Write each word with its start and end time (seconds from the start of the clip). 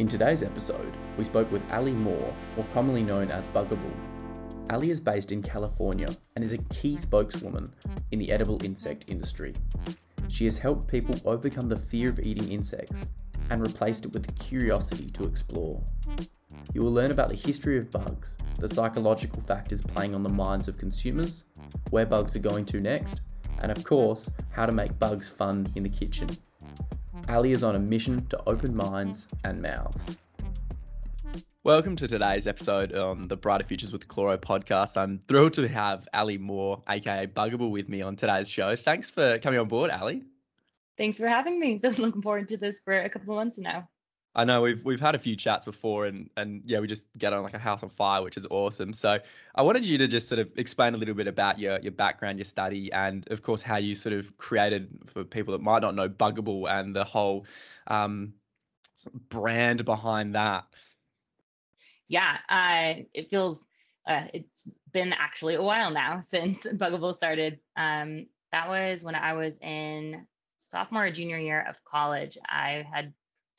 In 0.00 0.08
today's 0.08 0.42
episode, 0.42 0.96
we 1.18 1.24
spoke 1.24 1.52
with 1.52 1.70
Aly 1.70 1.92
Moore, 1.92 2.34
more 2.56 2.66
commonly 2.72 3.02
known 3.02 3.30
as 3.30 3.48
Bugible. 3.48 3.92
Aly 4.72 4.90
is 4.90 4.98
based 4.98 5.30
in 5.30 5.42
California 5.42 6.08
and 6.34 6.42
is 6.42 6.54
a 6.54 6.64
key 6.72 6.96
spokeswoman 6.96 7.70
in 8.10 8.18
the 8.18 8.32
edible 8.32 8.64
insect 8.64 9.04
industry. 9.08 9.54
She 10.28 10.46
has 10.46 10.56
helped 10.56 10.88
people 10.88 11.20
overcome 11.26 11.68
the 11.68 11.76
fear 11.76 12.08
of 12.08 12.18
eating 12.18 12.50
insects 12.50 13.04
and 13.50 13.60
replaced 13.60 14.06
it 14.06 14.14
with 14.14 14.24
the 14.24 14.32
curiosity 14.42 15.10
to 15.10 15.24
explore. 15.24 15.84
You 16.72 16.80
will 16.80 16.94
learn 16.94 17.10
about 17.10 17.28
the 17.28 17.36
history 17.36 17.76
of 17.76 17.90
bugs, 17.90 18.38
the 18.58 18.70
psychological 18.70 19.42
factors 19.42 19.82
playing 19.82 20.14
on 20.14 20.22
the 20.22 20.30
minds 20.30 20.66
of 20.66 20.78
consumers, 20.78 21.44
where 21.90 22.06
bugs 22.06 22.34
are 22.34 22.38
going 22.38 22.64
to 22.64 22.80
next, 22.80 23.20
and 23.60 23.70
of 23.70 23.84
course, 23.84 24.30
how 24.48 24.64
to 24.64 24.72
make 24.72 24.98
bugs 24.98 25.28
fun 25.28 25.70
in 25.74 25.82
the 25.82 25.90
kitchen. 25.90 26.30
Aly 27.30 27.52
is 27.52 27.62
on 27.62 27.76
a 27.76 27.78
mission 27.78 28.26
to 28.26 28.42
open 28.48 28.74
minds 28.74 29.28
and 29.44 29.62
mouths. 29.62 30.18
Welcome 31.62 31.94
to 31.94 32.08
today's 32.08 32.48
episode 32.48 32.92
on 32.92 33.28
the 33.28 33.36
Brighter 33.36 33.62
Futures 33.62 33.92
with 33.92 34.08
Chloro 34.08 34.36
podcast. 34.36 34.96
I'm 34.96 35.20
thrilled 35.20 35.52
to 35.52 35.68
have 35.68 36.08
Aly 36.12 36.38
Moore, 36.38 36.82
aka 36.88 37.28
Bugible, 37.28 37.70
with 37.70 37.88
me 37.88 38.02
on 38.02 38.16
today's 38.16 38.50
show. 38.50 38.74
Thanks 38.74 39.12
for 39.12 39.38
coming 39.38 39.60
on 39.60 39.68
board, 39.68 39.92
Aly. 39.92 40.24
Thanks 40.98 41.20
for 41.20 41.28
having 41.28 41.60
me. 41.60 41.76
Been 41.76 41.94
looking 41.98 42.20
forward 42.20 42.48
to 42.48 42.56
this 42.56 42.80
for 42.80 43.00
a 43.00 43.08
couple 43.08 43.34
of 43.34 43.36
months 43.36 43.58
now. 43.58 43.88
I 44.34 44.44
know 44.44 44.62
we've 44.62 44.84
we've 44.84 45.00
had 45.00 45.14
a 45.14 45.18
few 45.18 45.34
chats 45.34 45.66
before 45.66 46.06
and 46.06 46.30
and 46.36 46.62
yeah 46.64 46.78
we 46.78 46.86
just 46.86 47.08
get 47.18 47.32
on 47.32 47.42
like 47.42 47.54
a 47.54 47.58
house 47.58 47.82
on 47.82 47.88
fire 47.88 48.22
which 48.22 48.36
is 48.36 48.46
awesome. 48.50 48.92
So 48.92 49.18
I 49.54 49.62
wanted 49.62 49.84
you 49.84 49.98
to 49.98 50.06
just 50.06 50.28
sort 50.28 50.38
of 50.38 50.50
explain 50.56 50.94
a 50.94 50.98
little 50.98 51.14
bit 51.14 51.26
about 51.26 51.58
your 51.58 51.80
your 51.80 51.92
background, 51.92 52.38
your 52.38 52.44
study, 52.44 52.92
and 52.92 53.26
of 53.30 53.42
course 53.42 53.62
how 53.62 53.78
you 53.78 53.94
sort 53.94 54.14
of 54.14 54.36
created 54.38 54.88
for 55.06 55.24
people 55.24 55.52
that 55.52 55.62
might 55.62 55.82
not 55.82 55.94
know 55.94 56.08
Bugible 56.08 56.70
and 56.70 56.94
the 56.94 57.04
whole 57.04 57.46
um, 57.88 58.34
brand 59.28 59.84
behind 59.84 60.34
that. 60.36 60.64
Yeah, 62.06 62.38
uh, 62.48 63.02
it 63.12 63.30
feels 63.30 63.64
uh, 64.06 64.26
it's 64.32 64.70
been 64.92 65.12
actually 65.12 65.54
a 65.56 65.62
while 65.62 65.90
now 65.90 66.20
since 66.22 66.64
Bugible 66.64 67.14
started. 67.14 67.58
Um, 67.76 68.26
that 68.52 68.68
was 68.68 69.04
when 69.04 69.14
I 69.14 69.32
was 69.32 69.58
in 69.58 70.26
sophomore 70.56 71.06
or 71.06 71.10
junior 71.10 71.38
year 71.38 71.64
of 71.68 71.82
college. 71.84 72.36
I 72.44 72.84
had 72.92 73.12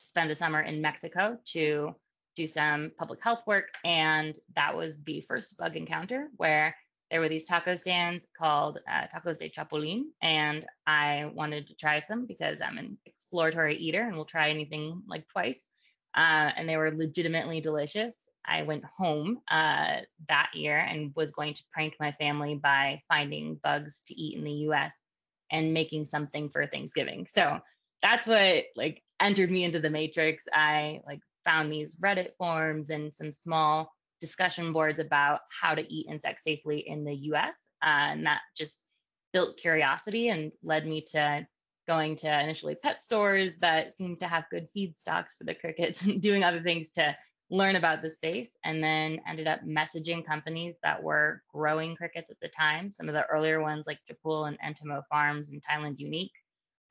spend 0.08 0.30
a 0.30 0.34
summer 0.34 0.60
in 0.60 0.80
Mexico 0.80 1.38
to 1.46 1.94
do 2.34 2.46
some 2.46 2.92
public 2.98 3.22
health 3.22 3.42
work. 3.46 3.68
And 3.84 4.38
that 4.56 4.76
was 4.76 5.02
the 5.02 5.20
first 5.22 5.58
bug 5.58 5.76
encounter 5.76 6.28
where 6.36 6.74
there 7.10 7.20
were 7.20 7.28
these 7.28 7.46
taco 7.46 7.76
stands 7.76 8.26
called 8.36 8.80
uh, 8.90 9.06
Tacos 9.12 9.38
de 9.38 9.50
Chapulín. 9.50 10.04
And 10.22 10.64
I 10.86 11.30
wanted 11.34 11.66
to 11.66 11.74
try 11.74 12.00
some 12.00 12.26
because 12.26 12.62
I'm 12.62 12.78
an 12.78 12.96
exploratory 13.04 13.76
eater 13.76 14.02
and 14.02 14.16
will 14.16 14.24
try 14.24 14.48
anything 14.48 15.02
like 15.06 15.28
twice. 15.28 15.68
Uh, 16.14 16.50
and 16.56 16.68
they 16.68 16.76
were 16.76 16.90
legitimately 16.90 17.60
delicious. 17.60 18.28
I 18.46 18.62
went 18.62 18.84
home 18.84 19.40
uh, 19.50 19.98
that 20.28 20.50
year 20.54 20.78
and 20.78 21.12
was 21.14 21.32
going 21.32 21.54
to 21.54 21.64
prank 21.72 21.94
my 22.00 22.12
family 22.12 22.54
by 22.54 23.02
finding 23.08 23.58
bugs 23.62 24.02
to 24.08 24.14
eat 24.14 24.36
in 24.36 24.44
the 24.44 24.68
US 24.68 25.04
and 25.50 25.74
making 25.74 26.06
something 26.06 26.48
for 26.48 26.66
Thanksgiving. 26.66 27.26
So 27.32 27.60
that's 28.02 28.26
what 28.26 28.64
like 28.74 29.02
entered 29.22 29.50
me 29.50 29.64
into 29.64 29.80
the 29.80 29.90
matrix, 29.90 30.46
I 30.52 31.00
like 31.06 31.20
found 31.44 31.72
these 31.72 31.96
Reddit 31.96 32.34
forums 32.36 32.90
and 32.90 33.12
some 33.12 33.32
small 33.32 33.92
discussion 34.20 34.72
boards 34.72 35.00
about 35.00 35.40
how 35.60 35.74
to 35.74 35.92
eat 35.92 36.06
insects 36.08 36.44
safely 36.44 36.84
in 36.86 37.04
the 37.04 37.14
US. 37.32 37.68
Uh, 37.82 38.12
and 38.12 38.26
that 38.26 38.40
just 38.56 38.84
built 39.32 39.56
curiosity 39.56 40.28
and 40.28 40.52
led 40.62 40.86
me 40.86 41.00
to 41.12 41.46
going 41.86 42.14
to 42.14 42.40
initially 42.40 42.76
pet 42.76 43.02
stores 43.02 43.56
that 43.58 43.92
seemed 43.92 44.20
to 44.20 44.28
have 44.28 44.44
good 44.50 44.68
feed 44.72 44.96
stocks 44.96 45.36
for 45.36 45.44
the 45.44 45.54
crickets 45.54 46.02
and 46.06 46.22
doing 46.22 46.44
other 46.44 46.62
things 46.62 46.92
to 46.92 47.16
learn 47.50 47.76
about 47.76 48.00
the 48.00 48.10
space 48.10 48.56
and 48.64 48.82
then 48.82 49.20
ended 49.28 49.46
up 49.46 49.60
messaging 49.62 50.24
companies 50.24 50.78
that 50.82 51.02
were 51.02 51.42
growing 51.52 51.94
crickets 51.94 52.30
at 52.30 52.40
the 52.40 52.48
time 52.48 52.90
some 52.90 53.08
of 53.08 53.14
the 53.14 53.26
earlier 53.26 53.60
ones 53.60 53.86
like 53.86 53.98
Chapul 54.08 54.48
and 54.48 54.58
Entomo 54.60 55.02
Farms 55.10 55.50
and 55.50 55.62
Thailand 55.62 55.98
Unique 55.98 56.32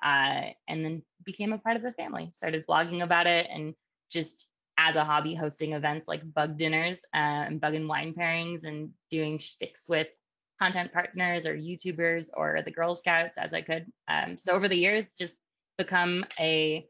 uh, 0.03 0.49
and 0.67 0.83
then 0.83 1.03
became 1.23 1.53
a 1.53 1.57
part 1.57 1.77
of 1.77 1.83
the 1.83 1.93
family. 1.93 2.29
Started 2.31 2.65
blogging 2.67 3.03
about 3.03 3.27
it 3.27 3.47
and 3.51 3.75
just 4.09 4.47
as 4.77 4.95
a 4.95 5.03
hobby, 5.03 5.35
hosting 5.35 5.73
events 5.73 6.07
like 6.07 6.33
bug 6.33 6.57
dinners 6.57 7.01
uh, 7.13 7.45
and 7.47 7.61
bug 7.61 7.75
and 7.75 7.87
wine 7.87 8.13
pairings 8.13 8.63
and 8.63 8.89
doing 9.09 9.37
shticks 9.37 9.87
with 9.87 10.07
content 10.59 10.93
partners 10.93 11.45
or 11.45 11.55
YouTubers 11.55 12.29
or 12.35 12.61
the 12.63 12.71
Girl 12.71 12.95
Scouts 12.95 13.37
as 13.37 13.53
I 13.53 13.61
could. 13.61 13.91
Um, 14.07 14.37
so 14.37 14.53
over 14.53 14.67
the 14.67 14.75
years, 14.75 15.13
just 15.17 15.43
become 15.77 16.25
a, 16.39 16.87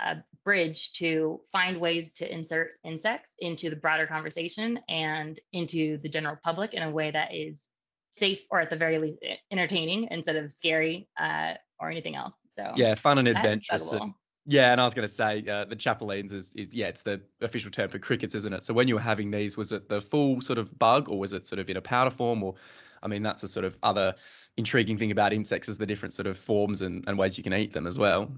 a, 0.00 0.16
bridge 0.44 0.92
to 0.92 1.40
find 1.50 1.80
ways 1.80 2.12
to 2.12 2.30
insert 2.30 2.72
insects 2.84 3.34
into 3.38 3.70
the 3.70 3.76
broader 3.76 4.06
conversation 4.06 4.78
and 4.90 5.40
into 5.54 5.96
the 6.02 6.08
general 6.10 6.36
public 6.44 6.74
in 6.74 6.82
a 6.82 6.90
way 6.90 7.10
that 7.10 7.34
is 7.34 7.68
safe 8.14 8.46
or 8.50 8.60
at 8.60 8.70
the 8.70 8.76
very 8.76 8.98
least 8.98 9.18
entertaining 9.50 10.08
instead 10.10 10.36
of 10.36 10.50
scary 10.50 11.08
uh, 11.18 11.54
or 11.80 11.90
anything 11.90 12.14
else. 12.14 12.34
So 12.52 12.72
yeah, 12.76 12.94
fun 12.94 13.18
and 13.18 13.28
adventurous. 13.28 13.90
And, 13.90 14.14
yeah, 14.46 14.72
and 14.72 14.80
I 14.80 14.84
was 14.84 14.94
going 14.94 15.08
to 15.08 15.12
say 15.12 15.44
uh, 15.48 15.64
the 15.64 15.74
chapulines 15.74 16.32
is, 16.32 16.54
is 16.54 16.68
yeah, 16.72 16.86
it's 16.86 17.02
the 17.02 17.20
official 17.40 17.70
term 17.70 17.88
for 17.88 17.98
crickets, 17.98 18.34
isn't 18.34 18.52
it? 18.52 18.62
So 18.62 18.72
when 18.74 18.88
you 18.88 18.94
were 18.94 19.00
having 19.00 19.30
these, 19.30 19.56
was 19.56 19.72
it 19.72 19.88
the 19.88 20.00
full 20.00 20.40
sort 20.40 20.58
of 20.58 20.78
bug, 20.78 21.08
or 21.08 21.18
was 21.18 21.32
it 21.32 21.46
sort 21.46 21.58
of 21.58 21.68
in 21.70 21.76
a 21.76 21.80
powder 21.80 22.10
form, 22.10 22.42
or 22.42 22.54
I 23.02 23.08
mean, 23.08 23.22
that's 23.22 23.42
a 23.42 23.48
sort 23.48 23.64
of 23.64 23.76
other 23.82 24.14
intriguing 24.56 24.96
thing 24.96 25.10
about 25.10 25.32
insects 25.32 25.68
is 25.68 25.78
the 25.78 25.86
different 25.86 26.12
sort 26.12 26.26
of 26.26 26.38
forms 26.38 26.82
and, 26.82 27.04
and 27.06 27.18
ways 27.18 27.36
you 27.36 27.44
can 27.44 27.54
eat 27.54 27.72
them 27.72 27.86
as 27.86 27.98
well. 27.98 28.32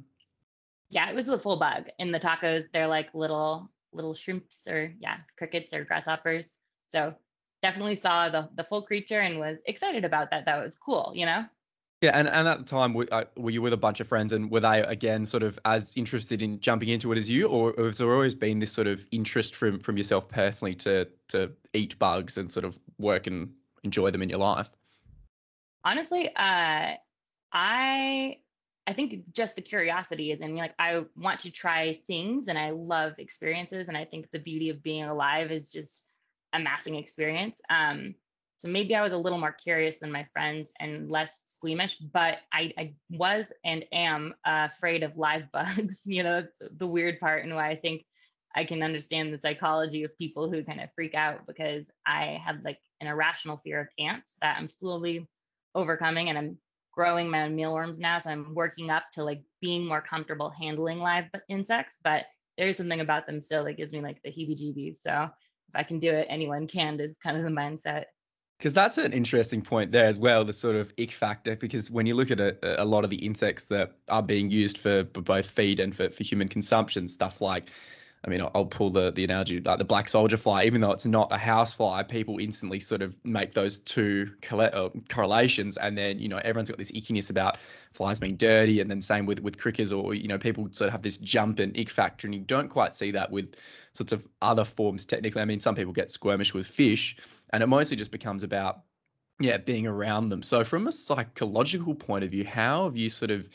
Yeah, 0.89 1.11
it 1.11 1.15
was 1.15 1.27
the 1.27 1.39
full 1.39 1.59
bug. 1.59 1.89
In 1.99 2.13
the 2.13 2.21
tacos, 2.21 2.65
they're 2.73 2.87
like 2.87 3.13
little 3.13 3.71
little 3.93 4.15
shrimps 4.15 4.67
or 4.69 4.95
yeah, 5.01 5.19
crickets 5.37 5.75
or 5.75 5.85
grasshoppers. 5.85 6.59
So 6.87 7.15
definitely 7.67 7.97
saw 7.97 8.29
the 8.29 8.49
the 8.55 8.63
full 8.63 8.83
creature 8.83 9.21
and 9.21 9.41
was 9.41 9.61
excited 9.67 10.05
about 10.05 10.31
that. 10.31 10.45
That 10.45 10.63
was 10.63 10.77
cool, 10.77 11.13
you 11.15 11.27
know. 11.27 11.45
Yeah, 12.03 12.11
and, 12.13 12.29
and 12.29 12.47
at 12.47 12.59
the 12.59 12.65
time, 12.65 12.93
were, 12.93 13.09
uh, 13.11 13.25
were 13.37 13.51
you 13.51 13.63
with 13.63 13.73
a 13.73 13.77
bunch 13.77 14.01
of 14.01 14.07
friends, 14.07 14.33
and 14.33 14.51
were 14.51 14.61
they 14.61 14.83
again 14.83 15.27
sort 15.27 15.43
of 15.43 15.59
as 15.65 15.97
interested 15.97 16.43
in 16.43 16.61
jumping 16.61 16.91
into 16.91 17.11
it 17.11 17.19
as 17.19 17.29
you, 17.29 17.49
or 17.49 17.75
has 17.79 17.99
there 17.99 18.13
always 18.13 18.35
been 18.35 18.59
this 18.61 18.71
sort 18.71 18.87
of 18.87 19.05
interest 19.11 19.55
from 19.57 19.81
from 19.81 19.97
yourself 19.97 20.29
personally 20.29 20.75
to 20.75 21.09
to 21.29 21.51
eat 21.73 21.99
bugs 21.99 22.39
and 22.39 22.53
sort 22.53 22.65
of 22.65 22.79
work 22.99 23.27
and 23.27 23.53
enjoy 23.83 24.11
them 24.13 24.23
in 24.23 24.29
your 24.29 24.39
life? 24.39 24.71
Honestly, 25.85 26.29
uh, 26.29 26.95
I 27.53 28.39
I 28.87 28.93
think 28.93 29.33
just 29.33 29.57
the 29.57 29.63
curiosity 29.63 30.31
is 30.31 30.41
in 30.41 30.55
me. 30.55 30.61
Like 30.61 30.75
I 30.79 31.05
want 31.17 31.41
to 31.41 31.51
try 31.51 31.99
things, 32.07 32.47
and 32.47 32.59
I 32.59 32.71
love 32.71 33.15
experiences, 33.19 33.89
and 33.89 33.97
I 33.97 34.05
think 34.05 34.31
the 34.31 34.39
beauty 34.39 34.71
of 34.71 34.85
being 34.85 35.05
alive 35.05 35.51
is 35.51 35.73
just 35.73 36.06
amassing 36.57 36.97
experience. 36.97 37.61
Um, 37.71 38.15
so 38.59 38.69
maybe 38.69 38.95
I 38.95 39.03
was 39.03 39.13
a 39.13 39.19
little 39.19 39.39
more 39.39 39.53
curious 39.53 39.99
than 39.99 40.11
my 40.11 40.27
friends 40.33 40.73
and 40.81 41.11
less 41.11 41.43
squeamish, 41.45 41.97
but 41.99 42.39
I, 42.53 42.73
I 42.79 42.95
was 43.11 43.53
and 43.65 43.85
am 43.93 44.35
uh, 44.47 44.69
afraid 44.73 45.03
of 45.03 45.19
live 45.19 45.51
bugs. 45.53 46.03
you 46.07 46.23
know, 46.23 46.45
the 46.79 46.87
weird 46.87 47.21
part 47.21 47.45
and 47.45 47.55
why 47.55 47.69
I 47.69 47.77
think 47.77 48.05
I 48.55 48.65
can 48.65 48.83
understand 48.83 49.33
the 49.33 49.39
psychology 49.39 50.05
of 50.05 50.17
people 50.17 50.51
who 50.51 50.65
kind 50.65 50.81
of 50.81 50.91
freak 50.95 51.15
out 51.15 51.47
because 51.47 51.91
I 52.07 52.41
have 52.45 52.65
like 52.65 52.79
an 53.03 53.09
irrational 53.09 53.59
fear 53.59 53.83
of 53.83 53.89
ants 53.99 54.39
that 54.41 54.57
I'm 54.59 54.71
slowly 54.71 55.29
overcoming 55.75 56.31
and 56.31 56.39
I'm 56.39 56.59
growing 56.93 57.29
my 57.29 57.43
own 57.43 57.55
mealworms 57.55 58.01
now. 58.01 58.19
So 58.19 58.31
I'm 58.31 58.55
working 58.55 58.89
up 58.89 59.05
to 59.13 59.23
like 59.23 59.43
being 59.61 59.87
more 59.87 60.01
comfortable 60.01 60.49
handling 60.49 61.01
live 61.01 61.27
insects, 61.51 61.99
but 62.03 62.25
there's 62.57 62.79
something 62.79 63.01
about 63.01 63.27
them 63.27 63.41
still 63.41 63.65
that 63.65 63.77
gives 63.77 63.93
me 63.93 64.01
like 64.01 64.23
the 64.23 64.31
heebie 64.31 64.59
jeebies. 64.59 64.97
So 64.97 65.29
if 65.69 65.77
I 65.77 65.83
can 65.83 65.99
do 65.99 66.11
it, 66.11 66.27
anyone 66.29 66.67
can 66.67 67.01
is 67.01 67.17
kind 67.17 67.37
of 67.37 67.43
the 67.43 67.51
mindset. 67.51 68.05
Because 68.59 68.73
that's 68.73 68.97
an 68.97 69.13
interesting 69.13 69.61
point 69.61 69.93
there 69.93 70.07
as 70.07 70.19
well, 70.19 70.45
the 70.45 70.53
sort 70.53 70.77
of 70.77 70.93
ick 70.99 71.13
factor. 71.13 71.57
Because 71.57 71.91
when 71.91 72.07
you 72.07 72.15
look 72.15 72.31
at 72.31 72.41
a, 72.41 72.83
a 72.83 72.85
lot 72.85 73.05
of 73.05 73.11
the 73.11 73.17
insects 73.17 73.67
that 73.67 73.93
are 74.09 74.23
being 74.23 74.51
used 74.51 74.79
for 74.79 75.05
both 75.05 75.51
feed 75.51 75.79
and 75.79 75.95
for, 75.95 76.09
for 76.09 76.25
human 76.25 76.49
consumption, 76.49 77.09
stuff 77.09 77.41
like, 77.41 77.69
I 78.27 78.31
mean, 78.31 78.41
I'll 78.41 78.67
pull 78.67 78.91
the, 78.91 79.13
the 79.13 79.23
analogy 79.23 79.61
like 79.61 79.79
the 79.79 79.85
black 79.85 80.09
soldier 80.09 80.37
fly, 80.37 80.65
even 80.65 80.81
though 80.81 80.91
it's 80.91 81.07
not 81.07 81.31
a 81.31 81.39
house 81.39 81.75
fly, 81.75 82.03
people 82.03 82.39
instantly 82.39 82.81
sort 82.81 83.01
of 83.03 83.17
make 83.25 83.55
those 83.55 83.79
two 83.79 84.33
uh, 84.51 84.89
correlations. 85.09 85.77
And 85.77 85.97
then, 85.97 86.19
you 86.19 86.29
know, 86.29 86.39
everyone's 86.39 86.69
got 86.69 86.79
this 86.79 86.91
ickiness 86.91 87.31
about 87.31 87.59
flies 87.93 88.19
being 88.19 88.37
dirty. 88.37 88.81
And 88.81 88.91
then 88.91 89.01
same 89.01 89.27
with, 89.27 89.41
with 89.41 89.59
crickets, 89.59 89.93
or, 89.93 90.13
you 90.15 90.27
know, 90.27 90.39
people 90.39 90.69
sort 90.73 90.89
of 90.89 90.93
have 90.93 91.03
this 91.03 91.19
jump 91.19 91.61
and 91.61 91.79
ick 91.79 91.89
factor. 91.89 92.27
And 92.27 92.35
you 92.35 92.41
don't 92.41 92.69
quite 92.69 92.97
see 92.97 93.13
that 93.13 93.31
with 93.31 93.55
sorts 93.93 94.13
of 94.13 94.27
other 94.43 94.65
forms 94.65 95.07
technically. 95.07 95.41
I 95.41 95.45
mean, 95.45 95.61
some 95.61 95.77
people 95.77 95.93
get 95.93 96.09
squirmish 96.09 96.53
with 96.53 96.67
fish 96.67 97.17
and 97.51 97.63
it 97.63 97.67
mostly 97.67 97.97
just 97.97 98.11
becomes 98.11 98.43
about 98.43 98.81
yeah 99.39 99.59
being 99.59 99.87
around 99.87 100.31
them 100.31 100.43
so 100.43 100.65
from 100.65 100.87
a 100.87 100.93
psychological 100.93 101.95
point 101.95 102.25
of 102.25 102.31
view 102.31 102.45
how 102.45 102.85
have 102.85 102.97
you 102.97 103.11
sort 103.11 103.31
of 103.31 103.49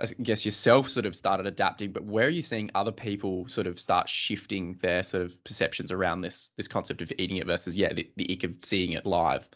I 0.00 0.06
guess 0.22 0.44
yourself 0.44 0.88
sort 0.88 1.06
of 1.06 1.14
started 1.14 1.46
adapting, 1.46 1.92
but 1.92 2.04
where 2.04 2.26
are 2.26 2.30
you 2.30 2.42
seeing 2.42 2.70
other 2.74 2.92
people 2.92 3.46
sort 3.48 3.66
of 3.66 3.78
start 3.78 4.08
shifting 4.08 4.78
their 4.80 5.02
sort 5.02 5.24
of 5.24 5.44
perceptions 5.44 5.92
around 5.92 6.22
this 6.22 6.50
this 6.56 6.68
concept 6.68 7.02
of 7.02 7.12
eating 7.18 7.36
it 7.36 7.46
versus 7.46 7.76
yeah 7.76 7.92
the, 7.92 8.10
the 8.16 8.32
ick 8.32 8.44
of 8.44 8.64
seeing 8.64 8.92
it 8.92 9.04
live? 9.04 9.48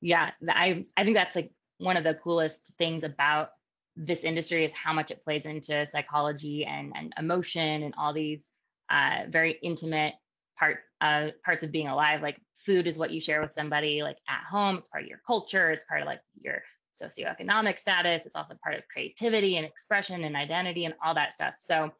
Yeah, 0.00 0.30
I 0.48 0.84
I 0.96 1.04
think 1.04 1.16
that's 1.16 1.34
like 1.34 1.52
one 1.78 1.96
of 1.96 2.04
the 2.04 2.14
coolest 2.14 2.74
things 2.76 3.04
about 3.04 3.50
this 3.96 4.24
industry 4.24 4.64
is 4.64 4.74
how 4.74 4.92
much 4.92 5.10
it 5.10 5.22
plays 5.22 5.46
into 5.46 5.86
psychology 5.86 6.64
and 6.64 6.92
and 6.94 7.12
emotion 7.18 7.82
and 7.82 7.94
all 7.96 8.12
these 8.12 8.50
uh, 8.90 9.22
very 9.28 9.52
intimate 9.62 10.14
part 10.58 10.80
uh, 11.00 11.30
parts 11.44 11.64
of 11.64 11.72
being 11.72 11.88
alive. 11.88 12.22
Like 12.22 12.40
food 12.56 12.86
is 12.86 12.98
what 12.98 13.10
you 13.10 13.20
share 13.20 13.40
with 13.40 13.52
somebody 13.52 14.02
like 14.02 14.18
at 14.28 14.44
home. 14.44 14.76
It's 14.76 14.88
part 14.88 15.04
of 15.04 15.08
your 15.08 15.20
culture. 15.26 15.70
It's 15.70 15.86
part 15.86 16.02
of 16.02 16.06
like 16.06 16.20
your 16.40 16.62
socioeconomic 16.94 17.78
status. 17.78 18.26
It's 18.26 18.36
also 18.36 18.56
part 18.62 18.76
of 18.76 18.88
creativity 18.88 19.56
and 19.56 19.66
expression 19.66 20.24
and 20.24 20.36
identity 20.36 20.84
and 20.84 20.94
all 21.04 21.14
that 21.14 21.34
stuff. 21.34 21.54
So 21.60 21.90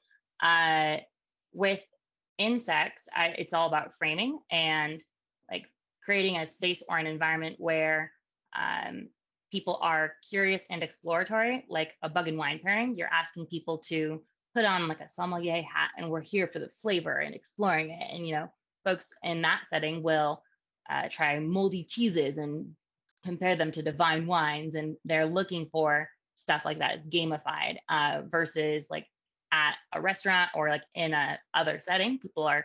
uh, 0.43 0.99
with 1.53 1.81
insects, 2.39 3.09
I, 3.15 3.29
it's 3.39 3.55
all 3.55 3.69
about 3.69 3.95
framing 3.95 4.39
and 4.51 5.03
like 5.51 5.67
creating 6.03 6.37
a 6.37 6.47
space 6.47 6.83
or 6.89 6.99
an 6.99 7.07
environment 7.07 7.57
where 7.59 8.13
um, 8.57 9.09
people 9.51 9.79
are 9.83 10.15
curious 10.29 10.65
and 10.71 10.83
exploratory, 10.83 11.65
like 11.69 11.95
a 12.03 12.09
bug 12.09 12.29
and 12.29 12.39
wine 12.39 12.61
pairing. 12.63 12.97
You're 12.97 13.13
asking 13.13 13.47
people 13.47 13.79
to 13.87 14.23
put 14.55 14.65
on 14.65 14.89
like 14.89 15.01
a 15.01 15.09
sommelier 15.09 15.63
hat 15.63 15.91
and 15.97 16.11
we're 16.11 16.21
here 16.21 16.47
for 16.47 16.59
the 16.59 16.69
flavor 16.69 17.19
and 17.19 17.35
exploring 17.35 17.91
it. 17.91 18.07
And, 18.13 18.27
you 18.27 18.35
know, 18.35 18.53
folks 18.85 19.13
in 19.23 19.43
that 19.43 19.63
setting 19.69 20.03
will 20.03 20.43
uh, 20.91 21.09
try 21.11 21.39
moldy 21.39 21.85
cheeses 21.85 22.39
and 22.39 22.75
compare 23.25 23.57
them 23.57 23.73
to 23.73 23.83
divine 23.83 24.27
wines. 24.27 24.75
And 24.75 24.97
they're 25.05 25.27
looking 25.27 25.67
for 25.67 26.09
stuff 26.35 26.65
like 26.65 26.79
that. 26.79 26.97
It's 26.97 27.09
gamified 27.09 27.79
uh, 27.89 28.23
versus 28.27 28.89
like 28.91 29.07
at 29.53 29.75
a 29.93 30.01
restaurant 30.01 30.51
or 30.55 30.69
like 30.69 30.85
in 30.95 31.15
a 31.15 31.39
other 31.55 31.79
setting, 31.81 32.19
people 32.19 32.45
are 32.45 32.65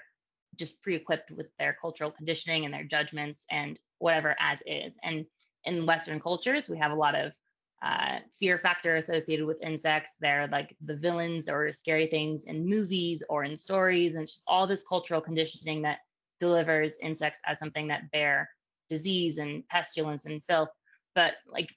just 0.55 0.81
pre-equipped 0.81 1.31
with 1.31 1.47
their 1.57 1.77
cultural 1.79 2.11
conditioning 2.11 2.65
and 2.65 2.73
their 2.73 2.83
judgments 2.83 3.45
and 3.49 3.79
whatever 3.99 4.35
as 4.39 4.61
is. 4.65 4.97
And 5.03 5.25
in 5.65 5.85
Western 5.85 6.19
cultures, 6.19 6.69
we 6.69 6.77
have 6.77 6.91
a 6.91 6.95
lot 6.95 7.15
of 7.15 7.35
uh, 7.81 8.19
fear 8.37 8.57
factor 8.57 8.97
associated 8.97 9.45
with 9.45 9.63
insects. 9.63 10.15
They're 10.19 10.47
like 10.47 10.75
the 10.83 10.95
villains 10.95 11.49
or 11.49 11.71
scary 11.71 12.07
things 12.07 12.45
in 12.45 12.67
movies 12.67 13.23
or 13.29 13.43
in 13.43 13.55
stories, 13.55 14.15
and 14.15 14.23
it's 14.23 14.33
just 14.33 14.43
all 14.47 14.67
this 14.67 14.85
cultural 14.87 15.21
conditioning 15.21 15.83
that 15.83 15.99
delivers 16.39 16.97
insects 16.99 17.41
as 17.45 17.59
something 17.59 17.87
that 17.87 18.11
bear 18.11 18.49
disease 18.89 19.37
and 19.37 19.67
pestilence 19.67 20.25
and 20.25 20.43
filth. 20.45 20.69
But 21.15 21.33
like, 21.47 21.73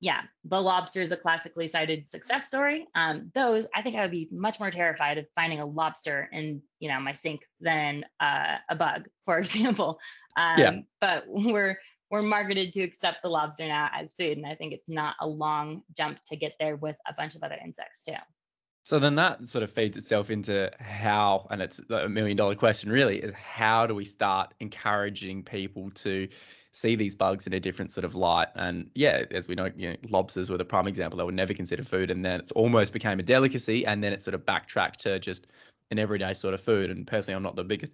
yeah, 0.00 0.22
the 0.44 0.60
lobster 0.60 1.00
is 1.00 1.12
a 1.12 1.16
classically 1.16 1.68
cited 1.68 2.10
success 2.10 2.48
story. 2.48 2.86
Um, 2.94 3.30
those, 3.34 3.66
I 3.74 3.82
think 3.82 3.96
I 3.96 4.02
would 4.02 4.10
be 4.10 4.28
much 4.32 4.58
more 4.58 4.70
terrified 4.70 5.18
of 5.18 5.26
finding 5.36 5.60
a 5.60 5.66
lobster 5.66 6.28
in, 6.32 6.60
you 6.80 6.88
know, 6.88 6.98
my 6.98 7.12
sink 7.12 7.42
than 7.60 8.04
uh, 8.18 8.56
a 8.68 8.74
bug, 8.74 9.08
for 9.24 9.38
example. 9.38 10.00
Um, 10.36 10.58
yeah. 10.58 10.76
But 11.00 11.24
we're 11.28 11.78
we're 12.10 12.20
marketed 12.20 12.74
to 12.74 12.82
accept 12.82 13.22
the 13.22 13.28
lobster 13.28 13.66
now 13.66 13.88
as 13.94 14.12
food. 14.12 14.36
And 14.36 14.46
I 14.46 14.54
think 14.54 14.74
it's 14.74 14.88
not 14.88 15.16
a 15.18 15.26
long 15.26 15.80
jump 15.96 16.18
to 16.26 16.36
get 16.36 16.52
there 16.60 16.76
with 16.76 16.96
a 17.08 17.14
bunch 17.14 17.34
of 17.34 17.42
other 17.42 17.56
insects 17.64 18.02
too. 18.02 18.12
So 18.84 18.98
then 18.98 19.14
that 19.14 19.46
sort 19.46 19.62
of 19.62 19.70
feeds 19.70 19.96
itself 19.96 20.28
into 20.28 20.70
how, 20.80 21.46
and 21.50 21.62
it's 21.62 21.80
a 21.88 22.08
million 22.08 22.36
dollar 22.36 22.56
question 22.56 22.90
really, 22.90 23.18
is 23.18 23.32
how 23.32 23.86
do 23.86 23.94
we 23.94 24.04
start 24.04 24.54
encouraging 24.58 25.44
people 25.44 25.90
to 25.90 26.28
see 26.72 26.96
these 26.96 27.14
bugs 27.14 27.46
in 27.46 27.52
a 27.52 27.60
different 27.60 27.92
sort 27.92 28.04
of 28.04 28.16
light? 28.16 28.48
And 28.56 28.90
yeah, 28.94 29.22
as 29.30 29.46
we 29.46 29.54
know, 29.54 29.70
you 29.76 29.90
know, 29.90 29.96
lobsters 30.10 30.50
were 30.50 30.58
the 30.58 30.64
prime 30.64 30.88
example. 30.88 31.18
They 31.18 31.24
were 31.24 31.30
never 31.30 31.54
considered 31.54 31.86
food, 31.86 32.10
and 32.10 32.24
then 32.24 32.40
it's 32.40 32.50
almost 32.52 32.92
became 32.92 33.20
a 33.20 33.22
delicacy, 33.22 33.86
and 33.86 34.02
then 34.02 34.12
it 34.12 34.22
sort 34.22 34.34
of 34.34 34.44
backtracked 34.44 35.00
to 35.00 35.20
just 35.20 35.46
an 35.92 36.00
everyday 36.00 36.34
sort 36.34 36.54
of 36.54 36.60
food. 36.60 36.90
And 36.90 37.06
personally, 37.06 37.36
I'm 37.36 37.42
not 37.44 37.54
the 37.54 37.64
biggest 37.64 37.92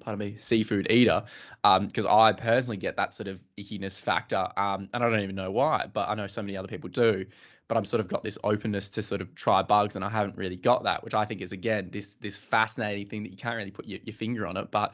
pardon 0.00 0.18
me, 0.18 0.36
seafood 0.38 0.90
eater, 0.90 1.24
because 1.62 2.06
um, 2.06 2.12
I 2.12 2.32
personally 2.32 2.76
get 2.76 2.96
that 2.96 3.14
sort 3.14 3.28
of 3.28 3.40
ickiness 3.58 4.00
factor, 4.00 4.48
um, 4.56 4.88
and 4.92 5.02
I 5.02 5.08
don't 5.10 5.20
even 5.20 5.34
know 5.34 5.50
why, 5.50 5.86
but 5.92 6.08
I 6.08 6.14
know 6.14 6.26
so 6.26 6.42
many 6.42 6.56
other 6.56 6.68
people 6.68 6.88
do. 6.88 7.26
But 7.68 7.78
I've 7.78 7.86
sort 7.86 8.00
of 8.00 8.08
got 8.08 8.22
this 8.22 8.36
openness 8.44 8.90
to 8.90 9.02
sort 9.02 9.22
of 9.22 9.34
try 9.34 9.62
bugs, 9.62 9.96
and 9.96 10.04
I 10.04 10.10
haven't 10.10 10.36
really 10.36 10.56
got 10.56 10.84
that, 10.84 11.02
which 11.04 11.14
I 11.14 11.24
think 11.24 11.40
is 11.40 11.52
again 11.52 11.88
this 11.90 12.14
this 12.14 12.36
fascinating 12.36 13.08
thing 13.08 13.22
that 13.22 13.30
you 13.30 13.38
can't 13.38 13.56
really 13.56 13.70
put 13.70 13.86
your, 13.86 14.00
your 14.04 14.14
finger 14.14 14.46
on 14.46 14.56
it. 14.56 14.70
But 14.70 14.92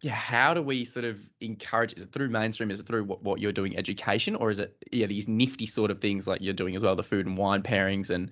yeah, 0.00 0.14
how 0.14 0.54
do 0.54 0.62
we 0.62 0.84
sort 0.84 1.04
of 1.04 1.18
encourage? 1.40 1.92
Is 1.92 2.02
it 2.02 2.12
through 2.12 2.30
mainstream? 2.30 2.70
Is 2.70 2.80
it 2.80 2.86
through 2.86 3.04
what, 3.04 3.22
what 3.22 3.40
you're 3.40 3.52
doing, 3.52 3.76
education, 3.76 4.34
or 4.34 4.50
is 4.50 4.58
it 4.58 4.76
yeah 4.90 5.06
these 5.06 5.28
nifty 5.28 5.66
sort 5.66 5.90
of 5.90 6.00
things 6.00 6.26
like 6.26 6.40
you're 6.40 6.54
doing 6.54 6.74
as 6.74 6.82
well, 6.82 6.96
the 6.96 7.04
food 7.04 7.26
and 7.26 7.36
wine 7.36 7.62
pairings 7.62 8.10
and 8.10 8.30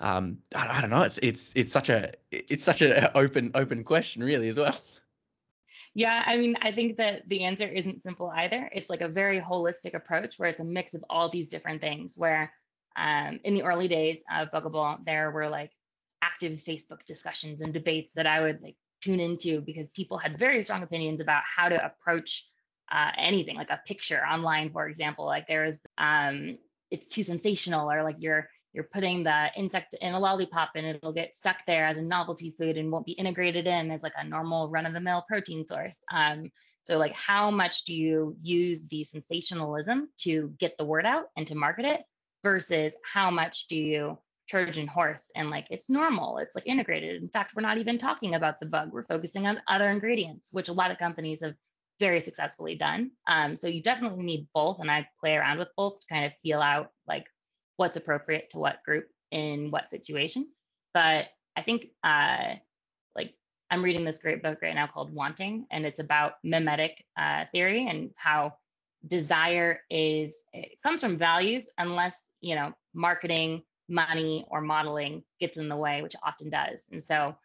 um, 0.00 0.38
I, 0.54 0.78
I 0.78 0.80
don't 0.80 0.90
know. 0.90 1.02
It's 1.02 1.18
it's 1.18 1.52
it's 1.54 1.72
such 1.72 1.90
a 1.90 2.12
it's 2.30 2.64
such 2.64 2.82
an 2.82 3.08
open 3.14 3.50
open 3.54 3.84
question 3.84 4.22
really 4.22 4.48
as 4.48 4.56
well. 4.56 4.76
Yeah, 5.98 6.22
I 6.24 6.36
mean, 6.36 6.54
I 6.62 6.70
think 6.70 6.98
that 6.98 7.28
the 7.28 7.42
answer 7.42 7.66
isn't 7.66 8.02
simple 8.02 8.28
either. 8.30 8.70
It's 8.72 8.88
like 8.88 9.00
a 9.00 9.08
very 9.08 9.40
holistic 9.40 9.94
approach 9.94 10.38
where 10.38 10.48
it's 10.48 10.60
a 10.60 10.64
mix 10.64 10.94
of 10.94 11.04
all 11.10 11.28
these 11.28 11.48
different 11.48 11.80
things. 11.80 12.16
Where 12.16 12.52
um, 12.94 13.40
in 13.42 13.54
the 13.54 13.64
early 13.64 13.88
days 13.88 14.22
of 14.32 14.52
Bugible, 14.52 15.04
there 15.04 15.32
were 15.32 15.48
like 15.48 15.72
active 16.22 16.52
Facebook 16.52 17.04
discussions 17.04 17.62
and 17.62 17.74
debates 17.74 18.12
that 18.12 18.28
I 18.28 18.42
would 18.42 18.62
like 18.62 18.76
tune 19.02 19.18
into 19.18 19.60
because 19.60 19.90
people 19.90 20.18
had 20.18 20.38
very 20.38 20.62
strong 20.62 20.84
opinions 20.84 21.20
about 21.20 21.42
how 21.44 21.68
to 21.68 21.84
approach 21.84 22.48
uh, 22.92 23.10
anything, 23.18 23.56
like 23.56 23.70
a 23.72 23.82
picture 23.84 24.24
online, 24.24 24.70
for 24.70 24.86
example. 24.86 25.26
Like 25.26 25.48
there 25.48 25.64
is, 25.64 25.80
um, 25.98 26.58
it's 26.92 27.08
too 27.08 27.24
sensational, 27.24 27.90
or 27.90 28.04
like 28.04 28.18
you're 28.20 28.48
you're 28.72 28.88
putting 28.92 29.24
the 29.24 29.50
insect 29.56 29.94
in 30.00 30.14
a 30.14 30.18
lollipop 30.18 30.70
and 30.74 30.86
it'll 30.86 31.12
get 31.12 31.34
stuck 31.34 31.64
there 31.66 31.86
as 31.86 31.96
a 31.96 32.02
novelty 32.02 32.50
food 32.50 32.76
and 32.76 32.90
won't 32.90 33.06
be 33.06 33.12
integrated 33.12 33.66
in 33.66 33.90
as 33.90 34.02
like 34.02 34.12
a 34.16 34.26
normal 34.26 34.68
run-of-the-mill 34.68 35.24
protein 35.26 35.64
source. 35.64 36.02
Um, 36.12 36.50
so 36.82 36.98
like 36.98 37.14
how 37.14 37.50
much 37.50 37.84
do 37.84 37.94
you 37.94 38.36
use 38.42 38.88
the 38.88 39.04
sensationalism 39.04 40.08
to 40.18 40.54
get 40.58 40.76
the 40.78 40.84
word 40.84 41.06
out 41.06 41.24
and 41.36 41.46
to 41.46 41.54
market 41.54 41.84
it 41.84 42.02
versus 42.44 42.96
how 43.04 43.30
much 43.30 43.66
do 43.68 43.76
you 43.76 44.18
Trojan 44.48 44.86
horse 44.86 45.30
and 45.36 45.50
like 45.50 45.66
it's 45.70 45.90
normal, 45.90 46.38
it's 46.38 46.54
like 46.54 46.66
integrated. 46.66 47.22
In 47.22 47.28
fact, 47.28 47.54
we're 47.54 47.62
not 47.62 47.78
even 47.78 47.98
talking 47.98 48.34
about 48.34 48.60
the 48.60 48.66
bug. 48.66 48.90
We're 48.92 49.02
focusing 49.02 49.46
on 49.46 49.60
other 49.68 49.90
ingredients, 49.90 50.52
which 50.52 50.70
a 50.70 50.72
lot 50.72 50.90
of 50.90 50.98
companies 50.98 51.42
have 51.42 51.54
very 52.00 52.20
successfully 52.20 52.74
done. 52.74 53.10
Um, 53.26 53.56
so 53.56 53.68
you 53.68 53.82
definitely 53.82 54.24
need 54.24 54.48
both, 54.54 54.80
and 54.80 54.90
I 54.90 55.06
play 55.20 55.36
around 55.36 55.58
with 55.58 55.68
both 55.76 55.96
to 55.96 56.06
kind 56.08 56.24
of 56.24 56.32
feel 56.42 56.60
out 56.60 56.92
like 57.06 57.26
what's 57.78 57.96
appropriate 57.96 58.50
to 58.50 58.58
what 58.58 58.82
group 58.84 59.06
in 59.30 59.70
what 59.70 59.88
situation. 59.88 60.46
But 60.92 61.28
I 61.56 61.62
think 61.62 61.86
uh, 62.02 62.54
like 63.14 63.34
I'm 63.70 63.82
reading 63.82 64.04
this 64.04 64.20
great 64.20 64.42
book 64.42 64.58
right 64.60 64.74
now 64.74 64.88
called 64.88 65.14
Wanting, 65.14 65.66
and 65.70 65.86
it's 65.86 66.00
about 66.00 66.34
mimetic 66.42 67.04
uh, 67.16 67.44
theory 67.52 67.86
and 67.88 68.10
how 68.16 68.54
desire 69.06 69.80
is 69.90 70.44
it 70.52 70.82
comes 70.82 71.00
from 71.00 71.16
values 71.16 71.70
unless 71.78 72.30
you 72.40 72.56
know 72.56 72.74
marketing, 72.94 73.62
money, 73.88 74.44
or 74.50 74.60
modeling 74.60 75.22
gets 75.38 75.56
in 75.56 75.68
the 75.68 75.76
way, 75.76 76.02
which 76.02 76.16
often 76.22 76.50
does. 76.50 76.88
And 76.90 77.02
so 77.02 77.36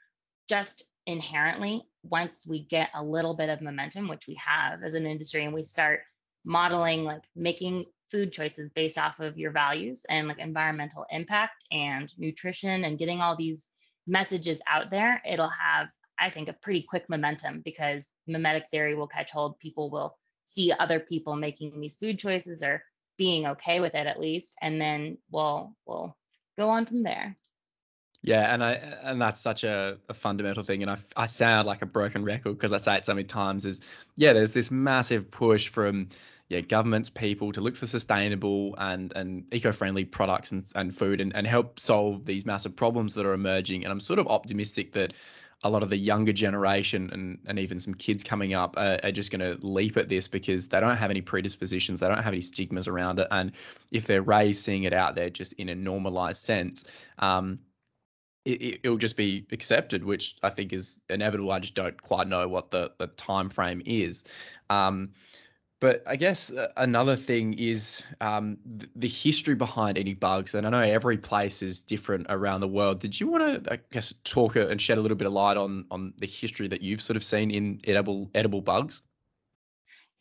just 0.50 0.84
inherently, 1.06 1.84
once 2.04 2.48
we 2.50 2.66
get 2.66 2.90
a 2.96 3.04
little 3.04 3.36
bit 3.36 3.50
of 3.50 3.62
momentum, 3.62 4.08
which 4.08 4.28
we 4.28 4.36
have 4.36 4.82
as 4.82 4.96
an 4.96 5.06
industry, 5.06 5.44
and 5.44 5.54
we 5.54 5.62
start 5.62 6.02
modeling 6.44 7.04
like 7.04 7.22
making 7.36 7.86
food 8.14 8.32
choices 8.32 8.70
based 8.70 9.00
off 9.00 9.20
of 9.20 9.40
your 9.40 9.52
values 9.52 10.06
and 10.08 10.28
like 10.28 10.38
environmental 10.38 11.04
impact 11.10 11.64
and 11.72 12.14
nutrition 12.18 12.86
and 12.86 13.00
getting 13.00 13.20
all 13.20 13.36
these 13.36 13.70
messages 14.06 14.62
out 14.70 14.92
there, 14.92 15.20
it'll 15.28 15.50
have, 15.50 15.90
I 16.20 16.30
think, 16.30 16.48
a 16.48 16.54
pretty 16.54 16.84
quick 16.84 17.10
momentum 17.10 17.62
because 17.66 18.12
mimetic 18.28 18.66
theory 18.70 18.94
will 18.94 19.08
catch 19.08 19.32
hold. 19.32 19.58
People 19.58 19.90
will 19.90 20.16
see 20.44 20.72
other 20.72 21.00
people 21.00 21.36
making 21.36 21.82
these 21.82 21.98
food 21.98 22.20
choices 22.20 22.62
or 22.62 22.84
being 23.18 23.48
okay 23.48 23.80
with 23.80 23.96
it 23.96 24.06
at 24.06 24.20
least, 24.20 24.56
and 24.62 24.80
then 24.80 25.18
we'll 25.32 25.76
we'll 25.88 26.16
go 26.58 26.70
on 26.70 26.86
from 26.86 27.02
there. 27.04 27.36
Yeah, 28.22 28.54
and 28.54 28.64
I 28.64 28.74
and 28.74 29.22
that's 29.22 29.40
such 29.40 29.64
a, 29.64 29.98
a 30.08 30.14
fundamental 30.14 30.64
thing, 30.64 30.82
and 30.82 30.92
I, 30.92 30.98
I 31.16 31.26
sound 31.26 31.68
like 31.68 31.82
a 31.82 31.86
broken 31.86 32.24
record 32.24 32.54
because 32.54 32.74
I 32.74 32.78
say 32.78 32.98
it 32.98 33.06
so 33.06 33.14
many 33.14 33.26
times. 33.26 33.66
Is 33.66 33.82
yeah, 34.16 34.34
there's 34.34 34.54
this 34.54 34.72
massive 34.72 35.30
push 35.30 35.68
from 35.68 36.10
yeah, 36.54 36.62
governments, 36.62 37.10
people 37.10 37.52
to 37.52 37.62
look 37.62 37.76
for 37.76 37.88
sustainable 37.88 38.76
and, 38.78 39.12
and 39.16 39.52
eco-friendly 39.52 40.06
products 40.06 40.52
and, 40.52 40.66
and 40.76 40.96
food 40.96 41.20
and, 41.20 41.36
and 41.36 41.48
help 41.48 41.80
solve 41.80 42.26
these 42.26 42.46
massive 42.46 42.76
problems 42.76 43.16
that 43.16 43.26
are 43.26 43.34
emerging. 43.34 43.84
And 43.84 43.92
I'm 43.92 44.00
sort 44.00 44.20
of 44.20 44.28
optimistic 44.28 44.92
that 44.94 45.14
a 45.64 45.70
lot 45.70 45.82
of 45.82 45.90
the 45.90 45.98
younger 45.98 46.34
generation 46.34 47.10
and, 47.12 47.40
and 47.48 47.58
even 47.58 47.80
some 47.80 47.96
kids 47.96 48.24
coming 48.24 48.54
up 48.54 48.76
are, 48.78 49.00
are 49.04 49.12
just 49.12 49.32
going 49.32 49.40
to 49.40 49.66
leap 49.66 49.98
at 49.98 50.10
this 50.10 50.28
because 50.28 50.68
they 50.68 50.80
don't 50.80 50.98
have 50.98 51.10
any 51.10 51.22
predispositions, 51.22 52.02
they 52.02 52.08
don't 52.08 52.22
have 52.22 52.34
any 52.34 52.42
stigmas 52.42 52.88
around 52.88 53.20
it. 53.20 53.28
And 53.32 53.54
if 53.92 54.06
they're 54.06 54.22
raised 54.22 54.64
seeing 54.64 54.84
it 54.84 54.94
out 54.94 55.16
there 55.16 55.32
just 55.32 55.54
in 55.54 55.70
a 55.70 55.76
normalized 55.76 56.44
sense, 56.44 56.86
um, 57.18 57.60
it, 58.46 58.82
will 58.84 58.98
just 58.98 59.16
be 59.16 59.48
accepted, 59.52 60.04
which 60.04 60.36
I 60.44 60.50
think 60.50 60.74
is 60.74 61.00
inevitable. 61.10 61.52
I 61.52 61.60
just 61.60 61.76
don't 61.76 62.00
quite 62.00 62.28
know 62.28 62.48
what 62.48 62.72
the, 62.72 62.92
the 63.00 63.08
time 63.08 63.50
frame 63.50 63.82
is. 63.86 64.26
Um, 64.70 65.12
but 65.84 66.02
I 66.08 66.16
guess 66.16 66.50
uh, 66.50 66.70
another 66.78 67.18
thing 67.18 67.60
is 67.60 68.02
um, 68.22 68.58
the 68.96 69.10
history 69.10 69.54
behind 69.54 69.98
any 69.98 70.14
bugs, 70.14 70.56
and 70.56 70.66
I 70.66 70.70
know 70.70 70.80
every 70.80 71.18
place 71.18 71.62
is 71.62 71.84
different 71.84 72.28
around 72.30 72.62
the 72.62 72.70
world. 72.70 73.02
Did 73.02 73.20
you 73.20 73.28
want 73.28 73.66
to, 73.66 73.74
I 73.74 73.80
guess, 73.92 74.16
talk 74.24 74.56
and 74.56 74.82
shed 74.82 74.98
a 74.98 75.02
little 75.02 75.18
bit 75.18 75.28
of 75.28 75.34
light 75.34 75.58
on 75.58 75.84
on 75.92 76.14
the 76.20 76.26
history 76.26 76.70
that 76.70 76.82
you've 76.82 77.02
sort 77.02 77.18
of 77.18 77.24
seen 77.26 77.52
in 77.52 77.82
edible 77.84 78.32
edible 78.34 78.62
bugs? 78.62 79.02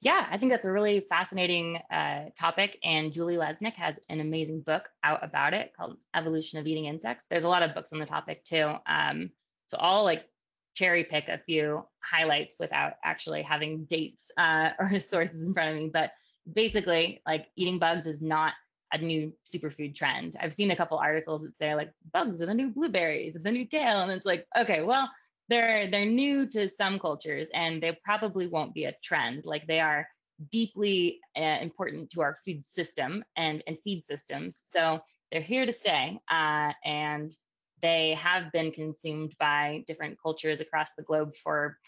Yeah, 0.01 0.27
I 0.29 0.37
think 0.37 0.51
that's 0.51 0.67
a 0.67 0.73
really 0.73 1.07
fascinating 1.09 1.79
uh, 1.93 2.31
topic, 2.37 2.77
and 2.83 3.13
Julie 3.13 3.37
Lesnik 3.37 3.75
has 3.75 4.01
an 4.09 4.19
amazing 4.19 4.63
book 4.63 4.89
out 5.05 5.25
about 5.25 5.55
it 5.55 5.75
called 5.77 5.97
"Evolution 6.13 6.59
of 6.59 6.67
Eating 6.67 6.87
Insects." 6.87 7.27
There's 7.31 7.45
a 7.45 7.49
lot 7.49 7.63
of 7.63 7.73
books 7.73 7.93
on 7.93 8.01
the 8.01 8.07
topic 8.07 8.43
too, 8.43 8.75
um, 8.89 9.31
so 9.67 9.77
I'll 9.79 10.03
like 10.03 10.25
cherry 10.75 11.05
pick 11.05 11.29
a 11.29 11.39
few 11.39 11.87
highlights 12.01 12.59
without 12.59 12.95
actually 13.05 13.43
having 13.43 13.85
dates 13.85 14.31
uh, 14.37 14.71
or 14.79 14.99
sources 15.01 15.47
in 15.47 15.55
front 15.55 15.77
of 15.77 15.83
me. 15.83 15.91
But 15.93 16.13
basically, 16.51 17.23
like 17.27 17.47
eating 17.57 17.79
bugs 17.79 18.07
is 18.07 18.23
not 18.23 18.55
a 18.93 18.99
new 18.99 19.33
superfood 19.47 19.95
trend. 19.95 20.37
I've 20.41 20.53
seen 20.53 20.71
a 20.71 20.77
couple 20.77 20.99
articles 20.99 21.43
that 21.43 21.53
say 21.53 21.75
like 21.75 21.93
bugs 22.13 22.43
are 22.43 22.47
the 22.47 22.55
new 22.55 22.71
blueberries, 22.71 23.35
the 23.35 23.51
new 23.51 23.67
kale, 23.67 24.03
and 24.03 24.13
it's 24.13 24.27
like 24.27 24.47
okay, 24.59 24.83
well 24.83 25.09
they're 25.49 25.91
they're 25.91 26.07
new 26.07 26.47
to 26.47 26.69
some 26.69 26.99
cultures 26.99 27.49
and 27.55 27.83
they 27.83 27.99
probably 28.05 28.47
won't 28.47 28.75
be 28.75 28.85
a 28.85 28.95
trend. 29.03 29.45
Like 29.45 29.67
they 29.67 29.81
are 29.81 30.07
deeply 30.51 31.21
uh, 31.37 31.59
important 31.61 32.11
to 32.11 32.23
our 32.23 32.37
food 32.45 32.65
system 32.65 33.25
and 33.37 33.63
and 33.67 33.79
feed 33.83 34.05
systems. 34.05 34.61
So 34.65 35.01
they're 35.31 35.41
here 35.41 35.65
to 35.65 35.73
stay, 35.73 36.19
uh, 36.31 36.73
and 36.85 37.35
they 37.83 38.15
have 38.15 38.53
been 38.53 38.71
consumed 38.71 39.35
by 39.39 39.85
different 39.87 40.19
cultures 40.23 40.61
across 40.61 40.95
the 40.97 41.03
globe 41.03 41.35
for 41.37 41.79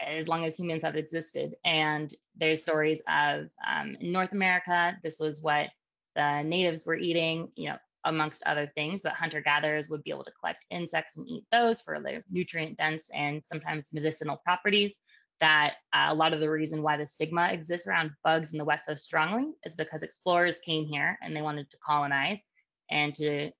as 0.00 0.28
long 0.28 0.44
as 0.44 0.58
humans 0.58 0.82
have 0.82 0.96
existed. 0.96 1.54
And 1.64 2.12
there's 2.36 2.62
stories 2.62 3.00
of 3.08 3.48
um, 3.66 3.96
North 4.00 4.32
America, 4.32 4.96
this 5.02 5.18
was 5.20 5.42
what 5.42 5.68
the 6.16 6.42
natives 6.42 6.84
were 6.86 6.96
eating, 6.96 7.48
you 7.56 7.70
know, 7.70 7.76
amongst 8.04 8.42
other 8.44 8.70
things, 8.74 9.00
but 9.00 9.12
hunter 9.12 9.40
gatherers 9.40 9.88
would 9.88 10.02
be 10.02 10.10
able 10.10 10.24
to 10.24 10.32
collect 10.38 10.64
insects 10.70 11.16
and 11.16 11.26
eat 11.28 11.44
those 11.50 11.80
for 11.80 12.00
their 12.00 12.22
nutrient 12.30 12.76
dense 12.76 13.08
and 13.14 13.42
sometimes 13.44 13.94
medicinal 13.94 14.36
properties. 14.44 15.00
That 15.40 15.74
uh, 15.92 16.06
a 16.10 16.14
lot 16.14 16.32
of 16.32 16.40
the 16.40 16.50
reason 16.50 16.82
why 16.82 16.96
the 16.96 17.06
stigma 17.06 17.48
exists 17.48 17.86
around 17.86 18.12
bugs 18.22 18.52
in 18.52 18.58
the 18.58 18.64
West 18.64 18.86
so 18.86 18.94
strongly 18.94 19.52
is 19.64 19.74
because 19.74 20.02
explorers 20.02 20.60
came 20.60 20.86
here 20.86 21.18
and 21.22 21.34
they 21.34 21.42
wanted 21.42 21.70
to 21.70 21.76
colonize 21.84 22.44
and 22.90 23.14
to 23.16 23.50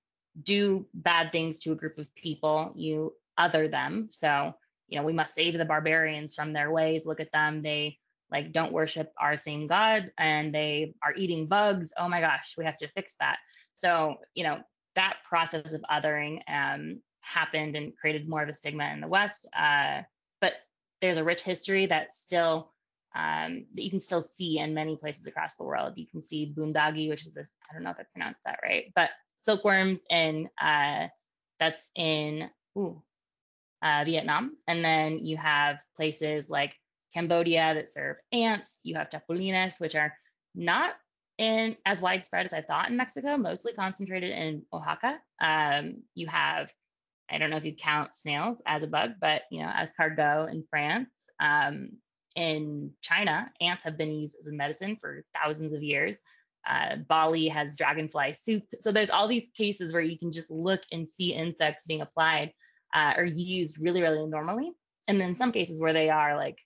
do 0.43 0.87
bad 0.95 1.33
things 1.33 1.61
to 1.61 1.73
a 1.73 1.77
group 1.77 1.99
of 1.99 2.13
people, 2.15 2.73
you 2.75 3.15
other 3.39 3.69
them. 3.69 4.09
So, 4.11 4.55
you 4.89 4.99
know, 4.99 5.05
we 5.05 5.13
must 5.13 5.35
save 5.35 5.57
the 5.57 5.65
barbarians 5.65 6.35
from 6.35 6.53
their 6.53 6.71
ways. 6.71 7.07
Look 7.07 7.21
at 7.21 7.33
them. 7.33 7.63
They 7.63 7.99
like 8.31 8.53
don't 8.53 8.73
worship 8.73 9.13
our 9.19 9.37
same 9.37 9.67
God 9.67 10.11
and 10.19 10.55
they 10.55 10.95
are 11.03 11.15
eating 11.15 11.47
bugs. 11.47 11.93
Oh 11.99 12.09
my 12.09 12.21
gosh, 12.21 12.55
we 12.59 12.65
have 12.65 12.77
to 12.79 12.89
fix 12.89 13.17
that. 13.21 13.39
So, 13.75 14.17
you 14.35 14.45
know, 14.45 14.61
that 14.95 15.19
process 15.29 15.73
of 15.73 15.85
othering 15.91 16.41
um, 16.49 17.01
happened 17.21 17.77
and 17.77 17.97
created 17.97 18.29
more 18.29 18.43
of 18.43 18.49
a 18.49 18.55
stigma 18.55 18.91
in 18.93 19.01
the 19.01 19.09
West. 19.09 19.47
Uh, 19.57 20.03
but 20.41 20.55
there's 21.01 21.17
a 21.17 21.25
rich 21.25 21.43
history 21.43 21.87
that 21.87 22.15
still 22.15 22.71
um, 23.15 23.67
that 23.75 23.83
you 23.83 23.91
can 23.91 24.01
still 24.01 24.23
see 24.23 24.59
in 24.59 24.75
many 24.75 24.97
places 24.97 25.27
across 25.27 25.55
the 25.55 25.65
world. 25.65 25.93
You 25.97 26.07
can 26.07 26.21
see 26.21 26.53
boondoggy, 26.57 27.09
which 27.09 27.25
is 27.27 27.39
I 27.39 27.75
don't 27.75 27.85
know 27.85 27.91
if 27.91 28.01
I 28.01 28.05
pronounced 28.13 28.45
that 28.45 28.59
right, 28.65 28.93
but 28.95 29.11
silkworms 29.45 30.01
and 30.11 30.49
uh, 30.61 31.09
that's 31.61 31.91
in 31.95 32.49
ooh, 32.77 33.03
uh, 33.83 34.03
Vietnam. 34.05 34.57
And 34.67 34.85
then 34.85 35.25
you 35.25 35.37
have 35.37 35.81
places 35.97 36.49
like 36.49 36.75
Cambodia 37.13 37.75
that 37.75 37.93
serve 37.93 38.17
ants. 38.33 38.81
You 38.83 38.97
have 38.97 39.11
chapulines, 39.11 39.81
which 39.81 39.95
are 39.95 40.15
not 40.55 40.95
in 41.39 41.77
as 41.85 42.01
widespread 42.01 42.47
as 42.47 42.53
I 42.53 42.63
thought 42.63 42.89
in 42.89 42.97
Mexico, 42.97 43.37
mostly 43.37 43.73
concentrated 43.73 44.31
in 44.31 44.63
Oaxaca. 44.73 45.19
Um, 45.41 46.03
you 46.15 46.27
have, 46.29 46.73
I 47.31 47.39
don't 47.39 47.51
know 47.51 47.57
if 47.57 47.65
you 47.65 47.75
count 47.75 48.15
snails 48.15 48.63
as 48.67 48.83
a 48.83 48.89
bug, 48.89 49.13
but 49.21 49.43
you 49.51 49.61
know, 49.61 49.71
as 49.75 49.93
escargot 49.93 50.51
in 50.51 50.63
France. 50.63 51.29
Um, 51.41 51.91
in 52.37 52.91
China, 53.01 53.51
ants 53.61 53.85
have 53.85 53.97
been 53.97 54.13
used 54.13 54.37
as 54.41 54.49
a 54.49 54.53
medicine 54.53 54.97
for 54.97 55.25
thousands 55.41 55.73
of 55.73 55.83
years. 55.83 56.23
Uh, 56.69 56.97
Bali 56.97 57.49
has 57.49 57.77
dragonfly 57.77 58.35
soup. 58.35 58.63
So 58.81 58.93
there's 58.93 59.11
all 59.11 59.29
these 59.29 59.51
cases 59.57 59.93
where 59.93 60.03
you 60.03 60.19
can 60.19 60.33
just 60.33 60.51
look 60.51 60.83
and 60.93 61.09
see 61.09 61.35
insects 61.35 61.87
being 61.87 62.01
applied 62.01 62.53
uh, 62.95 63.15
or 63.17 63.25
used 63.25 63.81
really, 63.81 64.01
really 64.01 64.27
normally. 64.27 64.73
And 65.09 65.21
then 65.21 65.37
some 65.37 65.53
cases 65.53 65.81
where 65.81 65.93
they 65.93 66.09
are 66.09 66.37
like 66.37 66.59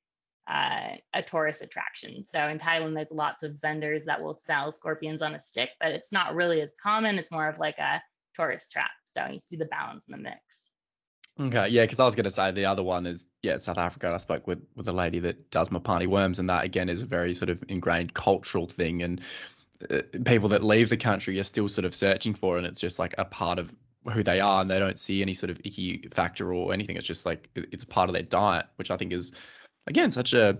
uh, 0.49 0.97
a 1.13 1.23
tourist 1.23 1.63
attraction. 1.63 2.25
So 2.27 2.47
in 2.49 2.59
Thailand, 2.59 2.95
there's 2.95 3.11
lots 3.11 3.43
of 3.43 3.61
vendors 3.61 4.05
that 4.05 4.23
will 4.23 4.35
sell 4.35 4.73
scorpions 4.73 5.23
on 5.23 5.35
a 5.35 5.41
stick, 5.41 5.71
but 5.81 5.91
it's 5.91 6.13
not 6.13 6.35
really 6.35 6.61
as 6.63 6.75
common. 6.83 7.19
It's 7.19 7.33
more 7.33 7.49
of 7.49 7.59
like 7.59 7.79
a 7.79 8.03
tourist 8.35 8.73
trap. 8.73 8.91
So 9.05 9.27
you 9.27 9.41
see 9.41 9.57
the 9.57 9.67
balance 9.67 10.09
in 10.09 10.13
the 10.13 10.19
mix. 10.19 10.71
Okay, 11.41 11.69
yeah, 11.69 11.83
because 11.83 12.01
I 12.01 12.05
was 12.05 12.17
going 12.17 12.25
to 12.25 12.31
say 12.31 12.51
the 12.51 12.65
other 12.65 12.83
one 12.83 13.07
is 13.07 13.27
yeah, 13.43 13.59
South 13.59 13.79
Africa. 13.79 14.11
I 14.13 14.17
spoke 14.17 14.49
with 14.49 14.61
with 14.75 14.89
a 14.89 14.93
lady 14.93 15.21
that 15.21 15.51
does 15.53 15.69
Mopani 15.69 16.09
worms, 16.09 16.41
and 16.41 16.49
that 16.49 16.65
again 16.65 16.89
is 16.89 17.01
a 17.01 17.07
very 17.07 17.33
sort 17.33 17.49
of 17.49 17.63
ingrained 17.69 18.13
cultural 18.13 18.67
thing. 18.67 19.03
And 19.03 19.21
Uh, 19.91 20.03
people 20.25 20.49
that 20.49 20.65
leave 20.65 20.89
the 20.89 20.97
country 20.97 21.39
are 21.39 21.45
still 21.45 21.69
sort 21.69 21.85
of 21.85 21.95
searching 21.95 22.35
for, 22.35 22.59
and 22.59 22.67
it's 22.67 22.81
just 22.81 22.99
like 22.99 23.15
a 23.19 23.25
part 23.25 23.59
of 23.59 23.75
who 24.13 24.23
they 24.23 24.41
are, 24.41 24.61
and 24.61 24.71
they 24.71 24.79
don't 24.79 24.99
see 24.99 25.23
any 25.23 25.35
sort 25.35 25.51
of 25.51 25.61
icky 25.65 26.09
factor 26.13 26.53
or 26.53 26.73
anything. 26.73 26.97
It's 26.97 27.07
just 27.07 27.27
like 27.27 27.49
it's 27.55 27.85
part 27.85 28.09
of 28.09 28.15
their 28.15 28.23
diet, 28.23 28.67
which 28.77 28.91
I 28.91 28.97
think 28.97 29.13
is 29.13 29.33
again 29.87 30.11
such 30.11 30.33
a 30.35 30.59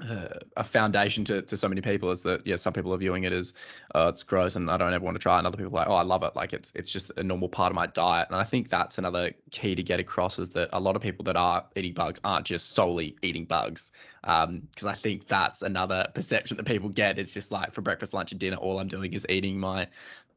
uh, 0.00 0.28
a 0.56 0.64
foundation 0.64 1.24
to, 1.24 1.42
to 1.42 1.56
so 1.56 1.68
many 1.68 1.80
people 1.80 2.10
is 2.10 2.22
that 2.22 2.46
yeah 2.46 2.56
some 2.56 2.72
people 2.72 2.92
are 2.92 2.98
viewing 2.98 3.24
it 3.24 3.32
as 3.32 3.54
oh 3.94 4.08
it's 4.08 4.22
gross 4.22 4.56
and 4.56 4.70
I 4.70 4.76
don't 4.76 4.92
ever 4.92 5.04
want 5.04 5.14
to 5.14 5.18
try 5.18 5.38
and 5.38 5.46
other 5.46 5.56
people 5.56 5.72
are 5.76 5.80
like 5.80 5.88
oh 5.88 5.94
I 5.94 6.02
love 6.02 6.22
it. 6.22 6.36
Like 6.36 6.52
it's 6.52 6.72
it's 6.74 6.90
just 6.90 7.10
a 7.16 7.22
normal 7.22 7.48
part 7.48 7.72
of 7.72 7.74
my 7.74 7.86
diet. 7.86 8.28
And 8.30 8.38
I 8.38 8.44
think 8.44 8.68
that's 8.68 8.98
another 8.98 9.32
key 9.50 9.74
to 9.74 9.82
get 9.82 10.00
across 10.00 10.38
is 10.38 10.50
that 10.50 10.70
a 10.72 10.80
lot 10.80 10.96
of 10.96 11.02
people 11.02 11.24
that 11.24 11.36
are 11.36 11.64
eating 11.74 11.94
bugs 11.94 12.20
aren't 12.22 12.46
just 12.46 12.70
solely 12.70 13.16
eating 13.22 13.44
bugs. 13.44 13.92
Because 14.22 14.84
um, 14.84 14.88
I 14.88 14.94
think 14.94 15.26
that's 15.26 15.62
another 15.62 16.08
perception 16.12 16.56
that 16.58 16.66
people 16.66 16.88
get. 16.88 17.18
It's 17.18 17.32
just 17.32 17.50
like 17.52 17.72
for 17.72 17.80
breakfast 17.80 18.12
lunch 18.12 18.32
and 18.32 18.40
dinner 18.40 18.56
all 18.56 18.78
I'm 18.78 18.88
doing 18.88 19.12
is 19.14 19.26
eating 19.28 19.58
my 19.58 19.88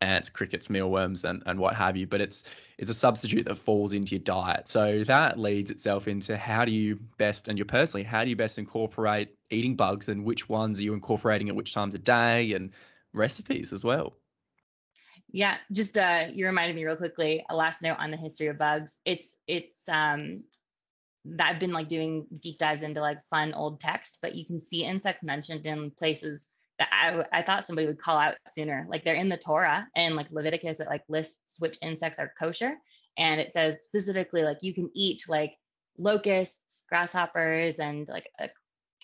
ants, 0.01 0.29
crickets, 0.29 0.69
mealworms, 0.69 1.23
and, 1.23 1.43
and 1.45 1.59
what 1.59 1.75
have 1.75 1.95
you. 1.95 2.07
But 2.07 2.21
it's 2.21 2.43
it's 2.77 2.91
a 2.91 2.95
substitute 2.95 3.45
that 3.45 3.57
falls 3.57 3.93
into 3.93 4.15
your 4.15 4.23
diet. 4.23 4.67
So 4.67 5.03
that 5.05 5.39
leads 5.39 5.71
itself 5.71 6.07
into 6.07 6.37
how 6.37 6.65
do 6.65 6.71
you 6.71 6.97
best, 7.17 7.47
and 7.47 7.57
you 7.57 7.65
personally, 7.65 8.03
how 8.03 8.23
do 8.23 8.29
you 8.29 8.35
best 8.35 8.57
incorporate 8.57 9.29
eating 9.49 9.75
bugs, 9.75 10.09
and 10.09 10.25
which 10.25 10.49
ones 10.49 10.79
are 10.79 10.83
you 10.83 10.93
incorporating 10.93 11.49
at 11.49 11.55
which 11.55 11.73
times 11.73 11.93
a 11.93 11.99
day, 11.99 12.53
and 12.53 12.71
recipes 13.13 13.73
as 13.73 13.83
well. 13.83 14.13
Yeah, 15.31 15.57
just 15.71 15.97
uh, 15.97 16.25
you 16.33 16.45
reminded 16.45 16.75
me 16.75 16.83
real 16.83 16.97
quickly. 16.97 17.45
A 17.49 17.55
last 17.55 17.81
note 17.81 17.97
on 17.99 18.11
the 18.11 18.17
history 18.17 18.47
of 18.47 18.57
bugs. 18.57 18.97
It's 19.05 19.35
it's 19.47 19.87
um 19.87 20.43
that 21.25 21.49
I've 21.51 21.59
been 21.59 21.71
like 21.71 21.87
doing 21.87 22.25
deep 22.39 22.57
dives 22.57 22.83
into 22.83 22.99
like 22.99 23.21
fun 23.29 23.53
old 23.53 23.79
text, 23.79 24.19
but 24.21 24.35
you 24.35 24.45
can 24.45 24.59
see 24.59 24.83
insects 24.83 25.23
mentioned 25.23 25.65
in 25.65 25.91
places 25.91 26.47
I, 26.91 27.25
I 27.31 27.41
thought 27.41 27.65
somebody 27.65 27.87
would 27.87 27.99
call 27.99 28.17
out 28.17 28.35
sooner. 28.47 28.85
Like 28.89 29.03
they're 29.03 29.15
in 29.15 29.29
the 29.29 29.37
Torah 29.37 29.87
and 29.95 30.15
like 30.15 30.27
Leviticus, 30.31 30.79
it 30.79 30.87
like 30.87 31.03
lists 31.09 31.59
which 31.59 31.77
insects 31.81 32.19
are 32.19 32.33
kosher. 32.39 32.73
And 33.17 33.41
it 33.41 33.51
says 33.51 33.83
specifically 33.83 34.43
like 34.43 34.57
you 34.61 34.73
can 34.73 34.89
eat 34.93 35.23
like 35.27 35.57
locusts, 35.97 36.83
grasshoppers, 36.89 37.79
and 37.79 38.07
like 38.07 38.29
uh, 38.41 38.47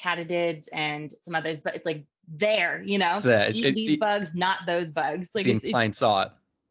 katydids 0.01 0.67
and 0.71 1.13
some 1.19 1.35
others, 1.35 1.59
but 1.59 1.75
it's 1.75 1.85
like 1.85 2.05
there, 2.27 2.81
you 2.85 2.97
know. 2.97 3.17
It's, 3.17 3.25
eat 3.59 3.75
these 3.75 3.97
bugs, 3.97 4.35
not 4.35 4.59
those 4.65 4.91
bugs. 4.91 5.29
Like 5.33 5.47
it's 5.47 5.65
in 5.65 5.71
plain 5.71 5.93
sight. 5.93 6.29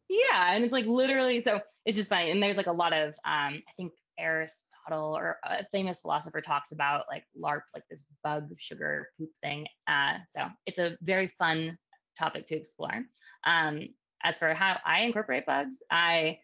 Yeah, 0.09 0.53
and 0.53 0.63
it's 0.63 0.71
like 0.71 0.85
literally 0.85 1.41
so 1.41 1.59
it's 1.85 1.97
just 1.97 2.09
funny. 2.09 2.31
And 2.31 2.41
there's 2.41 2.57
like 2.57 2.67
a 2.67 2.71
lot 2.71 2.93
of 2.93 3.09
um, 3.25 3.61
I 3.67 3.73
think 3.75 3.93
Aristotle 4.17 5.15
or 5.17 5.37
a 5.43 5.65
famous 5.71 6.01
philosopher 6.01 6.41
talks 6.41 6.71
about 6.71 7.05
like 7.09 7.23
lerp, 7.39 7.61
like 7.73 7.83
this 7.89 8.07
bug 8.23 8.49
sugar 8.57 9.09
poop 9.17 9.29
thing. 9.41 9.67
Uh, 9.87 10.17
so 10.27 10.47
it's 10.65 10.79
a 10.79 10.97
very 11.01 11.27
fun 11.27 11.77
topic 12.17 12.47
to 12.47 12.55
explore. 12.55 13.05
Um, 13.45 13.89
as 14.23 14.37
for 14.37 14.53
how 14.53 14.79
I 14.85 15.01
incorporate 15.01 15.45
bugs, 15.45 15.83
I 15.91 16.39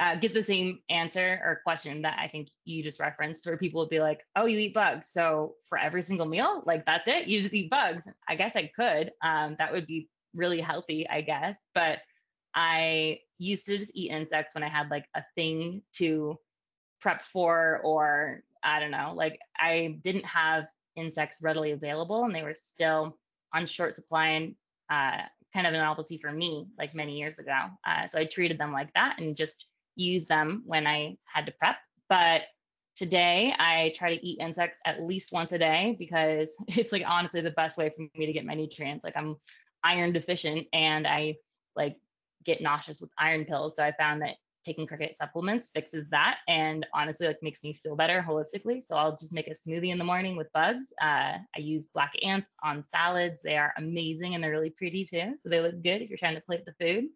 uh, 0.00 0.14
get 0.14 0.32
the 0.32 0.42
same 0.42 0.78
answer 0.88 1.40
or 1.44 1.60
question 1.64 2.02
that 2.02 2.18
I 2.20 2.28
think 2.28 2.48
you 2.64 2.82
just 2.82 3.00
referenced, 3.00 3.44
where 3.44 3.56
people 3.56 3.80
would 3.80 3.90
be 3.90 4.00
like, 4.00 4.20
"Oh, 4.36 4.46
you 4.46 4.58
eat 4.58 4.74
bugs, 4.74 5.08
so 5.10 5.54
for 5.68 5.76
every 5.76 6.02
single 6.02 6.26
meal, 6.26 6.62
like 6.66 6.86
that's 6.86 7.08
it, 7.08 7.26
you 7.26 7.42
just 7.42 7.54
eat 7.54 7.70
bugs." 7.70 8.08
I 8.28 8.36
guess 8.36 8.54
I 8.54 8.70
could. 8.74 9.12
Um, 9.22 9.56
that 9.58 9.72
would 9.72 9.86
be 9.86 10.08
really 10.34 10.60
healthy, 10.60 11.08
I 11.08 11.22
guess. 11.22 11.68
But 11.74 11.98
I 12.54 13.20
used 13.38 13.66
to 13.66 13.78
just 13.78 13.96
eat 13.96 14.10
insects 14.10 14.54
when 14.54 14.62
I 14.62 14.68
had 14.68 14.90
like 14.90 15.06
a 15.14 15.24
thing 15.34 15.82
to 15.94 16.38
prep 17.00 17.22
for 17.22 17.80
or 17.84 18.42
I 18.62 18.80
don't 18.80 18.90
know, 18.90 19.12
like 19.14 19.38
I 19.58 19.98
didn't 20.02 20.26
have 20.26 20.66
insects 20.96 21.42
readily 21.42 21.72
available 21.72 22.24
and 22.24 22.34
they 22.34 22.42
were 22.42 22.54
still 22.54 23.16
on 23.54 23.66
short 23.66 23.94
supply 23.94 24.28
and 24.28 24.54
uh, 24.90 25.22
kind 25.54 25.66
of 25.66 25.74
a 25.74 25.76
novelty 25.76 26.18
for 26.18 26.32
me 26.32 26.66
like 26.78 26.94
many 26.94 27.18
years 27.18 27.38
ago. 27.38 27.58
Uh, 27.86 28.06
so 28.06 28.18
I 28.18 28.24
treated 28.24 28.58
them 28.58 28.72
like 28.72 28.92
that 28.94 29.18
and 29.18 29.36
just 29.36 29.66
used 29.96 30.28
them 30.28 30.62
when 30.66 30.86
I 30.86 31.16
had 31.24 31.46
to 31.46 31.52
prep. 31.52 31.76
But 32.08 32.42
today 32.96 33.54
I 33.58 33.92
try 33.96 34.14
to 34.14 34.26
eat 34.26 34.40
insects 34.40 34.80
at 34.84 35.02
least 35.02 35.32
once 35.32 35.52
a 35.52 35.58
day 35.58 35.96
because 35.98 36.52
it's 36.68 36.92
like 36.92 37.04
honestly 37.06 37.40
the 37.40 37.50
best 37.50 37.78
way 37.78 37.90
for 37.90 38.02
me 38.16 38.26
to 38.26 38.32
get 38.32 38.44
my 38.44 38.54
nutrients. 38.54 39.04
Like 39.04 39.16
I'm 39.16 39.36
iron 39.84 40.12
deficient 40.12 40.66
and 40.72 41.06
I 41.06 41.36
like 41.76 41.96
get 42.44 42.60
nauseous 42.60 43.00
with 43.00 43.10
iron 43.18 43.44
pills. 43.44 43.76
So 43.76 43.84
I 43.84 43.92
found 43.92 44.22
that 44.22 44.36
taking 44.68 44.86
cricket 44.86 45.16
supplements 45.16 45.70
fixes 45.70 46.08
that 46.10 46.38
and 46.48 46.86
honestly 46.94 47.26
like 47.26 47.42
makes 47.42 47.64
me 47.64 47.72
feel 47.72 47.96
better 47.96 48.24
holistically 48.26 48.84
so 48.84 48.96
i'll 48.96 49.16
just 49.16 49.32
make 49.32 49.48
a 49.48 49.50
smoothie 49.50 49.90
in 49.90 49.98
the 49.98 50.04
morning 50.04 50.36
with 50.36 50.52
bugs 50.52 50.92
uh, 51.02 51.34
i 51.56 51.58
use 51.58 51.86
black 51.86 52.12
ants 52.22 52.56
on 52.62 52.82
salads 52.82 53.42
they 53.42 53.56
are 53.56 53.72
amazing 53.78 54.34
and 54.34 54.44
they're 54.44 54.50
really 54.50 54.70
pretty 54.70 55.04
too 55.04 55.32
so 55.36 55.48
they 55.48 55.60
look 55.60 55.82
good 55.82 56.02
if 56.02 56.10
you're 56.10 56.18
trying 56.18 56.34
to 56.34 56.42
plate 56.42 56.64
the 56.64 56.74
food 56.78 57.06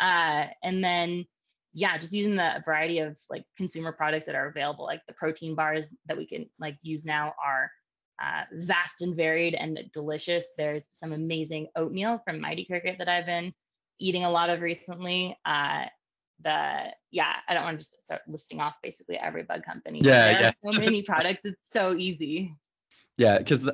uh, 0.00 0.46
and 0.62 0.84
then 0.84 1.24
yeah, 1.78 1.98
just 1.98 2.14
using 2.14 2.36
the 2.36 2.62
variety 2.64 3.00
of 3.00 3.18
like 3.28 3.44
consumer 3.54 3.92
products 3.92 4.24
that 4.24 4.34
are 4.34 4.46
available, 4.46 4.86
like 4.86 5.02
the 5.06 5.12
protein 5.12 5.54
bars 5.54 5.94
that 6.06 6.16
we 6.16 6.24
can 6.26 6.48
like 6.58 6.78
use 6.80 7.04
now 7.04 7.34
are 7.44 7.70
uh, 8.18 8.44
vast 8.50 9.02
and 9.02 9.14
varied 9.14 9.54
and 9.54 9.78
delicious. 9.92 10.54
There's 10.56 10.88
some 10.92 11.12
amazing 11.12 11.68
oatmeal 11.76 12.22
from 12.24 12.40
Mighty 12.40 12.64
Cricket 12.64 12.96
that 12.96 13.10
I've 13.10 13.26
been 13.26 13.52
eating 13.98 14.24
a 14.24 14.30
lot 14.30 14.48
of 14.48 14.62
recently. 14.62 15.38
Uh, 15.44 15.84
the 16.42 16.92
yeah, 17.10 17.36
I 17.48 17.54
don't 17.54 17.64
want 17.64 17.78
to 17.78 17.84
just 17.84 18.04
start 18.04 18.22
listing 18.28 18.60
off 18.60 18.78
basically 18.82 19.16
every 19.16 19.42
bug 19.42 19.64
company. 19.64 20.00
Yeah, 20.02 20.32
there 20.32 20.40
yeah. 20.40 20.72
so 20.72 20.78
many 20.78 21.02
products. 21.02 21.44
It's 21.44 21.70
so 21.70 21.94
easy. 21.94 22.54
Yeah, 23.18 23.38
because 23.38 23.66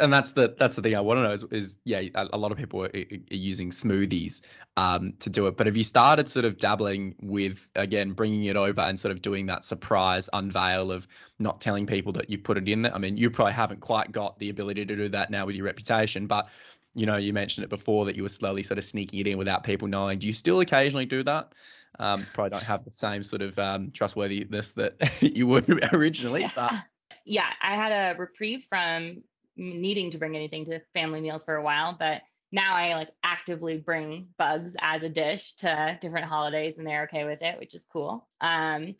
and 0.00 0.12
that's 0.12 0.32
the 0.32 0.54
that's 0.58 0.76
the 0.76 0.82
thing 0.82 0.96
I 0.96 1.00
want 1.00 1.18
to 1.18 1.22
know 1.24 1.32
is, 1.32 1.44
is 1.50 1.78
yeah 1.84 2.00
a, 2.14 2.38
lot 2.38 2.50
of 2.50 2.56
people 2.56 2.82
are, 2.82 2.90
are, 2.94 3.18
using 3.28 3.70
smoothies 3.70 4.40
um, 4.78 5.12
to 5.20 5.28
do 5.28 5.48
it, 5.48 5.56
but 5.58 5.66
have 5.66 5.76
you 5.76 5.84
started 5.84 6.30
sort 6.30 6.46
of 6.46 6.56
dabbling 6.56 7.14
with 7.20 7.68
again 7.74 8.12
bringing 8.12 8.44
it 8.44 8.56
over 8.56 8.80
and 8.80 8.98
sort 8.98 9.12
of 9.12 9.20
doing 9.20 9.46
that 9.46 9.64
surprise 9.64 10.30
unveil 10.32 10.92
of 10.92 11.06
not 11.38 11.60
telling 11.60 11.86
people 11.86 12.12
that 12.12 12.30
you 12.30 12.38
put 12.38 12.56
it 12.56 12.66
in 12.68 12.82
there? 12.82 12.94
I 12.94 12.98
mean, 12.98 13.18
you 13.18 13.30
probably 13.30 13.52
haven't 13.52 13.80
quite 13.80 14.12
got 14.12 14.38
the 14.38 14.48
ability 14.48 14.86
to 14.86 14.96
do 14.96 15.10
that 15.10 15.30
now 15.30 15.44
with 15.44 15.56
your 15.56 15.66
reputation, 15.66 16.26
but 16.26 16.48
you 16.94 17.04
know 17.04 17.18
you 17.18 17.34
mentioned 17.34 17.64
it 17.64 17.70
before 17.70 18.06
that 18.06 18.16
you 18.16 18.22
were 18.22 18.30
slowly 18.30 18.62
sort 18.62 18.78
of 18.78 18.84
sneaking 18.84 19.20
it 19.20 19.26
in 19.26 19.36
without 19.36 19.62
people 19.62 19.88
knowing. 19.88 20.20
Do 20.20 20.26
you 20.26 20.32
still 20.32 20.60
occasionally 20.60 21.04
do 21.04 21.22
that? 21.24 21.52
Um, 21.98 22.26
probably 22.34 22.50
don't 22.50 22.62
have 22.62 22.84
the 22.84 22.90
same 22.94 23.22
sort 23.22 23.42
of 23.42 23.58
um, 23.58 23.90
trustworthiness 23.90 24.72
that 24.72 24.96
you 25.22 25.46
would 25.46 25.68
originally, 25.94 26.42
yeah. 26.42 26.50
but 26.54 26.74
yeah, 27.24 27.48
I 27.62 27.74
had 27.74 27.92
a 27.92 28.18
reprieve 28.18 28.64
from 28.64 29.22
needing 29.56 30.10
to 30.10 30.18
bring 30.18 30.36
anything 30.36 30.64
to 30.66 30.80
family 30.92 31.20
meals 31.20 31.44
for 31.44 31.56
a 31.56 31.62
while, 31.62 31.96
but 31.98 32.22
now 32.52 32.74
I 32.74 32.94
like 32.94 33.10
actively 33.24 33.78
bring 33.78 34.28
bugs 34.38 34.76
as 34.80 35.02
a 35.02 35.08
dish 35.08 35.54
to 35.56 35.98
different 36.00 36.26
holidays 36.26 36.78
and 36.78 36.86
they're 36.86 37.04
okay 37.04 37.24
with 37.24 37.42
it, 37.42 37.58
which 37.58 37.74
is 37.74 37.86
cool. 37.90 38.28
Um, 38.40 38.94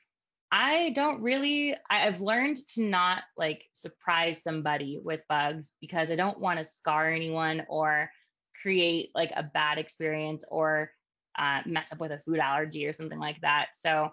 I 0.51 0.91
don't 0.91 1.23
really, 1.23 1.77
I've 1.91 2.21
learned 2.21 2.59
to 2.69 2.85
not 2.85 3.23
like 3.37 3.69
surprise 3.73 4.43
somebody 4.43 5.01
with 5.03 5.21
bugs 5.29 5.75
because 5.81 6.11
I 6.11 6.17
don't 6.17 6.39
want 6.39 6.59
to 6.59 6.65
scar 6.65 7.11
anyone 7.11 7.65
or 7.69 8.11
create 8.63 9.11
like 9.15 9.33
a 9.35 9.43
bad 9.43 9.79
experience 9.79 10.45
or 10.51 10.91
uh, 11.39 11.61
mess 11.67 11.93
up 11.93 12.01
with 12.01 12.13
a 12.13 12.19
food 12.19 12.39
allergy 12.39 12.87
or 12.87 12.93
something 12.93 13.19
like 13.19 13.41
that. 13.43 13.69
So 13.75 14.13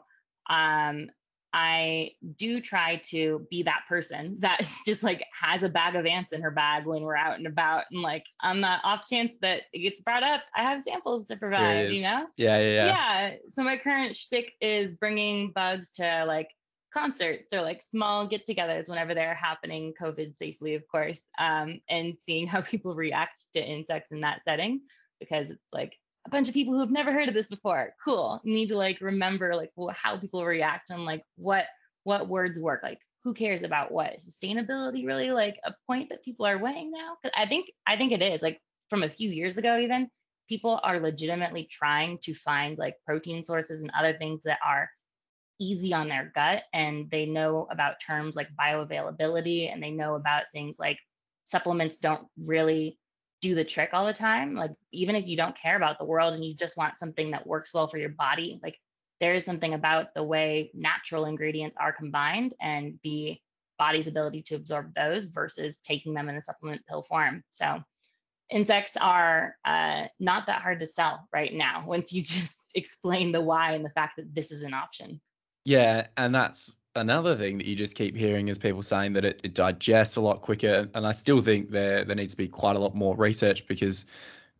um, 0.49 1.09
I 1.53 2.11
do 2.37 2.59
try 2.59 2.97
to 3.11 3.45
be 3.49 3.63
that 3.63 3.83
person 3.87 4.37
that 4.39 4.67
just 4.85 5.03
like 5.03 5.25
has 5.39 5.63
a 5.63 5.69
bag 5.69 5.95
of 5.95 6.05
ants 6.05 6.33
in 6.33 6.41
her 6.41 6.51
bag 6.51 6.85
when 6.85 7.03
we're 7.03 7.15
out 7.15 7.37
and 7.37 7.47
about. 7.47 7.85
And 7.91 8.01
like 8.01 8.25
on 8.41 8.61
the 8.61 8.67
off 8.67 9.07
chance 9.07 9.33
that 9.41 9.63
it 9.71 9.79
gets 9.79 10.01
brought 10.01 10.23
up, 10.23 10.41
I 10.55 10.63
have 10.63 10.81
samples 10.81 11.27
to 11.27 11.35
provide, 11.35 11.91
you 11.91 12.01
know? 12.01 12.27
Yeah, 12.37 12.57
yeah, 12.57 12.73
yeah. 12.73 12.85
Yeah. 12.85 13.35
So 13.49 13.63
my 13.63 13.77
current 13.77 14.15
shtick 14.15 14.53
is 14.59 14.97
bringing 14.97 15.51
bugs 15.51 15.93
to 15.93 16.25
like 16.25 16.49
concerts 16.93 17.53
or 17.53 17.61
like 17.61 17.81
small 17.81 18.27
get 18.27 18.47
togethers 18.47 18.89
whenever 18.89 19.13
they're 19.13 19.33
happening, 19.33 19.93
COVID 19.99 20.35
safely, 20.35 20.75
of 20.75 20.87
course, 20.87 21.23
um, 21.39 21.81
and 21.89 22.17
seeing 22.17 22.47
how 22.47 22.61
people 22.61 22.95
react 22.95 23.45
to 23.53 23.63
insects 23.63 24.11
in 24.11 24.21
that 24.21 24.43
setting 24.43 24.81
because 25.19 25.49
it's 25.49 25.73
like 25.73 25.95
a 26.25 26.29
bunch 26.29 26.47
of 26.47 26.53
people 26.53 26.77
who've 26.77 26.91
never 26.91 27.11
heard 27.11 27.27
of 27.27 27.33
this 27.33 27.49
before. 27.49 27.93
Cool. 28.03 28.39
You 28.43 28.53
need 28.53 28.69
to 28.69 28.77
like 28.77 29.01
remember 29.01 29.55
like 29.55 29.71
well, 29.75 29.95
how 29.95 30.17
people 30.17 30.45
react 30.45 30.89
and 30.89 31.05
like 31.05 31.23
what 31.35 31.65
what 32.03 32.27
words 32.27 32.59
work. 32.59 32.81
Like 32.83 32.99
who 33.23 33.33
cares 33.33 33.63
about 33.63 33.91
what 33.91 34.17
sustainability 34.19 35.05
really 35.05 35.31
like 35.31 35.57
a 35.63 35.73
point 35.87 36.09
that 36.09 36.23
people 36.23 36.45
are 36.45 36.57
weighing 36.57 36.91
now? 36.91 37.15
Because 37.21 37.35
I 37.37 37.45
think 37.47 37.71
I 37.85 37.97
think 37.97 38.11
it 38.11 38.21
is 38.21 38.41
like 38.41 38.59
from 38.89 39.03
a 39.03 39.09
few 39.09 39.29
years 39.29 39.57
ago 39.57 39.77
even 39.77 40.09
people 40.49 40.79
are 40.83 40.99
legitimately 40.99 41.67
trying 41.71 42.17
to 42.21 42.33
find 42.33 42.77
like 42.77 42.95
protein 43.07 43.43
sources 43.43 43.81
and 43.81 43.91
other 43.97 44.13
things 44.13 44.43
that 44.43 44.59
are 44.65 44.89
easy 45.59 45.93
on 45.93 46.09
their 46.09 46.31
gut 46.35 46.63
and 46.73 47.09
they 47.09 47.25
know 47.25 47.67
about 47.71 47.95
terms 48.05 48.35
like 48.35 48.49
bioavailability 48.59 49.71
and 49.71 49.81
they 49.81 49.91
know 49.91 50.15
about 50.15 50.43
things 50.53 50.77
like 50.79 50.99
supplements 51.45 51.99
don't 51.99 52.27
really 52.37 52.97
do 53.43 53.53
the 53.53 53.65
trick 53.65 53.89
all 53.91 54.05
the 54.05 54.13
time. 54.13 54.55
Like 54.55 54.71
even 54.93 55.15
if 55.17 55.27
you 55.27 55.35
don't 55.35 55.55
care 55.55 55.75
about 55.75 55.99
the 55.99 56.05
world 56.05 56.33
and 56.33 56.43
you 56.43 56.55
just 56.55 56.77
want 56.77 56.95
something 56.95 57.31
that 57.31 57.45
works 57.45 57.73
well 57.73 57.87
for 57.87 57.97
your 57.97 58.09
body, 58.09 58.59
like 58.63 58.79
there 59.19 59.35
is 59.35 59.43
something 59.43 59.73
about 59.73 60.13
the 60.15 60.23
way 60.23 60.71
natural 60.73 61.25
ingredients 61.25 61.75
are 61.77 61.91
combined 61.91 62.55
and 62.61 62.99
the 63.03 63.37
body's 63.77 64.07
ability 64.07 64.43
to 64.43 64.55
absorb 64.55 64.95
those 64.95 65.25
versus 65.25 65.79
taking 65.79 66.13
them 66.13 66.29
in 66.29 66.37
a 66.37 66.41
supplement 66.41 66.85
pill 66.87 67.03
form. 67.03 67.43
So 67.51 67.83
insects 68.49 68.95
are 68.95 69.55
uh, 69.65 70.05
not 70.21 70.47
that 70.47 70.61
hard 70.61 70.79
to 70.79 70.85
sell 70.85 71.27
right 71.33 71.53
now 71.53 71.83
once 71.87 72.13
you 72.13 72.23
just 72.23 72.71
explain 72.75 73.33
the 73.33 73.41
why 73.41 73.73
and 73.73 73.83
the 73.83 73.89
fact 73.89 74.15
that 74.15 74.33
this 74.33 74.51
is 74.51 74.63
an 74.63 74.73
option. 74.73 75.19
Yeah, 75.65 76.07
and 76.15 76.33
that's 76.33 76.77
another 76.95 77.35
thing 77.35 77.57
that 77.57 77.67
you 77.67 77.75
just 77.75 77.95
keep 77.95 78.15
hearing 78.15 78.47
is 78.47 78.57
people 78.57 78.83
saying 78.83 79.13
that 79.13 79.25
it, 79.25 79.41
it 79.43 79.53
digests 79.53 80.15
a 80.15 80.21
lot 80.21 80.41
quicker, 80.41 80.87
and 80.93 81.05
I 81.05 81.11
still 81.11 81.39
think 81.39 81.71
there 81.71 82.05
there 82.05 82.15
needs 82.15 82.33
to 82.33 82.37
be 82.37 82.47
quite 82.47 82.75
a 82.75 82.79
lot 82.79 82.95
more 82.95 83.15
research 83.15 83.67
because. 83.67 84.05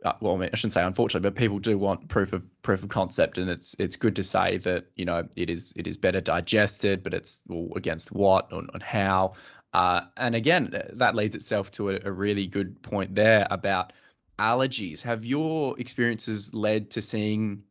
Uh, 0.03 0.11
well, 0.19 0.33
I, 0.33 0.37
mean, 0.37 0.49
I 0.51 0.57
shouldn't 0.57 0.73
say 0.73 0.83
unfortunately, 0.83 1.29
but 1.29 1.37
people 1.37 1.59
do 1.59 1.77
want 1.77 2.09
proof 2.09 2.33
of 2.33 2.43
proof 2.61 2.83
of 2.83 2.89
concept, 2.89 3.37
and 3.37 3.49
it's 3.49 3.73
it's 3.79 3.95
good 3.95 4.17
to 4.17 4.23
say 4.23 4.57
that 4.57 4.87
you 4.97 5.05
know 5.05 5.25
it 5.37 5.49
is 5.49 5.71
it 5.77 5.87
is 5.87 5.95
better 5.95 6.19
digested, 6.19 7.03
but 7.03 7.13
it's 7.13 7.39
well, 7.47 7.69
against 7.77 8.11
what 8.11 8.51
and, 8.51 8.69
and 8.73 8.83
how. 8.83 9.35
Uh, 9.73 10.01
and 10.17 10.35
again, 10.35 10.75
that 10.91 11.15
leads 11.15 11.37
itself 11.37 11.71
to 11.71 11.91
a, 11.91 11.99
a 12.03 12.11
really 12.11 12.47
good 12.47 12.81
point 12.81 13.15
there 13.15 13.47
about 13.49 13.93
allergies. 14.37 15.01
Have 15.03 15.23
your 15.23 15.79
experiences 15.79 16.53
led 16.53 16.91
to 16.91 17.01
seeing 17.01 17.63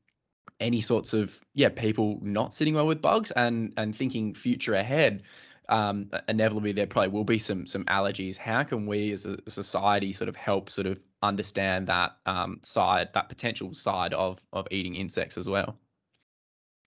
any 0.62 0.80
sorts 0.80 1.12
of 1.12 1.38
yeah 1.54 1.68
people 1.68 2.18
not 2.22 2.54
sitting 2.54 2.74
well 2.74 2.86
with 2.86 3.02
bugs 3.02 3.30
and 3.30 3.72
and 3.76 3.94
thinking 3.94 4.34
future 4.34 4.74
ahead 4.74 5.22
um, 5.68 6.10
inevitably 6.28 6.72
there 6.72 6.86
probably 6.86 7.08
will 7.08 7.24
be 7.24 7.38
some 7.38 7.66
some 7.66 7.84
allergies. 7.84 8.36
How 8.36 8.62
can 8.62 8.86
we 8.86 9.12
as 9.12 9.26
a 9.26 9.38
society 9.48 10.12
sort 10.12 10.28
of 10.28 10.36
help 10.36 10.70
sort 10.70 10.86
of 10.86 11.02
understand 11.22 11.86
that 11.86 12.16
um, 12.26 12.60
side 12.62 13.10
that 13.14 13.28
potential 13.28 13.74
side 13.74 14.12
of 14.12 14.42
of 14.52 14.66
eating 14.70 14.94
insects 14.94 15.38
as 15.38 15.48
well? 15.48 15.78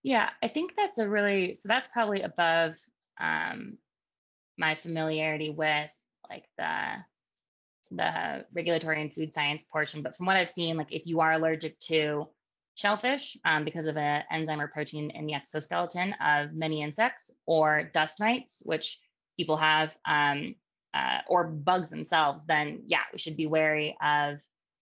Yeah 0.02 0.30
i 0.40 0.46
think 0.46 0.76
that's 0.76 0.98
a 0.98 1.08
really 1.08 1.56
so 1.56 1.68
that's 1.68 1.88
probably 1.88 2.22
above 2.22 2.76
um, 3.18 3.78
my 4.56 4.74
familiarity 4.74 5.50
with 5.50 5.92
like 6.30 6.44
the 6.58 7.04
the 7.90 8.44
regulatory 8.52 9.00
and 9.00 9.12
food 9.12 9.32
science 9.32 9.64
portion. 9.64 10.02
But 10.02 10.16
from 10.16 10.26
what 10.26 10.36
i've 10.36 10.50
seen 10.50 10.76
like 10.76 10.92
if 10.92 11.06
you 11.06 11.20
are 11.20 11.32
allergic 11.32 11.78
to 11.80 12.28
shellfish 12.76 13.36
um, 13.44 13.64
because 13.64 13.86
of 13.86 13.96
an 13.96 14.22
enzyme 14.30 14.60
or 14.60 14.68
protein 14.68 15.10
in 15.10 15.26
the 15.26 15.34
exoskeleton 15.34 16.14
of 16.24 16.52
many 16.52 16.82
insects, 16.82 17.30
or 17.46 17.90
dust 17.92 18.20
mites, 18.20 18.62
which 18.64 19.00
people 19.36 19.56
have, 19.56 19.96
um, 20.06 20.54
uh, 20.94 21.18
or 21.26 21.48
bugs 21.48 21.90
themselves, 21.90 22.46
then 22.46 22.82
yeah, 22.86 23.02
we 23.12 23.18
should 23.18 23.36
be 23.36 23.46
wary 23.46 23.96
of 24.00 24.40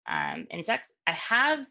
um, 0.08 0.46
insects. 0.50 0.92
I 1.06 1.12
have 1.12 1.66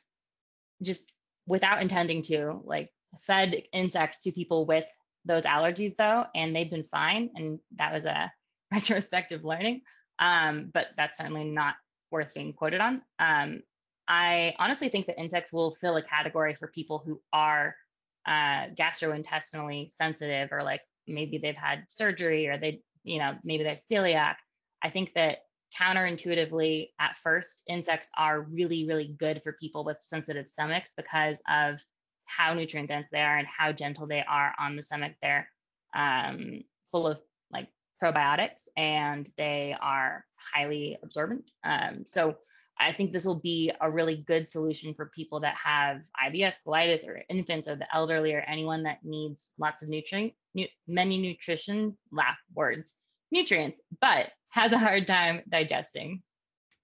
just 0.81 1.11
without 1.47 1.81
intending 1.81 2.21
to 2.23 2.61
like 2.63 2.91
fed 3.21 3.63
insects 3.71 4.23
to 4.23 4.31
people 4.31 4.65
with 4.65 4.85
those 5.25 5.43
allergies 5.43 5.95
though, 5.95 6.25
and 6.33 6.55
they've 6.55 6.69
been 6.69 6.83
fine. 6.83 7.29
And 7.35 7.59
that 7.77 7.93
was 7.93 8.05
a 8.05 8.31
retrospective 8.73 9.43
learning. 9.43 9.81
Um, 10.19 10.71
but 10.73 10.87
that's 10.95 11.17
certainly 11.17 11.43
not 11.43 11.75
worth 12.09 12.33
being 12.33 12.53
quoted 12.53 12.79
on. 12.79 13.01
I 14.07 14.53
honestly 14.59 14.89
think 14.89 15.07
that 15.07 15.19
insects 15.19 15.51
will 15.51 15.71
fill 15.71 15.97
a 15.97 16.01
category 16.01 16.55
for 16.55 16.67
people 16.67 17.01
who 17.05 17.21
are 17.33 17.75
uh, 18.27 18.69
gastrointestinally 18.77 19.89
sensitive, 19.89 20.49
or 20.51 20.63
like 20.63 20.81
maybe 21.07 21.37
they've 21.37 21.55
had 21.55 21.85
surgery, 21.89 22.47
or 22.47 22.57
they, 22.57 22.81
you 23.03 23.19
know, 23.19 23.35
maybe 23.43 23.63
they 23.63 23.69
have 23.69 23.79
celiac. 23.79 24.35
I 24.83 24.89
think 24.89 25.13
that 25.15 25.39
counterintuitively, 25.79 26.89
at 26.99 27.17
first, 27.17 27.63
insects 27.67 28.09
are 28.17 28.41
really, 28.41 28.87
really 28.87 29.15
good 29.17 29.41
for 29.43 29.53
people 29.53 29.83
with 29.83 29.97
sensitive 30.01 30.49
stomachs 30.49 30.93
because 30.95 31.41
of 31.49 31.79
how 32.25 32.53
nutrient 32.53 32.89
dense 32.89 33.09
they 33.11 33.21
are 33.21 33.37
and 33.37 33.47
how 33.47 33.71
gentle 33.71 34.07
they 34.07 34.23
are 34.27 34.53
on 34.59 34.75
the 34.75 34.83
stomach. 34.83 35.13
They're 35.21 35.47
um, 35.95 36.61
full 36.91 37.07
of 37.07 37.19
like 37.51 37.67
probiotics 38.01 38.67
and 38.75 39.29
they 39.37 39.75
are 39.79 40.25
highly 40.35 40.97
absorbent. 41.03 41.49
Um, 41.63 42.03
so 42.05 42.37
I 42.77 42.91
think 42.91 43.13
this 43.13 43.25
will 43.25 43.39
be 43.39 43.71
a 43.79 43.89
really 43.89 44.17
good 44.17 44.49
solution 44.49 44.93
for 44.93 45.11
people 45.15 45.39
that 45.41 45.55
have 45.55 46.01
IBS, 46.27 46.55
colitis, 46.65 47.07
or 47.07 47.23
infants, 47.29 47.67
or 47.67 47.75
the 47.75 47.87
elderly, 47.93 48.33
or 48.33 48.41
anyone 48.41 48.83
that 48.83 48.99
needs 49.03 49.51
lots 49.57 49.81
of 49.81 49.89
nutrient, 49.89 50.33
nu- 50.53 50.67
many 50.87 51.17
nutrition, 51.17 51.97
laugh 52.11 52.37
words, 52.53 52.97
nutrients, 53.31 53.81
but 54.01 54.27
has 54.49 54.73
a 54.73 54.77
hard 54.77 55.07
time 55.07 55.41
digesting. 55.47 56.21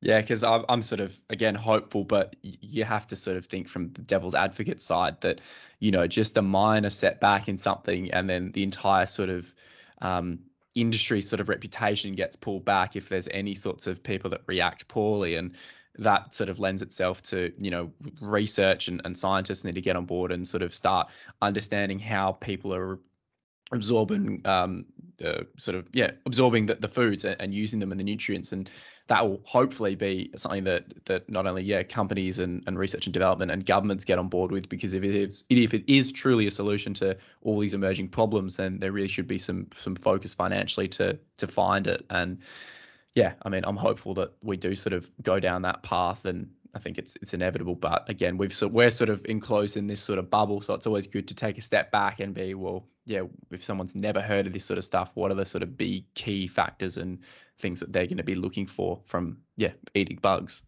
Yeah, 0.01 0.19
because 0.19 0.43
I'm, 0.43 0.65
I'm 0.67 0.81
sort 0.81 1.01
of 1.01 1.19
again 1.29 1.55
hopeful, 1.55 2.03
but 2.03 2.35
you 2.41 2.83
have 2.83 3.05
to 3.07 3.15
sort 3.15 3.37
of 3.37 3.45
think 3.45 3.67
from 3.67 3.91
the 3.91 4.01
devil's 4.01 4.33
advocate 4.33 4.81
side 4.81 5.21
that 5.21 5.41
you 5.79 5.91
know 5.91 6.07
just 6.07 6.37
a 6.37 6.41
minor 6.41 6.89
setback 6.89 7.47
in 7.47 7.57
something, 7.57 8.11
and 8.11 8.29
then 8.29 8.51
the 8.51 8.63
entire 8.63 9.05
sort 9.05 9.29
of 9.29 9.53
um, 10.01 10.39
industry 10.73 11.21
sort 11.21 11.39
of 11.39 11.49
reputation 11.49 12.13
gets 12.13 12.35
pulled 12.35 12.65
back 12.65 12.95
if 12.95 13.09
there's 13.09 13.27
any 13.29 13.53
sorts 13.53 13.87
of 13.87 14.01
people 14.01 14.31
that 14.31 14.41
react 14.47 14.87
poorly 14.87 15.35
and 15.35 15.55
that 15.97 16.33
sort 16.33 16.49
of 16.49 16.59
lends 16.59 16.81
itself 16.81 17.21
to 17.21 17.51
you 17.57 17.71
know 17.71 17.91
research 18.21 18.87
and, 18.87 19.01
and 19.05 19.17
scientists 19.17 19.63
need 19.63 19.75
to 19.75 19.81
get 19.81 19.95
on 19.95 20.05
board 20.05 20.31
and 20.31 20.47
sort 20.47 20.63
of 20.63 20.73
start 20.73 21.09
understanding 21.41 21.99
how 21.99 22.31
people 22.31 22.73
are 22.73 22.99
absorbing 23.71 24.41
um, 24.45 24.85
uh, 25.23 25.43
sort 25.57 25.75
of 25.75 25.87
yeah 25.93 26.11
absorbing 26.25 26.65
the, 26.65 26.75
the 26.75 26.87
foods 26.87 27.25
and, 27.25 27.37
and, 27.39 27.53
using 27.53 27.79
them 27.79 27.91
and 27.91 27.99
the 27.99 28.03
nutrients. 28.03 28.51
And 28.51 28.69
that 29.07 29.27
will 29.27 29.41
hopefully 29.45 29.95
be 29.95 30.31
something 30.35 30.63
that 30.65 31.05
that 31.05 31.29
not 31.29 31.47
only 31.47 31.63
yeah 31.63 31.83
companies 31.83 32.39
and, 32.39 32.63
and 32.67 32.77
research 32.77 33.05
and 33.07 33.13
development 33.13 33.51
and 33.51 33.65
governments 33.65 34.05
get 34.05 34.19
on 34.19 34.27
board 34.27 34.51
with 34.51 34.67
because 34.67 34.93
if 34.93 35.03
it 35.03 35.15
is 35.15 35.43
if 35.49 35.73
it 35.73 35.83
is 35.87 36.11
truly 36.11 36.47
a 36.47 36.51
solution 36.51 36.93
to 36.95 37.17
all 37.43 37.59
these 37.59 37.73
emerging 37.73 38.09
problems 38.09 38.57
then 38.57 38.79
there 38.79 38.91
really 38.91 39.07
should 39.07 39.27
be 39.27 39.37
some 39.37 39.67
some 39.77 39.95
focus 39.95 40.33
financially 40.33 40.87
to 40.87 41.17
to 41.37 41.47
find 41.47 41.87
it. 41.87 42.05
And 42.09 42.39
yeah 43.15 43.33
I 43.41 43.49
mean 43.49 43.63
I'm 43.65 43.77
hopeful 43.77 44.15
that 44.15 44.33
we 44.41 44.57
do 44.57 44.75
sort 44.75 44.93
of 44.93 45.09
go 45.21 45.39
down 45.39 45.63
that 45.63 45.83
path 45.83 46.25
and 46.25 46.49
I 46.73 46.79
think 46.79 46.97
it's 46.97 47.17
it's 47.21 47.33
inevitable. 47.33 47.75
But 47.75 48.09
again, 48.09 48.37
we've 48.37 48.53
so 48.53 48.67
we're 48.67 48.91
sort 48.91 49.09
of 49.09 49.25
enclosed 49.25 49.77
in 49.77 49.87
this 49.87 50.01
sort 50.01 50.19
of 50.19 50.29
bubble, 50.29 50.61
so 50.61 50.73
it's 50.73 50.87
always 50.87 51.07
good 51.07 51.27
to 51.29 51.35
take 51.35 51.57
a 51.57 51.61
step 51.61 51.91
back 51.91 52.19
and 52.19 52.33
be 52.33 52.53
well, 52.53 52.85
yeah. 53.05 53.23
If 53.49 53.63
someone's 53.63 53.95
never 53.95 54.21
heard 54.21 54.47
of 54.47 54.53
this 54.53 54.65
sort 54.65 54.77
of 54.77 54.85
stuff, 54.85 55.11
what 55.13 55.31
are 55.31 55.35
the 55.35 55.45
sort 55.45 55.63
of 55.63 55.77
big 55.77 56.13
key 56.13 56.47
factors 56.47 56.97
and 56.97 57.19
things 57.59 57.81
that 57.81 57.91
they're 57.91 58.07
going 58.07 58.17
to 58.17 58.23
be 58.23 58.35
looking 58.35 58.67
for 58.67 59.01
from 59.05 59.39
yeah 59.57 59.73
eating 59.93 60.19
bugs? 60.21 60.61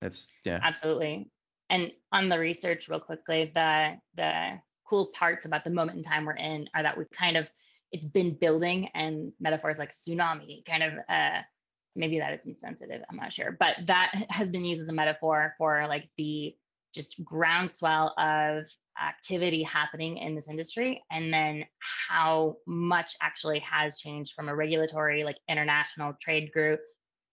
That's 0.00 0.28
yeah. 0.44 0.60
Absolutely. 0.62 1.30
And 1.70 1.92
on 2.12 2.28
the 2.28 2.38
research, 2.38 2.88
real 2.88 3.00
quickly, 3.00 3.50
the 3.54 3.96
the 4.14 4.60
cool 4.84 5.06
parts 5.06 5.46
about 5.46 5.64
the 5.64 5.70
moment 5.70 5.98
in 5.98 6.04
time 6.04 6.26
we're 6.26 6.36
in 6.36 6.68
are 6.74 6.82
that 6.82 6.96
we've 6.96 7.10
kind 7.10 7.36
of 7.36 7.50
it's 7.92 8.06
been 8.06 8.34
building 8.34 8.88
and 8.94 9.32
metaphors 9.40 9.78
like 9.78 9.92
tsunami 9.92 10.64
kind 10.64 10.82
of 10.82 10.92
uh, 11.08 11.40
maybe 11.96 12.18
that 12.18 12.32
is 12.32 12.46
insensitive 12.46 13.02
i'm 13.10 13.16
not 13.16 13.32
sure 13.32 13.56
but 13.58 13.76
that 13.86 14.12
has 14.30 14.50
been 14.50 14.64
used 14.64 14.82
as 14.82 14.88
a 14.88 14.92
metaphor 14.92 15.54
for 15.58 15.86
like 15.88 16.08
the 16.16 16.54
just 16.94 17.22
groundswell 17.24 18.14
of 18.18 18.66
activity 19.00 19.62
happening 19.62 20.16
in 20.16 20.34
this 20.34 20.48
industry 20.48 21.02
and 21.10 21.32
then 21.32 21.64
how 22.08 22.56
much 22.66 23.14
actually 23.20 23.58
has 23.60 23.98
changed 23.98 24.32
from 24.32 24.48
a 24.48 24.54
regulatory 24.54 25.22
like 25.22 25.36
international 25.48 26.14
trade 26.20 26.50
group 26.52 26.80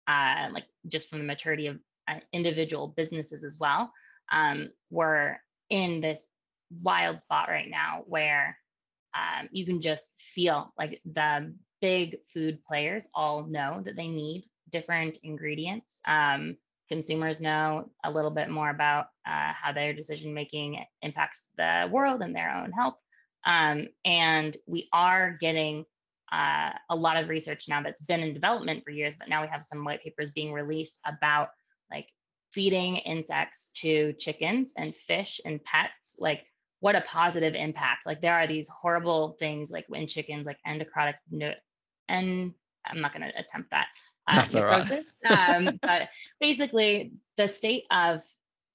uh, 0.07 0.47
like 0.51 0.65
just 0.87 1.09
from 1.09 1.19
the 1.19 1.25
maturity 1.25 1.67
of 1.67 1.79
uh, 2.07 2.19
individual 2.33 2.93
businesses 2.95 3.43
as 3.43 3.57
well 3.59 3.91
um, 4.31 4.69
we're 4.89 5.37
in 5.69 6.01
this 6.01 6.31
wild 6.81 7.23
spot 7.23 7.47
right 7.47 7.69
now 7.69 8.03
where 8.07 8.57
um, 9.15 9.47
you 9.51 9.65
can 9.65 9.81
just 9.81 10.11
feel 10.17 10.73
like 10.77 11.01
the 11.05 11.53
big 11.81 12.17
food 12.33 12.63
players 12.65 13.07
all 13.13 13.45
know 13.45 13.81
that 13.85 13.95
they 13.95 14.07
need 14.07 14.45
different 14.69 15.19
ingredients. 15.23 16.01
Um, 16.05 16.57
consumers 16.89 17.41
know 17.41 17.89
a 18.03 18.11
little 18.11 18.31
bit 18.31 18.49
more 18.49 18.69
about 18.69 19.05
uh, 19.25 19.53
how 19.53 19.71
their 19.73 19.93
decision 19.93 20.33
making 20.33 20.83
impacts 21.01 21.49
the 21.57 21.89
world 21.91 22.21
and 22.21 22.35
their 22.35 22.51
own 22.51 22.71
health. 22.71 23.01
Um, 23.45 23.87
and 24.03 24.55
we 24.67 24.89
are 24.91 25.37
getting 25.39 25.85
uh, 26.31 26.71
a 26.89 26.95
lot 26.95 27.17
of 27.17 27.29
research 27.29 27.65
now 27.69 27.81
that's 27.81 28.03
been 28.03 28.21
in 28.21 28.33
development 28.33 28.83
for 28.83 28.91
years, 28.91 29.15
but 29.15 29.29
now 29.29 29.41
we 29.41 29.47
have 29.47 29.63
some 29.63 29.83
white 29.85 30.03
papers 30.03 30.31
being 30.31 30.51
released 30.51 30.99
about 31.05 31.49
like 31.91 32.07
feeding 32.51 32.97
insects 32.97 33.71
to 33.75 34.13
chickens 34.13 34.73
and 34.77 34.95
fish 34.95 35.39
and 35.45 35.63
pets. 35.63 36.15
Like, 36.19 36.45
what 36.79 36.95
a 36.95 37.01
positive 37.01 37.55
impact. 37.55 38.05
Like, 38.05 38.21
there 38.21 38.33
are 38.33 38.47
these 38.47 38.69
horrible 38.69 39.35
things 39.39 39.71
like 39.71 39.85
in 39.93 40.07
chickens, 40.07 40.45
like 40.45 40.57
endocrotic, 40.67 41.15
no- 41.31 41.53
and 42.07 42.53
I'm 42.85 43.01
not 43.01 43.13
going 43.13 43.29
to 43.29 43.39
attempt 43.39 43.71
that 43.71 43.87
uh, 44.27 44.35
That's 44.35 44.53
necrosis. 44.53 45.13
um, 45.25 45.79
but 45.81 46.09
basically, 46.39 47.13
the 47.37 47.47
state 47.47 47.85
of 47.91 48.21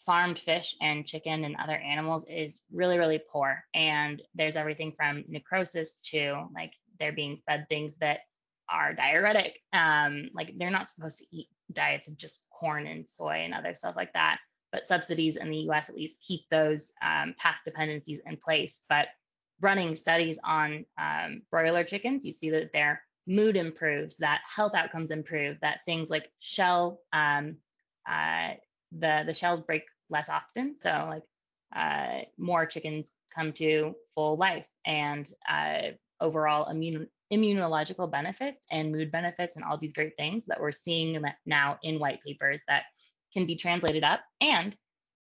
farmed 0.05 0.39
fish 0.39 0.77
and 0.81 1.07
chicken 1.07 1.45
and 1.45 1.57
other 1.57 1.77
animals 1.77 2.27
is 2.29 2.65
really, 2.73 2.99
really 2.99 3.21
poor. 3.31 3.63
And 3.75 4.23
there's 4.35 4.57
everything 4.57 4.93
from 4.93 5.25
necrosis 5.29 5.99
to 6.07 6.47
like 6.55 6.73
they're 6.99 7.13
being 7.13 7.37
fed 7.37 7.67
things 7.69 7.99
that 7.99 8.21
are 8.69 8.95
diuretic. 8.95 9.59
Um, 9.73 10.31
like 10.35 10.55
they're 10.57 10.71
not 10.71 10.89
supposed 10.89 11.19
to 11.21 11.37
eat 11.37 11.49
diets 11.73 12.09
of 12.09 12.17
just 12.17 12.47
corn 12.51 12.87
and 12.87 13.09
soy 13.09 13.43
and 13.45 13.55
other 13.55 13.75
stuff 13.75 13.97
like 13.97 14.13
that. 14.15 14.39
But 14.73 14.87
subsidies 14.87 15.37
in 15.37 15.51
the 15.51 15.69
US 15.71 15.89
at 15.89 15.97
least 15.97 16.25
keep 16.27 16.49
those 16.49 16.93
um, 17.03 17.35
path 17.39 17.59
dependencies 17.65 18.21
in 18.25 18.37
place. 18.37 18.85
But 18.89 19.09
running 19.61 19.97
studies 19.97 20.39
on 20.45 20.85
um, 20.99 21.43
broiler 21.51 21.85
chickens, 21.85 22.25
you 22.25 22.33
see 22.33 22.51
that 22.51 22.73
they're 22.73 23.03
mood 23.27 23.57
improves, 23.57 24.17
that 24.19 24.41
health 24.47 24.75
outcomes 24.75 25.11
improve, 25.11 25.59
that 25.61 25.81
things 25.87 26.11
like 26.11 26.31
shell, 26.39 27.01
um, 27.13 27.57
uh, 28.09 28.51
the 28.93 29.23
the 29.27 29.33
shells 29.33 29.61
break 29.61 29.85
less 30.09 30.29
often, 30.29 30.77
so 30.77 31.07
like 31.09 31.23
uh, 31.75 32.25
more 32.37 32.67
chickens 32.67 33.15
come 33.33 33.53
to 33.53 33.95
full 34.15 34.37
life, 34.37 34.67
and 34.85 35.31
uh, 35.49 35.91
overall 36.21 36.69
immune 36.71 37.09
immunological 37.33 38.11
benefits 38.11 38.67
and 38.73 38.91
mood 38.91 39.13
benefits 39.13 39.55
and 39.55 39.65
all 39.65 39.79
these 39.79 39.93
great 39.93 40.17
things 40.17 40.47
that 40.47 40.61
we're 40.61 40.73
seeing 40.73 41.23
now 41.47 41.79
in 41.85 42.01
white 42.01 42.21
papers 42.23 42.61
that 42.67 42.83
can 43.33 43.47
be 43.47 43.57
translated 43.57 44.05
up 44.05 44.21
and 44.41 44.77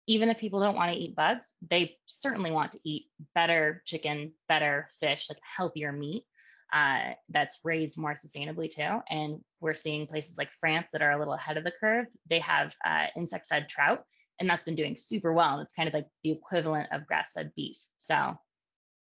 even 0.09 0.31
if 0.31 0.39
people 0.39 0.59
don't 0.59 0.75
want 0.75 0.91
to 0.91 0.99
eat 0.99 1.15
bugs, 1.15 1.53
they 1.71 1.99
certainly 2.07 2.51
want 2.51 2.73
to 2.73 2.81
eat 2.83 3.09
better 3.35 3.83
chicken, 3.85 4.33
better 4.49 4.89
fish, 5.01 5.27
like 5.29 5.39
healthier 5.43 5.93
meat 5.93 6.25
uh, 6.73 7.13
that's 7.29 7.61
raised 7.65 7.99
more 7.99 8.15
sustainably 8.15 8.71
too. 8.71 9.01
And 9.11 9.41
we're 9.61 9.75
seeing 9.75 10.07
places 10.07 10.39
like 10.39 10.51
France 10.51 10.91
that 10.93 11.03
are 11.03 11.13
a 11.13 11.19
little 11.19 11.35
ahead 11.35 11.59
of 11.59 11.65
the 11.65 11.73
curve. 11.73 12.07
They 12.29 12.39
have 12.41 12.75
uh, 12.85 13.07
insect 13.17 13.47
fed 13.47 13.69
trout, 13.69 14.05
and 14.41 14.49
that's 14.49 14.65
been 14.65 14.75
doing 14.75 14.97
super 14.97 15.33
well. 15.33 15.55
And 15.55 15.63
it's 15.63 15.75
kind 15.75 15.89
of 15.89 15.95
like 15.95 16.07
the 16.25 16.31
equivalent 16.31 16.89
of 16.91 17.07
grass 17.07 17.33
fed 17.35 17.53
beef. 17.55 17.79
So 17.99 18.39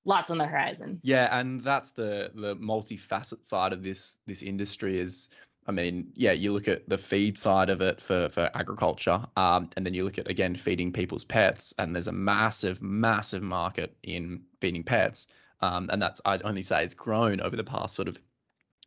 lots 0.06 0.32
on 0.32 0.38
the 0.38 0.48
horizon. 0.48 1.00
Yeah, 1.04 1.38
and 1.38 1.62
that's 1.62 1.92
the 1.92 2.32
the 2.36 2.56
multifaceted 2.56 3.46
side 3.46 3.74
of 3.74 3.84
this 3.84 4.18
this 4.26 4.44
industry 4.44 5.00
is. 5.00 5.30
I 5.68 5.72
mean, 5.72 6.12
yeah, 6.16 6.32
you 6.32 6.54
look 6.54 6.68
at 6.68 6.88
the 6.88 6.98
feed 6.98 7.38
side 7.38 7.70
of 7.70 7.82
it 7.82 8.02
for, 8.02 8.30
for 8.30 8.50
agriculture, 8.54 9.22
um, 9.36 9.70
and 9.76 9.86
then 9.86 9.94
you 9.94 10.04
look 10.04 10.20
at 10.20 10.30
again 10.30 10.56
feeding 10.56 10.92
people's 10.92 11.24
pets, 11.24 11.74
and 11.78 11.96
there's 11.96 12.08
a 12.08 12.12
massive, 12.12 12.82
massive 12.82 13.42
market 13.42 13.96
in 14.04 14.44
feeding 14.62 14.84
pets. 14.84 15.28
Um, 15.62 15.90
and 15.92 16.02
that's 16.02 16.22
I'd 16.24 16.44
only 16.44 16.62
say 16.62 16.84
it's 16.84 16.94
grown 16.94 17.42
over 17.42 17.56
the 17.56 17.64
past 17.64 17.96
sort 17.96 18.08
of 18.08 18.20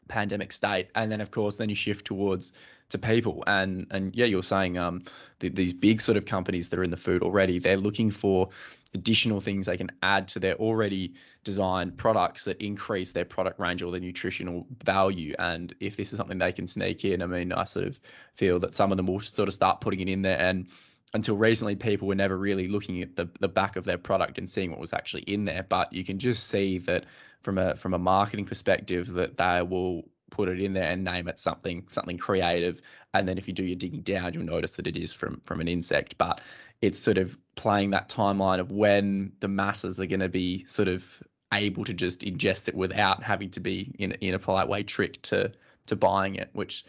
pandemic 0.09 0.53
state 0.53 0.89
and 0.95 1.13
then 1.13 1.21
of 1.21 1.31
course 1.31 1.57
then 1.57 1.69
you 1.69 1.75
shift 1.75 2.07
towards 2.07 2.53
to 2.89 2.99
people 2.99 3.45
and 3.47 3.87
and 3.91 4.17
yeah 4.17 4.25
you're 4.25 4.43
saying 4.43 4.79
um 4.79 5.03
the, 5.39 5.51
these 5.51 5.75
big 5.75 6.01
sort 6.01 6.17
of 6.17 6.25
companies 6.25 6.71
that 6.71 6.79
are 6.79 6.85
in 6.85 6.91
the 6.91 6.97
food 6.97 7.23
already 7.23 7.59
they're 7.59 7.77
looking 7.77 8.11
for 8.11 8.49
additional 8.95 9.41
things 9.41 9.67
they 9.67 9.77
can 9.77 9.91
add 10.03 10.29
to 10.29 10.41
their 10.41 10.55
already 10.55 11.15
designed 11.45 11.97
products 11.97 12.45
that 12.45 12.63
increase 12.63 13.13
their 13.13 13.25
product 13.25 13.61
range 13.61 13.83
or 13.83 13.91
their 13.91 14.01
nutritional 14.01 14.67
value. 14.83 15.35
And 15.39 15.75
if 15.81 15.97
this 15.97 16.13
is 16.13 16.17
something 16.17 16.39
they 16.39 16.53
can 16.53 16.67
sneak 16.67 17.05
in 17.05 17.23
i 17.23 17.27
mean 17.27 17.53
i 17.53 17.65
sort 17.65 17.87
of 17.87 18.01
feel 18.35 18.61
that 18.61 18.75
some 18.75 18.91
of 18.91 18.97
them 18.97 19.07
will 19.07 19.21
sort 19.21 19.49
of 19.49 19.55
start 19.55 19.81
putting 19.81 20.01
it 20.01 20.09
in 20.09 20.23
there. 20.23 20.39
And 20.39 20.69
until 21.15 21.37
recently 21.37 21.77
people 21.77 22.09
were 22.09 22.15
never 22.15 22.37
really 22.37 22.69
looking 22.69 23.03
at 23.03 23.17
the, 23.17 23.29
the 23.41 23.49
back 23.49 23.77
of 23.77 23.85
their 23.85 23.99
product 23.99 24.39
and 24.39 24.49
seeing 24.49 24.71
what 24.71 24.81
was 24.81 24.93
actually 24.93 25.23
in 25.23 25.45
there. 25.45 25.65
But 25.67 25.93
you 25.93 26.05
can 26.05 26.19
just 26.19 26.47
see 26.47 26.79
that 26.79 27.05
from 27.43 27.59
a 27.59 27.77
from 27.77 27.95
a 27.95 27.99
marketing 27.99 28.45
perspective 28.45 29.13
that 29.15 29.37
they 29.37 29.63
will 29.63 30.09
put 30.31 30.49
it 30.49 30.61
in 30.61 30.75
there 30.75 30.91
and 30.91 31.05
name 31.05 31.29
it 31.29 31.39
something 31.39 31.87
something 31.91 32.19
creative. 32.19 32.81
And 33.15 33.27
then 33.27 33.39
if 33.39 33.49
you 33.49 33.55
do 33.55 33.65
your 33.65 33.77
digging 33.77 34.03
down 34.03 34.35
you'll 34.35 34.45
notice 34.45 34.77
that 34.77 34.87
it 34.87 34.97
is 34.97 35.13
from 35.13 35.41
from 35.45 35.61
an 35.61 35.69
insect. 35.69 36.19
But 36.19 36.41
it's 36.81 36.99
sort 36.99 37.19
of 37.19 37.37
playing 37.55 37.91
that 37.91 38.09
timeline 38.09 38.61
of 38.61 38.71
when 38.71 39.33
the 39.41 39.49
masses 39.49 40.01
are 40.01 40.07
going 40.07 40.21
to 40.21 40.29
be 40.29 40.65
sort 40.67 40.89
of 40.89 41.05
able 41.53 41.85
to 41.85 41.95
just 41.95 42.21
ingest 42.21 42.69
it 42.69 42.75
without 42.75 43.23
having 43.23 43.51
to 43.51 43.61
be 43.61 43.95
in 43.99 44.13
in 44.13 44.35
a 44.35 44.39
polite 44.39 44.69
way 44.69 44.83
tricked 44.83 45.23
to 45.25 45.51
to 45.87 45.97
buying 45.97 46.35
it 46.37 46.51
which 46.53 46.85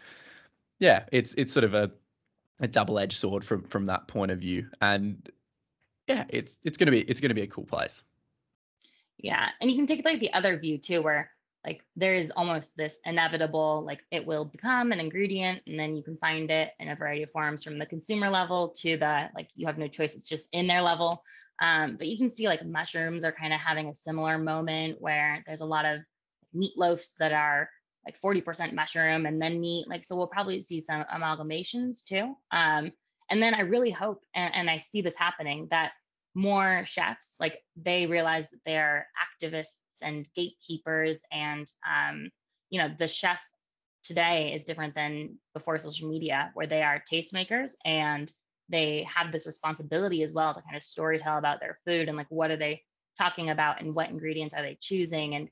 yeah 0.78 1.04
it's 1.10 1.32
it's 1.34 1.52
sort 1.52 1.64
of 1.64 1.72
a 1.72 1.90
a 2.60 2.68
double-edged 2.68 3.16
sword 3.16 3.44
from 3.44 3.62
from 3.64 3.86
that 3.86 4.06
point 4.06 4.30
of 4.30 4.38
view. 4.38 4.68
And 4.80 5.28
yeah 6.06 6.24
it's 6.28 6.58
it's 6.62 6.76
gonna 6.76 6.90
be 6.90 7.00
it's 7.00 7.20
gonna 7.20 7.34
be 7.34 7.42
a 7.42 7.46
cool 7.46 7.64
place. 7.64 8.02
Yeah 9.18 9.48
and 9.60 9.70
you 9.70 9.76
can 9.76 9.86
take 9.86 10.04
like 10.04 10.20
the 10.20 10.32
other 10.32 10.58
view 10.58 10.78
too 10.78 11.02
where 11.02 11.30
like 11.64 11.82
there 11.96 12.14
is 12.14 12.32
almost 12.36 12.76
this 12.76 12.98
inevitable 13.04 13.82
like 13.86 14.00
it 14.10 14.26
will 14.26 14.44
become 14.44 14.92
an 14.92 15.00
ingredient 15.00 15.60
and 15.66 15.78
then 15.78 15.96
you 15.96 16.02
can 16.02 16.16
find 16.16 16.50
it 16.50 16.70
in 16.78 16.88
a 16.88 16.96
variety 16.96 17.22
of 17.22 17.30
forms 17.30 17.62
from 17.62 17.78
the 17.78 17.86
consumer 17.86 18.30
level 18.30 18.68
to 18.68 18.96
the 18.96 19.28
like 19.34 19.48
you 19.54 19.66
have 19.66 19.78
no 19.78 19.88
choice 19.88 20.14
it's 20.14 20.28
just 20.28 20.48
in 20.52 20.66
their 20.66 20.80
level 20.80 21.22
um, 21.60 21.96
but 21.96 22.06
you 22.06 22.16
can 22.16 22.30
see 22.30 22.48
like 22.48 22.64
mushrooms 22.64 23.24
are 23.24 23.32
kind 23.32 23.52
of 23.52 23.60
having 23.60 23.88
a 23.88 23.94
similar 23.94 24.38
moment 24.38 25.00
where 25.00 25.42
there's 25.46 25.60
a 25.60 25.66
lot 25.66 25.84
of 25.84 26.00
meatloafs 26.56 27.16
that 27.18 27.32
are 27.32 27.68
like 28.04 28.20
40% 28.20 28.72
mushroom 28.72 29.26
and 29.26 29.40
then 29.40 29.60
meat. 29.60 29.86
Like, 29.88 30.04
so 30.04 30.16
we'll 30.16 30.26
probably 30.26 30.60
see 30.60 30.80
some 30.80 31.04
amalgamations 31.14 32.04
too. 32.04 32.34
Um, 32.50 32.92
and 33.30 33.42
then 33.42 33.54
I 33.54 33.60
really 33.60 33.90
hope, 33.90 34.22
and, 34.34 34.54
and 34.54 34.70
I 34.70 34.78
see 34.78 35.02
this 35.02 35.16
happening, 35.16 35.68
that 35.70 35.92
more 36.34 36.84
chefs, 36.86 37.36
like 37.40 37.58
they 37.76 38.06
realize 38.06 38.48
that 38.50 38.60
they 38.64 38.76
are 38.76 39.06
activists 39.42 39.82
and 40.02 40.28
gatekeepers 40.34 41.22
and, 41.32 41.70
um, 41.88 42.30
you 42.70 42.80
know, 42.80 42.90
the 42.98 43.08
chef 43.08 43.42
today 44.02 44.54
is 44.54 44.64
different 44.64 44.94
than 44.94 45.36
before 45.54 45.78
social 45.78 46.08
media, 46.08 46.50
where 46.54 46.66
they 46.66 46.82
are 46.82 47.02
tastemakers 47.12 47.72
and 47.84 48.32
they 48.68 49.02
have 49.02 49.32
this 49.32 49.46
responsibility 49.46 50.22
as 50.22 50.32
well 50.32 50.54
to 50.54 50.62
kind 50.62 50.76
of 50.76 50.82
storytell 50.82 51.38
about 51.38 51.60
their 51.60 51.76
food 51.84 52.08
and 52.08 52.16
like 52.16 52.30
what 52.30 52.50
are 52.50 52.56
they 52.56 52.82
talking 53.18 53.50
about 53.50 53.80
and 53.80 53.94
what 53.94 54.08
ingredients 54.08 54.54
are 54.54 54.62
they 54.62 54.78
choosing. 54.80 55.34
And 55.34 55.48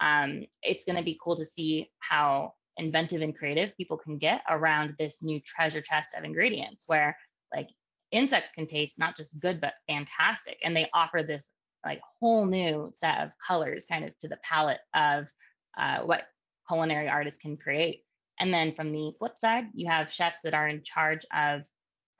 um, 0.00 0.46
it's 0.62 0.84
going 0.84 0.96
to 0.96 1.04
be 1.04 1.18
cool 1.22 1.36
to 1.36 1.44
see 1.44 1.90
how 1.98 2.54
inventive 2.76 3.20
and 3.20 3.36
creative 3.36 3.76
people 3.76 3.98
can 3.98 4.16
get 4.16 4.42
around 4.48 4.94
this 4.98 5.22
new 5.22 5.40
treasure 5.40 5.82
chest 5.82 6.14
of 6.16 6.24
ingredients 6.24 6.84
where 6.86 7.16
like 7.54 7.68
insects 8.12 8.52
can 8.52 8.66
taste 8.66 8.98
not 8.98 9.16
just 9.16 9.40
good 9.40 9.60
but 9.60 9.74
fantastic. 9.88 10.58
And 10.64 10.76
they 10.76 10.88
offer 10.92 11.22
this 11.22 11.50
like 11.84 12.00
whole 12.20 12.44
new 12.46 12.90
set 12.92 13.18
of 13.20 13.32
colors 13.46 13.86
kind 13.86 14.04
of 14.04 14.18
to 14.18 14.28
the 14.28 14.38
palette 14.42 14.80
of 14.94 15.28
uh, 15.78 16.00
what 16.00 16.24
culinary 16.68 17.08
artists 17.08 17.40
can 17.40 17.56
create. 17.56 18.04
And 18.38 18.52
then 18.52 18.74
from 18.74 18.92
the 18.92 19.12
flip 19.18 19.38
side 19.38 19.66
you 19.74 19.88
have 19.88 20.12
chefs 20.12 20.40
that 20.42 20.54
are 20.54 20.68
in 20.68 20.82
charge 20.82 21.24
of 21.34 21.66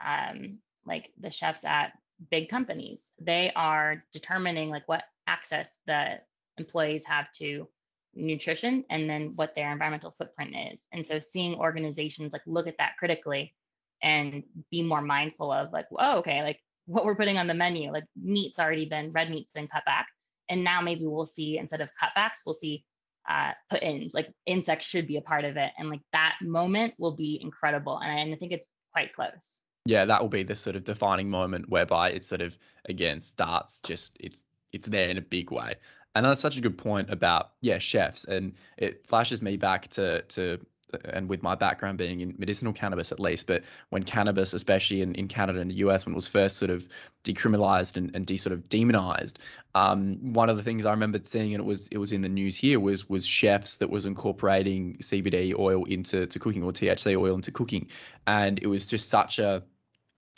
um, 0.04 0.58
like 0.86 1.10
the 1.18 1.30
chefs 1.30 1.64
at 1.64 1.92
big 2.30 2.48
companies. 2.48 3.10
They 3.20 3.52
are 3.54 4.04
determining 4.12 4.70
like 4.70 4.86
what 4.86 5.04
access 5.26 5.78
the 5.86 6.20
employees 6.58 7.04
have 7.06 7.30
to 7.32 7.68
nutrition 8.14 8.84
and 8.90 9.08
then 9.08 9.32
what 9.36 9.54
their 9.54 9.70
environmental 9.72 10.10
footprint 10.10 10.54
is. 10.72 10.86
And 10.92 11.06
so 11.06 11.18
seeing 11.18 11.54
organizations 11.54 12.32
like 12.32 12.42
look 12.46 12.66
at 12.66 12.78
that 12.78 12.96
critically 12.98 13.54
and 14.02 14.42
be 14.70 14.82
more 14.82 15.02
mindful 15.02 15.52
of 15.52 15.72
like, 15.72 15.86
oh, 15.96 16.18
okay, 16.18 16.42
like 16.42 16.58
what 16.86 17.04
we're 17.04 17.16
putting 17.16 17.38
on 17.38 17.46
the 17.46 17.54
menu, 17.54 17.92
like 17.92 18.04
meat's 18.20 18.58
already 18.58 18.86
been 18.86 19.12
red 19.12 19.30
meat's 19.30 19.52
been 19.52 19.68
cut 19.68 19.84
back. 19.84 20.06
And 20.48 20.64
now 20.64 20.80
maybe 20.80 21.06
we'll 21.06 21.26
see 21.26 21.58
instead 21.58 21.80
of 21.80 21.90
cutbacks, 22.00 22.40
we'll 22.44 22.54
see 22.54 22.84
uh, 23.28 23.52
put 23.68 23.82
in 23.82 24.10
like 24.12 24.32
insects 24.46 24.86
should 24.86 25.06
be 25.06 25.16
a 25.16 25.22
part 25.22 25.44
of 25.44 25.56
it. 25.56 25.70
And 25.78 25.88
like 25.88 26.00
that 26.12 26.36
moment 26.42 26.94
will 26.98 27.16
be 27.16 27.38
incredible. 27.40 27.98
And 27.98 28.10
I, 28.10 28.16
and 28.16 28.34
I 28.34 28.36
think 28.36 28.52
it's 28.52 28.66
quite 28.92 29.14
close. 29.14 29.60
Yeah, 29.86 30.04
that 30.06 30.20
will 30.20 30.28
be 30.28 30.42
the 30.42 30.56
sort 30.56 30.76
of 30.76 30.84
defining 30.84 31.30
moment 31.30 31.68
whereby 31.68 32.10
it 32.10 32.24
sort 32.24 32.42
of 32.42 32.56
again 32.86 33.20
starts 33.20 33.80
just 33.80 34.16
it's 34.20 34.42
it's 34.72 34.88
there 34.88 35.08
in 35.08 35.18
a 35.18 35.22
big 35.22 35.50
way. 35.50 35.76
And 36.14 36.26
that's 36.26 36.40
such 36.40 36.56
a 36.56 36.60
good 36.60 36.76
point 36.76 37.10
about 37.10 37.52
yeah 37.60 37.78
chefs, 37.78 38.24
and 38.24 38.54
it 38.76 39.06
flashes 39.06 39.40
me 39.40 39.56
back 39.56 39.88
to 39.88 40.22
to 40.22 40.58
and 41.04 41.28
with 41.28 41.42
my 41.42 41.54
background 41.54 41.98
being 41.98 42.20
in 42.20 42.34
medicinal 42.38 42.72
cannabis 42.72 43.12
at 43.12 43.20
least, 43.20 43.46
but 43.46 43.62
when 43.90 44.02
cannabis, 44.02 44.52
especially 44.52 45.02
in, 45.02 45.14
in 45.14 45.28
Canada 45.28 45.60
and 45.60 45.70
the 45.70 45.76
US, 45.76 46.06
when 46.06 46.12
it 46.12 46.16
was 46.16 46.26
first 46.26 46.56
sort 46.58 46.70
of 46.70 46.86
decriminalized 47.24 47.96
and, 47.96 48.14
and 48.14 48.26
de 48.26 48.36
sort 48.36 48.52
of 48.52 48.68
demonized, 48.68 49.38
um, 49.74 50.32
one 50.32 50.48
of 50.48 50.56
the 50.56 50.62
things 50.62 50.86
I 50.86 50.92
remembered 50.92 51.26
seeing, 51.26 51.54
and 51.54 51.62
it 51.62 51.66
was 51.66 51.88
it 51.88 51.98
was 51.98 52.12
in 52.12 52.22
the 52.22 52.28
news 52.28 52.56
here, 52.56 52.80
was 52.80 53.08
was 53.08 53.26
chefs 53.26 53.78
that 53.78 53.90
was 53.90 54.06
incorporating 54.06 54.96
CBD 54.96 55.58
oil 55.58 55.84
into 55.84 56.26
to 56.26 56.38
cooking 56.38 56.62
or 56.62 56.72
THC 56.72 57.18
oil 57.18 57.34
into 57.34 57.52
cooking, 57.52 57.88
and 58.26 58.58
it 58.58 58.66
was 58.66 58.88
just 58.88 59.08
such 59.08 59.38
a 59.38 59.62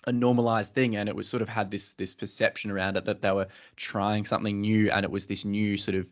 a 0.07 0.13
normalized 0.13 0.75
thing 0.75 0.97
and 0.97 1.09
it 1.09 1.15
was 1.15 1.29
sort 1.29 1.43
of 1.43 1.49
had 1.49 1.71
this 1.71 1.93
this 1.93 2.15
perception 2.15 2.71
around 2.71 2.97
it 2.97 3.05
that 3.05 3.23
they 3.23 3.31
were 3.31 3.49
trying 3.77 4.25
something 4.25 4.61
new 4.61 4.91
and 4.91 5.05
it 5.05 5.11
was 5.11 5.27
this 5.27 5.45
new 5.45 5.77
sort 5.77 5.97
of 5.97 6.11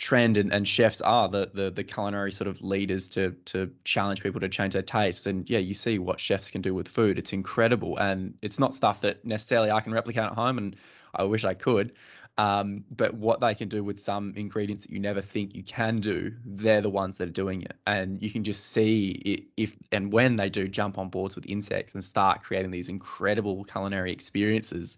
trend 0.00 0.38
and, 0.38 0.50
and 0.52 0.66
chefs 0.66 1.02
are 1.02 1.28
the, 1.28 1.50
the 1.52 1.70
the 1.70 1.84
culinary 1.84 2.32
sort 2.32 2.48
of 2.48 2.62
leaders 2.62 3.10
to 3.10 3.32
to 3.44 3.70
challenge 3.84 4.22
people 4.22 4.40
to 4.40 4.48
change 4.48 4.72
their 4.72 4.82
tastes. 4.82 5.26
And 5.26 5.48
yeah 5.48 5.58
you 5.58 5.74
see 5.74 5.98
what 5.98 6.18
chefs 6.18 6.50
can 6.50 6.62
do 6.62 6.74
with 6.74 6.88
food. 6.88 7.18
It's 7.18 7.34
incredible. 7.34 7.98
And 7.98 8.34
it's 8.40 8.58
not 8.58 8.74
stuff 8.74 9.02
that 9.02 9.24
necessarily 9.24 9.70
I 9.70 9.80
can 9.80 9.92
replicate 9.92 10.24
at 10.24 10.32
home 10.32 10.56
and 10.56 10.76
I 11.14 11.24
wish 11.24 11.44
I 11.44 11.52
could. 11.52 11.92
Um, 12.38 12.84
but 12.90 13.12
what 13.12 13.40
they 13.40 13.54
can 13.54 13.68
do 13.68 13.84
with 13.84 14.00
some 14.00 14.32
ingredients 14.36 14.84
that 14.84 14.92
you 14.92 15.00
never 15.00 15.20
think 15.20 15.54
you 15.54 15.62
can 15.62 16.00
do, 16.00 16.32
they're 16.46 16.80
the 16.80 16.88
ones 16.88 17.18
that 17.18 17.28
are 17.28 17.32
doing 17.32 17.62
it. 17.62 17.76
And 17.86 18.22
you 18.22 18.30
can 18.30 18.44
just 18.44 18.70
see 18.70 19.08
it, 19.10 19.44
if 19.58 19.76
and 19.92 20.10
when 20.10 20.36
they 20.36 20.48
do 20.48 20.66
jump 20.66 20.96
on 20.96 21.10
boards 21.10 21.34
with 21.36 21.44
insects 21.46 21.92
and 21.94 22.02
start 22.02 22.42
creating 22.42 22.70
these 22.70 22.88
incredible 22.88 23.64
culinary 23.64 24.12
experiences, 24.12 24.96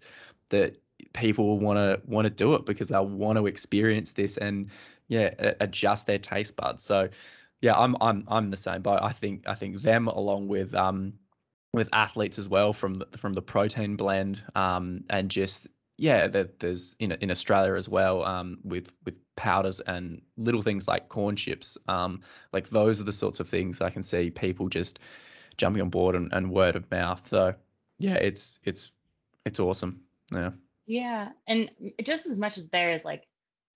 that 0.49 0.77
people 1.11 1.47
will 1.47 1.59
want 1.59 1.77
to 1.77 2.01
want 2.05 2.25
to 2.25 2.29
do 2.29 2.55
it 2.55 2.65
because 2.65 2.89
they'll 2.89 3.05
want 3.05 3.37
to 3.37 3.47
experience 3.47 4.13
this 4.13 4.37
and 4.37 4.69
yeah, 5.07 5.53
adjust 5.59 6.07
their 6.07 6.19
taste 6.19 6.55
buds. 6.55 6.83
So 6.83 7.09
yeah, 7.61 7.75
I'm 7.75 7.95
I'm 8.01 8.25
I'm 8.27 8.49
the 8.49 8.57
same 8.57 8.81
boat. 8.81 8.99
I 9.01 9.11
think 9.11 9.43
I 9.47 9.55
think 9.55 9.81
them 9.81 10.07
along 10.07 10.47
with 10.47 10.73
um 10.75 11.13
with 11.73 11.89
athletes 11.91 12.37
as 12.37 12.47
well 12.47 12.71
from 12.71 12.95
the, 12.95 13.07
from 13.17 13.33
the 13.33 13.41
protein 13.41 13.95
blend 13.95 14.43
um 14.55 15.05
and 15.09 15.29
just 15.29 15.67
yeah, 15.97 16.27
that 16.27 16.59
there's 16.59 16.95
in 16.99 17.11
in 17.11 17.31
Australia 17.31 17.75
as 17.75 17.87
well 17.87 18.23
um, 18.23 18.57
with 18.63 18.91
with 19.05 19.15
powders 19.35 19.79
and 19.79 20.21
little 20.37 20.61
things 20.61 20.87
like 20.87 21.07
corn 21.07 21.35
chips. 21.35 21.77
Um, 21.87 22.21
like 22.51 22.69
those 22.69 22.99
are 22.99 23.03
the 23.03 23.13
sorts 23.13 23.39
of 23.39 23.47
things 23.47 23.79
I 23.79 23.89
can 23.89 24.03
see 24.03 24.29
people 24.29 24.69
just 24.69 24.99
jumping 25.57 25.81
on 25.81 25.89
board 25.89 26.15
and, 26.15 26.33
and 26.33 26.51
word 26.51 26.75
of 26.75 26.89
mouth. 26.89 27.27
So 27.27 27.53
yeah, 27.99 28.15
it's 28.15 28.59
it's 28.63 28.91
it's 29.45 29.59
awesome. 29.59 30.01
Yeah. 30.33 30.51
Yeah, 30.85 31.29
and 31.47 31.71
just 32.03 32.25
as 32.25 32.37
much 32.37 32.57
as 32.57 32.69
there 32.69 32.91
is 32.91 33.05
like 33.05 33.23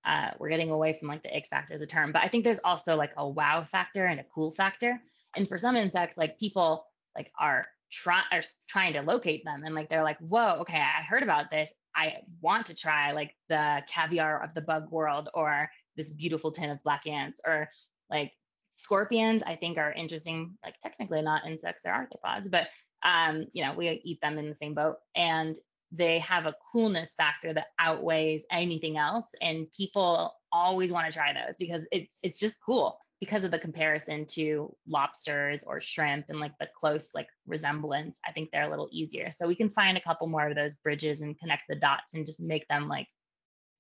uh, 0.06 0.32
we're 0.40 0.50
getting 0.50 0.72
away 0.72 0.94
from 0.94 1.08
like 1.08 1.24
the 1.24 1.36
ick 1.36 1.48
factor 1.48 1.74
as 1.74 1.82
a 1.82 1.88
term, 1.88 2.12
but 2.12 2.22
I 2.24 2.28
think 2.28 2.44
there's 2.44 2.60
also 2.60 2.96
like 2.96 3.12
a 3.18 3.28
wow 3.28 3.64
factor 3.64 4.06
and 4.06 4.20
a 4.20 4.26
cool 4.34 4.52
factor. 4.54 5.02
And 5.36 5.48
for 5.48 5.58
some 5.58 5.76
insects, 5.76 6.18
like 6.18 6.40
people 6.40 6.86
like 7.16 7.32
are 7.40 7.68
try 7.92 8.22
are 8.32 8.42
trying 8.70 8.94
to 8.94 9.02
locate 9.02 9.44
them 9.46 9.64
and 9.66 9.76
like 9.76 9.90
they're 9.90 10.04
like, 10.04 10.20
whoa, 10.20 10.58
okay, 10.62 10.80
I 10.80 11.04
heard 11.04 11.24
about 11.24 11.50
this. 11.52 11.74
I 11.96 12.18
want 12.42 12.68
to 12.68 12.76
try 12.76 13.12
like 13.14 13.36
the 13.50 13.84
caviar 13.90 14.44
of 14.44 14.54
the 14.54 14.62
bug 14.62 14.92
world 14.92 15.30
or 15.34 15.70
this 15.96 16.12
beautiful 16.12 16.52
tin 16.52 16.70
of 16.70 16.84
black 16.84 17.08
ants 17.08 17.42
or 17.46 17.70
like 18.10 18.32
scorpions 18.76 19.42
i 19.48 19.56
think 19.56 19.78
are 19.80 19.92
interesting 19.92 20.56
like 20.64 20.76
technically 20.84 21.22
not 21.24 21.48
insects 21.48 21.82
they're 21.84 21.94
arthropods 21.94 22.50
but 22.52 22.68
um 23.04 23.48
you 23.54 23.64
know 23.64 23.74
we 23.74 23.90
eat 24.04 24.22
them 24.22 24.38
in 24.38 24.50
the 24.50 24.56
same 24.56 24.76
boat 24.76 24.98
and 25.16 25.58
they 25.92 26.20
have 26.20 26.46
a 26.46 26.56
coolness 26.72 27.16
factor 27.16 27.54
that 27.54 27.68
outweighs 27.80 28.46
anything 28.52 28.98
else 28.98 29.28
and 29.42 29.72
people 29.72 30.34
always 30.52 30.92
want 30.92 31.08
to 31.08 31.14
try 31.14 31.34
those 31.34 31.58
because 31.58 31.88
it's 31.92 32.20
it's 32.24 32.40
just 32.40 32.58
cool 32.66 33.00
because 33.20 33.44
of 33.44 33.52
the 33.52 33.60
comparison 33.60 34.26
to 34.28 34.76
lobsters 34.88 35.64
or 35.64 35.82
shrimp 35.82 36.26
and 36.30 36.40
like 36.40 36.52
the 36.60 36.70
close 36.76 37.12
like 37.16 37.28
resemblance, 37.48 38.20
I 38.26 38.32
think 38.32 38.52
they're 38.52 38.68
a 38.68 38.70
little 38.70 38.90
easier. 38.92 39.32
So 39.32 39.48
we 39.48 39.56
can 39.56 39.70
find 39.70 39.98
a 39.98 40.02
couple 40.02 40.28
more 40.28 40.48
of 40.48 40.56
those 40.56 40.76
bridges 40.76 41.22
and 41.22 41.38
connect 41.40 41.64
the 41.68 41.76
dots 41.76 42.14
and 42.14 42.26
just 42.26 42.42
make 42.42 42.68
them 42.68 42.88
like 42.88 43.08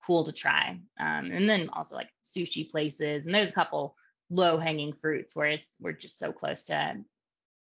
cool 0.05 0.23
to 0.23 0.31
try. 0.31 0.79
Um, 0.99 1.31
and 1.31 1.47
then 1.47 1.69
also 1.71 1.95
like 1.95 2.09
sushi 2.23 2.69
places, 2.69 3.25
and 3.25 3.35
there's 3.35 3.49
a 3.49 3.53
couple 3.53 3.95
low 4.29 4.57
hanging 4.57 4.93
fruits 4.93 5.35
where 5.35 5.47
it's 5.47 5.75
we're 5.79 5.93
just 5.93 6.17
so 6.17 6.31
close 6.31 6.65
to 6.65 6.95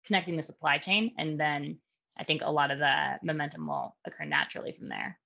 connecting 0.07 0.37
the 0.37 0.43
supply 0.43 0.79
chain, 0.79 1.13
and 1.19 1.39
then 1.39 1.79
I 2.19 2.25
think 2.25 2.43
a 2.43 2.51
lot 2.51 2.71
of 2.71 2.79
the 2.79 3.19
momentum 3.23 3.67
will 3.67 3.95
occur 4.05 4.25
naturally 4.25 4.73
from 4.73 4.89
there. 4.89 5.19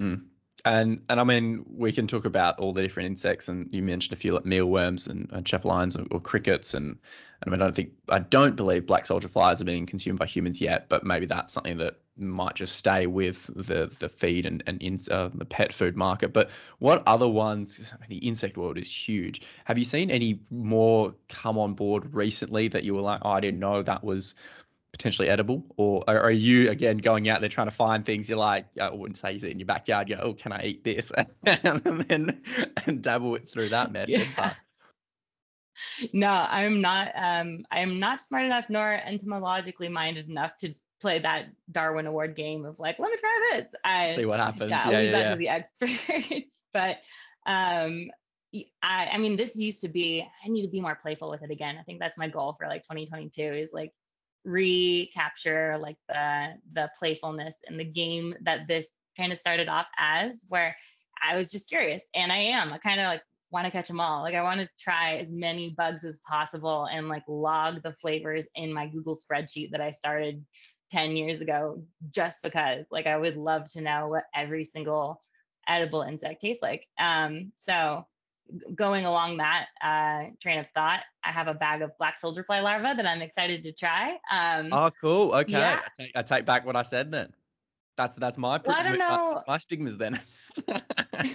Mm. 0.00 0.24
And 0.66 1.02
and 1.10 1.20
I 1.20 1.24
mean, 1.24 1.64
we 1.68 1.92
can 1.92 2.06
talk 2.06 2.24
about 2.24 2.58
all 2.58 2.72
the 2.72 2.80
different 2.80 3.08
insects, 3.08 3.48
and 3.48 3.68
you 3.70 3.82
mentioned 3.82 4.14
a 4.14 4.16
few 4.16 4.32
like 4.32 4.46
mealworms 4.46 5.08
and, 5.08 5.28
and 5.30 5.44
chapulines 5.44 5.98
or, 5.98 6.06
or, 6.10 6.20
crickets, 6.20 6.72
and, 6.72 6.86
and 6.86 6.96
I 7.46 7.50
mean, 7.50 7.60
I 7.60 7.64
don't 7.64 7.76
think 7.76 7.90
I 8.08 8.18
don't 8.20 8.56
believe 8.56 8.86
black 8.86 9.04
soldier 9.04 9.28
flies 9.28 9.60
are 9.60 9.66
being 9.66 9.84
consumed 9.84 10.18
by 10.18 10.24
humans 10.24 10.62
yet, 10.62 10.88
but 10.88 11.04
maybe 11.04 11.26
that's 11.26 11.52
something 11.52 11.76
that 11.78 11.98
might 12.16 12.54
just 12.54 12.76
stay 12.76 13.06
with 13.06 13.50
the 13.54 13.94
the 13.98 14.08
feed 14.08 14.46
and 14.46 14.62
and 14.66 14.80
in, 14.80 14.98
uh, 15.10 15.28
the 15.34 15.44
pet 15.44 15.70
food 15.70 15.96
market. 15.96 16.32
But 16.32 16.48
what 16.78 17.02
other 17.06 17.28
ones? 17.28 17.92
The 18.08 18.18
insect 18.18 18.56
world 18.56 18.78
is 18.78 18.90
huge. 18.90 19.42
Have 19.66 19.76
you 19.76 19.84
seen 19.84 20.10
any 20.10 20.40
more 20.50 21.14
come 21.28 21.58
on 21.58 21.74
board 21.74 22.14
recently 22.14 22.68
that 22.68 22.84
you 22.84 22.94
were 22.94 23.02
like, 23.02 23.20
oh, 23.22 23.30
I 23.32 23.40
didn't 23.40 23.60
know 23.60 23.82
that 23.82 24.02
was 24.02 24.34
potentially 24.94 25.28
edible, 25.28 25.64
or 25.76 26.04
are, 26.08 26.30
you 26.30 26.70
again 26.70 26.98
going 26.98 27.28
out 27.28 27.40
there 27.40 27.48
trying 27.48 27.66
to 27.66 27.74
find 27.74 28.06
things 28.06 28.28
you're 28.28 28.38
like? 28.38 28.66
I 28.80 28.90
wouldn't 28.90 29.18
say 29.18 29.32
you 29.32 29.48
in 29.48 29.58
your 29.58 29.66
backyard. 29.66 30.08
You 30.08 30.14
go, 30.14 30.22
oh, 30.22 30.34
can 30.34 30.52
I 30.52 30.66
eat 30.66 30.84
this, 30.84 31.10
and 31.44 31.82
then 32.08 32.40
and 32.86 33.02
dabble 33.02 33.34
it 33.34 33.50
through 33.50 33.70
that 33.70 33.90
method. 33.92 34.10
Yeah. 34.10 34.54
No, 36.12 36.30
I'm 36.30 36.80
not. 36.80 37.10
Um, 37.16 37.64
I 37.72 37.80
am 37.80 37.98
not 37.98 38.20
smart 38.20 38.44
enough 38.44 38.66
nor 38.70 39.00
entomologically 39.04 39.88
minded 39.90 40.28
enough 40.28 40.56
to 40.58 40.72
play 41.00 41.18
that 41.18 41.46
Darwin 41.72 42.06
Award 42.06 42.36
game 42.36 42.64
of 42.64 42.78
like, 42.78 43.00
let 43.00 43.10
me 43.10 43.16
try 43.18 43.50
this. 43.52 43.74
I 43.84 44.14
see 44.14 44.24
what 44.24 44.38
happens. 44.38 44.70
Yeah, 44.70 44.90
yeah, 44.90 44.98
leave 44.98 45.06
yeah, 45.06 45.12
that 45.12 45.24
yeah. 45.24 45.30
to 45.30 45.36
the 45.36 45.48
experts. 45.48 46.64
but 46.72 46.98
um, 47.46 48.10
I, 48.82 49.08
I 49.12 49.18
mean, 49.18 49.36
this 49.36 49.56
used 49.56 49.80
to 49.80 49.88
be. 49.88 50.24
I 50.44 50.48
need 50.48 50.62
to 50.62 50.68
be 50.68 50.80
more 50.80 50.94
playful 50.94 51.30
with 51.30 51.42
it 51.42 51.50
again. 51.50 51.76
I 51.80 51.82
think 51.82 51.98
that's 51.98 52.16
my 52.16 52.28
goal 52.28 52.54
for 52.56 52.68
like 52.68 52.84
2022. 52.84 53.42
Is 53.42 53.72
like 53.72 53.92
recapture 54.44 55.78
like 55.80 55.96
the 56.08 56.54
the 56.72 56.90
playfulness 56.98 57.62
in 57.68 57.76
the 57.76 57.84
game 57.84 58.34
that 58.42 58.68
this 58.68 59.02
kind 59.16 59.32
of 59.32 59.38
started 59.38 59.68
off 59.68 59.86
as 59.98 60.44
where 60.48 60.76
I 61.22 61.36
was 61.36 61.50
just 61.50 61.68
curious 61.68 62.08
and 62.14 62.30
I 62.30 62.38
am. 62.38 62.72
I 62.72 62.78
kind 62.78 63.00
of 63.00 63.06
like 63.06 63.22
want 63.50 63.66
to 63.66 63.70
catch 63.70 63.88
them 63.88 64.00
all. 64.00 64.22
Like 64.22 64.34
I 64.34 64.42
want 64.42 64.60
to 64.60 64.68
try 64.78 65.16
as 65.16 65.32
many 65.32 65.70
bugs 65.70 66.04
as 66.04 66.20
possible 66.28 66.86
and 66.86 67.08
like 67.08 67.22
log 67.28 67.82
the 67.82 67.92
flavors 67.92 68.46
in 68.54 68.72
my 68.72 68.86
Google 68.86 69.16
spreadsheet 69.16 69.70
that 69.70 69.80
I 69.80 69.92
started 69.92 70.44
10 70.90 71.16
years 71.16 71.40
ago 71.40 71.82
just 72.10 72.42
because. 72.42 72.88
Like 72.90 73.06
I 73.06 73.16
would 73.16 73.36
love 73.36 73.68
to 73.70 73.80
know 73.80 74.08
what 74.08 74.24
every 74.34 74.64
single 74.64 75.22
edible 75.66 76.02
insect 76.02 76.42
tastes 76.42 76.62
like. 76.62 76.86
Um 76.98 77.52
so 77.54 78.04
going 78.74 79.04
along 79.04 79.38
that 79.38 79.66
uh, 79.82 80.30
train 80.40 80.58
of 80.58 80.68
thought, 80.70 81.00
I 81.22 81.32
have 81.32 81.48
a 81.48 81.54
bag 81.54 81.82
of 81.82 81.96
black 81.98 82.18
soldier 82.18 82.44
fly 82.44 82.60
larvae 82.60 82.94
that 82.96 83.06
I'm 83.06 83.22
excited 83.22 83.62
to 83.64 83.72
try. 83.72 84.18
Um, 84.30 84.72
oh, 84.72 84.90
cool. 85.00 85.34
Okay, 85.34 85.52
yeah. 85.52 85.80
I, 85.84 86.02
take, 86.02 86.12
I 86.16 86.22
take 86.22 86.44
back 86.44 86.66
what 86.66 86.76
I 86.76 86.82
said 86.82 87.10
then. 87.10 87.32
That's 87.96 88.16
that's 88.16 88.36
my 88.38 88.60
Well, 88.64 88.76
I 88.76 88.82
don't 88.82 88.98
know. 88.98 89.30
that's 89.34 89.46
my 89.46 89.58
stigmas 89.58 89.96
then. 89.96 90.20
I 90.68 90.82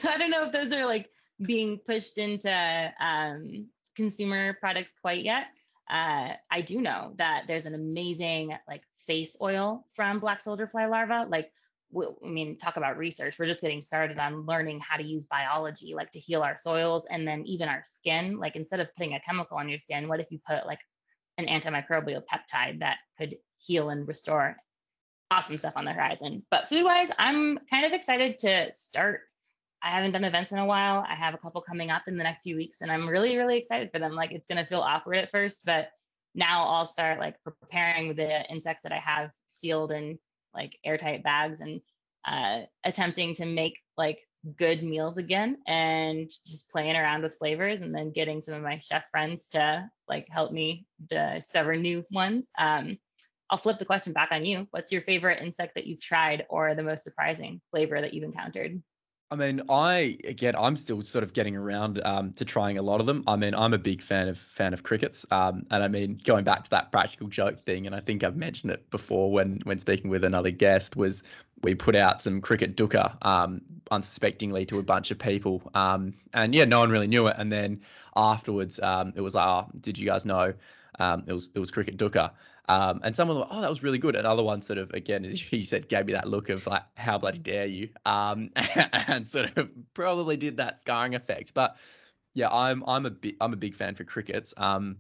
don't 0.18 0.30
know 0.30 0.46
if 0.46 0.52
those 0.52 0.72
are 0.74 0.86
like 0.86 1.10
being 1.42 1.80
pushed 1.86 2.18
into 2.18 2.94
um, 3.00 3.68
consumer 3.96 4.58
products 4.60 4.94
quite 5.02 5.24
yet. 5.24 5.46
Uh, 5.90 6.34
I 6.52 6.62
do 6.62 6.82
know 6.82 7.14
that 7.18 7.46
there's 7.48 7.66
an 7.66 7.76
amazing 7.76 8.56
like 8.68 8.84
face 9.08 9.36
oil 9.42 9.86
from 9.96 10.20
black 10.20 10.42
soldier 10.42 10.68
fly 10.68 10.86
larvae. 10.86 11.30
Like, 11.30 11.52
w- 11.92 12.16
I 12.24 12.28
mean, 12.28 12.58
talk 12.58 12.78
about 12.78 12.98
research. 12.98 13.38
We're 13.38 13.48
just 13.48 13.62
getting 13.62 13.82
started 13.82 14.20
on 14.20 14.46
learning 14.46 14.82
how 14.82 14.98
to 14.98 15.04
use 15.04 15.26
biology, 15.26 15.94
like 15.96 16.12
to 16.12 16.20
heal 16.20 16.42
our 16.42 16.58
soils 16.58 17.08
and 17.10 17.28
then 17.28 17.46
even 17.46 17.70
our 17.70 17.82
skin. 17.84 18.38
Like, 18.38 18.56
instead 18.56 18.80
of 18.80 18.94
putting 18.96 19.14
a 19.14 19.20
chemical 19.20 19.58
on 19.58 19.70
your 19.70 19.80
skin, 19.80 20.08
what 20.08 20.20
if 20.20 20.28
you 20.32 20.40
put 20.46 20.66
like 20.66 20.80
an 21.38 21.48
antimicrobial 21.48 22.24
peptide 22.26 22.80
that 22.80 22.98
could 23.18 23.38
heal 23.58 23.90
and 23.90 24.08
restore? 24.08 24.58
Awesome 25.32 25.58
stuff 25.58 25.78
on 25.78 25.86
the 25.86 25.94
horizon. 25.94 26.46
But 26.50 26.70
food 26.70 26.84
wise, 26.84 27.12
I'm 27.18 27.60
kind 27.70 27.86
of 27.86 27.94
excited 27.94 28.40
to 28.40 28.72
start 28.74 29.22
I 29.82 29.92
haven't 29.92 30.12
done 30.12 30.24
events 30.24 30.52
in 30.52 30.60
a 30.60 30.66
while. 30.66 31.06
I 31.08 31.16
have 31.16 31.34
a 31.34 31.38
couple 31.38 31.62
coming 31.62 31.90
up 31.90 32.04
in 32.08 32.18
the 32.18 32.24
next 32.24 32.42
few 32.44 32.56
weeks, 32.56 32.82
and 32.82 32.92
I'm 32.92 33.08
really, 33.08 33.38
really 33.38 33.58
excited 33.58 33.92
for 33.92 34.00
them. 34.00 34.14
Like 34.14 34.32
it's 34.32 34.48
gonna 34.48 34.66
feel 34.66 34.82
awkward 34.82 35.18
at 35.18 35.32
first, 35.32 35.66
but 35.66 35.90
now 36.36 36.66
I'll 36.66 36.86
start 36.86 37.20
like 37.20 37.36
preparing 37.44 38.16
the 38.16 38.50
insects 38.52 38.84
that 38.84 38.92
I 38.92 39.00
have 39.00 39.32
sealed 39.48 39.92
in 39.92 40.20
like 40.54 40.78
airtight 40.84 41.24
bags 41.24 41.62
and 41.62 41.82
uh, 42.28 42.62
attempting 42.84 43.36
to 43.36 43.46
make 43.46 43.80
like 43.98 44.20
good 44.56 44.84
meals 44.84 45.18
again 45.18 45.58
and 45.68 46.30
just 46.46 46.72
playing 46.72 46.96
around 46.96 47.24
with 47.24 47.38
flavors 47.38 47.82
and 47.82 47.94
then 47.94 48.12
getting 48.12 48.42
some 48.42 48.54
of 48.54 48.64
my 48.64 48.78
chef 48.78 49.10
friends 49.10 49.50
to 49.50 49.90
like 50.08 50.28
help 50.30 50.52
me 50.52 50.86
discover 51.08 51.76
new 51.76 52.04
ones. 52.12 52.52
Um, 52.58 52.98
I'll 53.50 53.58
flip 53.58 53.80
the 53.80 53.86
question 53.86 54.14
back 54.14 54.30
on 54.32 54.46
you. 54.46 54.68
What's 54.72 54.92
your 54.92 55.02
favorite 55.02 55.42
insect 55.42 55.74
that 55.76 55.88
you've 55.88 56.04
tried 56.04 56.46
or 56.50 56.76
the 56.76 56.84
most 56.84 57.04
surprising 57.04 57.62
flavor 57.72 58.00
that 58.00 58.14
you've 58.14 58.24
encountered? 58.24 58.82
I 59.32 59.36
mean, 59.36 59.62
I 59.70 60.18
again, 60.24 60.56
I'm 60.56 60.76
still 60.76 61.04
sort 61.04 61.24
of 61.24 61.34
getting 61.34 61.56
around 61.56 62.02
um, 62.04 62.34
to 62.34 62.46
trying 62.46 62.80
a 62.80 62.82
lot 62.82 63.00
of 63.00 63.06
them. 63.06 63.24
I 63.28 63.36
mean, 63.36 63.54
I'm 63.54 63.76
a 63.76 63.78
big 63.78 64.02
fan 64.02 64.28
of 64.28 64.40
fan 64.40 64.74
of 64.74 64.82
crickets, 64.82 65.24
um, 65.30 65.68
and 65.70 65.84
I 65.84 65.88
mean, 65.88 66.20
going 66.24 66.44
back 66.44 66.64
to 66.64 66.70
that 66.72 66.92
practical 66.92 67.28
joke 67.28 67.64
thing, 67.64 67.86
and 67.86 67.96
I 67.96 68.00
think 68.00 68.24
I've 68.24 68.36
mentioned 68.36 68.72
it 68.72 68.90
before 68.90 69.32
when 69.32 69.60
when 69.66 69.78
speaking 69.78 70.10
with 70.10 70.24
another 70.24 70.50
guest, 70.50 70.96
was 70.96 71.24
we 71.62 71.76
put 71.76 71.96
out 71.96 72.22
some 72.22 72.42
cricket 72.42 72.76
dukkha 72.76 73.18
um, 73.22 73.62
unsuspectingly 73.92 74.66
to 74.66 74.80
a 74.80 74.84
bunch 74.84 75.12
of 75.12 75.20
people, 75.20 75.62
um, 75.76 76.16
and 76.34 76.56
yeah, 76.56 76.66
no 76.66 76.80
one 76.80 76.90
really 76.90 77.08
knew 77.08 77.28
it, 77.28 77.36
and 77.38 77.52
then 77.52 77.82
afterwards, 78.16 78.80
um, 78.80 79.14
it 79.16 79.22
was 79.22 79.36
like, 79.36 79.46
oh, 79.46 79.68
did 79.80 80.00
you 80.00 80.08
guys 80.08 80.26
know? 80.26 80.54
Um, 81.00 81.24
it 81.28 81.34
was 81.34 81.50
it 81.54 81.60
was 81.60 81.72
cricket 81.72 81.98
dukkha, 81.98 82.32
um, 82.70 83.02
and 83.04 83.16
someone, 83.16 83.44
oh, 83.50 83.62
that 83.62 83.70
was 83.70 83.82
really 83.82 83.98
good. 83.98 84.16
And 84.16 84.28
other 84.28 84.44
ones 84.44 84.68
sort 84.68 84.78
of, 84.78 84.92
again, 84.92 85.26
as 85.26 85.52
you 85.52 85.62
said, 85.62 85.90
gave 85.90 86.06
me 86.06 86.14
that 86.14 86.28
look 86.28 86.50
of 86.50 86.68
like, 86.68 86.84
how 86.94 87.18
bloody 87.18 87.40
dare 87.40 87.66
you? 87.66 87.90
Um, 88.06 88.52
and 88.56 89.28
sort 89.28 89.58
of 89.58 89.70
probably 89.96 90.38
did 90.38 90.58
that 90.58 90.80
scarring 90.80 91.16
effect. 91.16 91.54
But 91.56 91.78
yeah, 92.34 92.50
I'm 92.50 92.84
I'm 92.88 93.06
a 93.08 93.10
big 93.10 93.38
I'm 93.42 93.54
a 93.54 93.58
big 93.58 93.76
fan 93.76 93.96
for 93.96 94.04
crickets. 94.04 94.54
Um, 94.56 94.98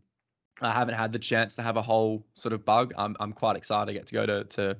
I 0.62 0.72
haven't 0.72 0.96
had 0.96 1.12
the 1.14 1.20
chance 1.20 1.56
to 1.56 1.62
have 1.62 1.78
a 1.78 1.82
whole 1.82 2.26
sort 2.34 2.54
of 2.54 2.66
bug. 2.66 2.94
I'm 2.98 3.16
I'm 3.20 3.34
quite 3.34 3.56
excited 3.56 3.86
to 3.86 3.94
get 3.94 4.08
to 4.08 4.14
go 4.14 4.26
to 4.26 4.44
to 4.46 4.78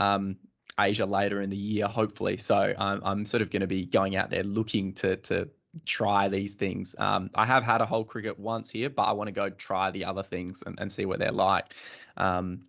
um, 0.00 0.36
Asia 0.78 1.06
later 1.06 1.40
in 1.40 1.48
the 1.48 1.56
year, 1.56 1.86
hopefully. 1.86 2.38
So 2.38 2.56
I'm 2.56 3.02
I'm 3.04 3.24
sort 3.24 3.42
of 3.42 3.50
going 3.50 3.60
to 3.60 3.68
be 3.68 3.86
going 3.86 4.16
out 4.16 4.30
there 4.30 4.42
looking 4.42 4.94
to 4.94 5.16
to 5.16 5.48
try 5.86 6.28
these 6.28 6.54
things. 6.54 6.94
Um, 6.98 7.30
I 7.34 7.46
have 7.46 7.64
had 7.64 7.80
a 7.80 7.86
whole 7.86 8.04
cricket 8.04 8.38
once 8.38 8.70
here, 8.70 8.90
but 8.90 9.02
I 9.02 9.12
want 9.12 9.28
to 9.28 9.32
go 9.32 9.50
try 9.50 9.90
the 9.90 10.04
other 10.04 10.22
things 10.22 10.62
and, 10.64 10.78
and 10.78 10.92
see 10.92 11.06
what 11.06 11.18
they're 11.18 11.32
like. 11.32 11.66
Um, 12.16 12.62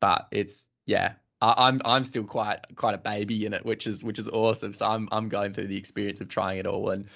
but 0.00 0.28
it's 0.30 0.68
yeah, 0.84 1.14
I, 1.40 1.68
am 1.68 1.74
I'm, 1.74 1.82
I'm 1.84 2.04
still 2.04 2.24
quite 2.24 2.60
quite 2.76 2.94
a 2.94 2.98
baby 2.98 3.44
in 3.44 3.52
it, 3.52 3.64
which 3.64 3.86
is 3.86 4.02
which 4.02 4.18
is 4.18 4.28
awesome. 4.28 4.74
So 4.74 4.86
I'm 4.86 5.08
I'm 5.12 5.28
going 5.28 5.52
through 5.52 5.66
the 5.66 5.76
experience 5.76 6.20
of 6.20 6.28
trying 6.28 6.58
it 6.58 6.66
all, 6.66 6.90
and 6.90 7.06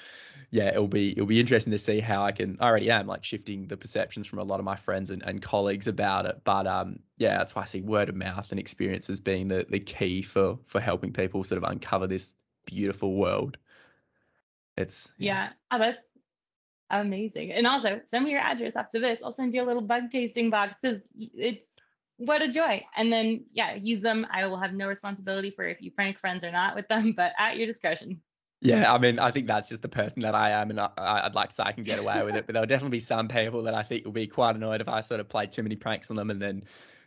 yeah, 0.50 0.68
it'll 0.68 0.88
be 0.88 1.12
it'll 1.12 1.26
be 1.26 1.40
interesting 1.40 1.70
to 1.72 1.78
see 1.78 2.00
how 2.00 2.22
I 2.22 2.32
can. 2.32 2.58
I 2.60 2.66
already 2.66 2.90
am 2.90 3.06
like 3.06 3.24
shifting 3.24 3.66
the 3.66 3.76
perceptions 3.76 4.26
from 4.26 4.40
a 4.40 4.44
lot 4.44 4.58
of 4.58 4.64
my 4.64 4.76
friends 4.76 5.10
and, 5.10 5.22
and 5.22 5.40
colleagues 5.40 5.88
about 5.88 6.26
it. 6.26 6.42
But 6.44 6.66
um, 6.66 7.00
yeah, 7.16 7.38
that's 7.38 7.54
why 7.54 7.62
I 7.62 7.66
see 7.66 7.80
word 7.80 8.08
of 8.10 8.14
mouth 8.14 8.48
and 8.50 8.60
experiences 8.60 9.20
being 9.20 9.48
the 9.48 9.66
the 9.68 9.80
key 9.80 10.22
for 10.22 10.58
for 10.66 10.80
helping 10.80 11.12
people 11.12 11.44
sort 11.44 11.62
of 11.62 11.70
uncover 11.70 12.06
this 12.06 12.34
beautiful 12.66 13.14
world. 13.14 13.56
It's 14.76 15.10
yeah. 15.18 15.32
yeah. 15.32 15.48
Oh, 15.70 15.78
that's 15.78 16.04
amazing. 16.90 17.52
And 17.52 17.66
also 17.66 18.00
send 18.08 18.24
me 18.24 18.32
your 18.32 18.40
address 18.40 18.76
after 18.76 19.00
this. 19.00 19.20
I'll 19.22 19.32
send 19.32 19.54
you 19.54 19.62
a 19.62 19.66
little 19.66 19.82
bug 19.82 20.10
tasting 20.10 20.50
box 20.50 20.80
because 20.80 21.00
it's 21.18 21.74
what 22.16 22.42
a 22.42 22.48
joy. 22.48 22.84
And 22.96 23.12
then 23.12 23.44
yeah, 23.52 23.74
use 23.74 24.00
them. 24.00 24.26
I 24.30 24.46
will 24.46 24.58
have 24.58 24.74
no 24.74 24.88
responsibility 24.88 25.50
for 25.50 25.64
if 25.64 25.80
you 25.80 25.90
prank 25.90 26.18
friends 26.18 26.44
or 26.44 26.50
not 26.50 26.74
with 26.74 26.88
them, 26.88 27.12
but 27.16 27.32
at 27.38 27.56
your 27.56 27.66
discretion. 27.66 28.20
Yeah, 28.62 28.92
I 28.92 28.98
mean, 28.98 29.18
I 29.18 29.30
think 29.30 29.46
that's 29.46 29.70
just 29.70 29.80
the 29.80 29.88
person 29.88 30.20
that 30.20 30.34
I 30.34 30.50
am, 30.50 30.68
and 30.68 30.78
I, 30.78 31.22
would 31.24 31.34
like 31.34 31.48
to 31.48 31.54
say 31.54 31.62
I 31.62 31.72
can 31.72 31.82
get 31.82 31.98
away 31.98 32.22
with 32.22 32.36
it. 32.36 32.46
But 32.46 32.52
there'll 32.52 32.66
definitely 32.66 32.98
be 32.98 33.00
some 33.00 33.26
people 33.26 33.62
that 33.62 33.72
I 33.72 33.82
think 33.82 34.04
will 34.04 34.12
be 34.12 34.26
quite 34.26 34.54
annoyed 34.54 34.82
if 34.82 34.88
I 34.88 35.00
sort 35.00 35.18
of 35.18 35.30
play 35.30 35.46
too 35.46 35.62
many 35.62 35.76
pranks 35.76 36.10
on 36.10 36.16
them, 36.16 36.28
and 36.28 36.42
then, 36.42 36.64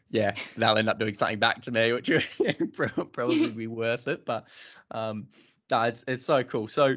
yeah, 0.09 0.33
they'll 0.57 0.77
end 0.79 0.89
up 0.89 0.97
doing 0.97 1.13
something 1.13 1.37
back 1.37 1.61
to 1.61 1.71
me, 1.71 1.93
which 1.93 2.09
would 2.79 3.13
probably 3.13 3.51
be 3.51 3.67
worth 3.67 4.07
it. 4.07 4.25
But 4.25 4.47
um, 4.89 5.27
no, 5.71 5.81
it's 5.83 6.03
it's 6.07 6.25
so 6.25 6.43
cool. 6.43 6.67
So, 6.67 6.95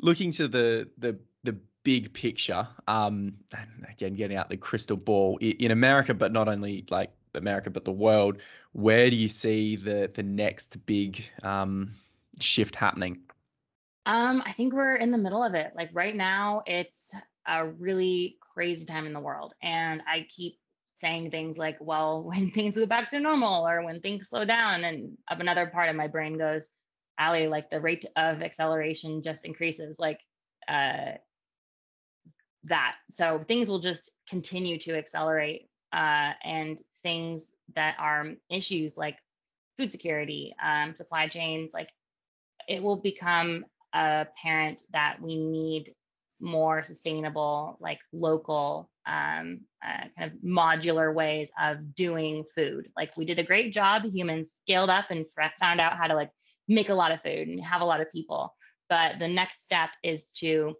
looking 0.00 0.30
to 0.32 0.48
the 0.48 0.88
the 0.98 1.18
the 1.42 1.56
big 1.82 2.12
picture, 2.12 2.66
um, 2.88 3.34
and 3.56 3.86
again, 3.90 4.14
getting 4.14 4.36
out 4.36 4.48
the 4.48 4.56
crystal 4.56 4.96
ball 4.96 5.38
in 5.40 5.70
America, 5.70 6.14
but 6.14 6.32
not 6.32 6.48
only 6.48 6.84
like 6.90 7.10
America, 7.34 7.70
but 7.70 7.84
the 7.84 7.92
world, 7.92 8.38
where 8.72 9.10
do 9.10 9.16
you 9.16 9.28
see 9.28 9.76
the 9.76 10.10
the 10.12 10.22
next 10.22 10.84
big 10.86 11.24
um, 11.42 11.92
shift 12.40 12.74
happening? 12.74 13.18
Um, 14.06 14.42
I 14.44 14.52
think 14.52 14.74
we're 14.74 14.96
in 14.96 15.10
the 15.10 15.18
middle 15.18 15.42
of 15.42 15.54
it. 15.54 15.72
Like 15.74 15.90
right 15.92 16.14
now, 16.14 16.62
it's 16.66 17.14
a 17.46 17.66
really 17.66 18.36
crazy 18.40 18.84
time 18.86 19.06
in 19.06 19.12
the 19.12 19.20
world, 19.20 19.54
and 19.62 20.02
I 20.08 20.26
keep 20.28 20.58
saying 20.94 21.30
things 21.30 21.58
like, 21.58 21.76
"Well, 21.80 22.22
when 22.28 22.50
things 22.50 22.76
go 22.76 22.86
back 22.86 23.10
to 23.10 23.20
normal, 23.20 23.66
or 23.66 23.84
when 23.84 24.00
things 24.00 24.28
slow 24.28 24.44
down," 24.44 24.84
and 24.84 25.18
another 25.28 25.66
part 25.66 25.88
of 25.88 25.96
my 25.96 26.08
brain 26.08 26.38
goes, 26.38 26.70
"Aly, 27.18 27.48
like 27.48 27.70
the 27.70 27.80
rate 27.80 28.04
of 28.16 28.42
acceleration 28.42 29.22
just 29.22 29.44
increases. 29.44 29.96
Like 29.98 30.20
uh, 30.68 31.12
that. 32.64 32.96
So 33.10 33.38
things 33.38 33.68
will 33.68 33.80
just 33.80 34.10
continue 34.28 34.78
to 34.80 34.96
accelerate, 34.96 35.68
uh, 35.92 36.32
and 36.42 36.80
things 37.02 37.52
that 37.74 37.96
are 37.98 38.32
issues 38.50 38.96
like 38.96 39.18
food 39.76 39.92
security, 39.92 40.54
um, 40.62 40.94
supply 40.94 41.28
chains, 41.28 41.72
like 41.74 41.88
it 42.68 42.82
will 42.82 42.96
become 42.96 43.64
apparent 43.92 44.82
that 44.92 45.18
we 45.20 45.36
need 45.36 45.94
more 46.40 46.82
sustainable, 46.82 47.76
like 47.80 48.00
local, 48.12 48.90
um, 49.06 49.60
uh, 49.84 50.04
kind 50.18 50.32
of 50.32 50.38
modular 50.44 51.14
ways 51.14 51.50
of 51.60 51.94
doing 51.94 52.44
food. 52.54 52.88
Like 52.96 53.16
we 53.16 53.24
did 53.24 53.38
a 53.38 53.44
great 53.44 53.72
job. 53.72 54.04
Humans 54.04 54.52
scaled 54.52 54.90
up 54.90 55.10
and 55.10 55.26
found 55.60 55.80
out 55.80 55.96
how 55.96 56.06
to 56.06 56.14
like 56.14 56.30
make 56.68 56.88
a 56.88 56.94
lot 56.94 57.12
of 57.12 57.22
food 57.22 57.48
and 57.48 57.62
have 57.62 57.80
a 57.80 57.86
lot 57.86 58.00
of 58.00 58.10
people. 58.10 58.54
But 58.88 59.18
the 59.18 59.28
next 59.28 59.62
step 59.62 59.90
is 60.02 60.28
to 60.38 60.74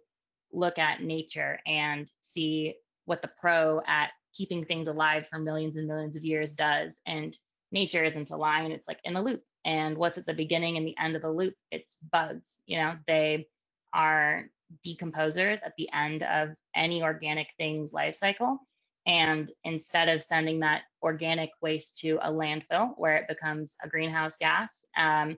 look 0.51 0.79
at 0.79 1.01
nature 1.01 1.59
and 1.65 2.09
see 2.21 2.75
what 3.05 3.21
the 3.21 3.31
pro 3.39 3.81
at 3.85 4.09
keeping 4.33 4.65
things 4.65 4.87
alive 4.87 5.27
for 5.27 5.39
millions 5.39 5.77
and 5.77 5.87
millions 5.87 6.17
of 6.17 6.23
years 6.23 6.53
does. 6.53 6.99
And 7.05 7.35
nature 7.71 8.03
isn't 8.03 8.31
a 8.31 8.37
line, 8.37 8.71
it's 8.71 8.87
like 8.87 8.99
in 9.03 9.15
a 9.15 9.21
loop. 9.21 9.41
And 9.63 9.97
what's 9.97 10.17
at 10.17 10.25
the 10.25 10.33
beginning 10.33 10.77
and 10.77 10.85
the 10.85 10.97
end 10.99 11.15
of 11.15 11.21
the 11.21 11.31
loop? 11.31 11.55
It's 11.71 11.97
bugs. 12.11 12.61
You 12.65 12.77
know, 12.77 12.95
they 13.07 13.47
are 13.93 14.45
decomposers 14.85 15.59
at 15.65 15.73
the 15.77 15.89
end 15.93 16.23
of 16.23 16.49
any 16.75 17.03
organic 17.03 17.47
thing's 17.57 17.93
life 17.93 18.15
cycle. 18.15 18.59
And 19.07 19.51
instead 19.63 20.09
of 20.09 20.23
sending 20.23 20.61
that 20.61 20.81
organic 21.01 21.51
waste 21.61 21.99
to 21.99 22.17
a 22.21 22.31
landfill 22.31 22.93
where 22.97 23.17
it 23.17 23.27
becomes 23.27 23.75
a 23.83 23.87
greenhouse 23.87 24.37
gas 24.39 24.87
um, 24.97 25.37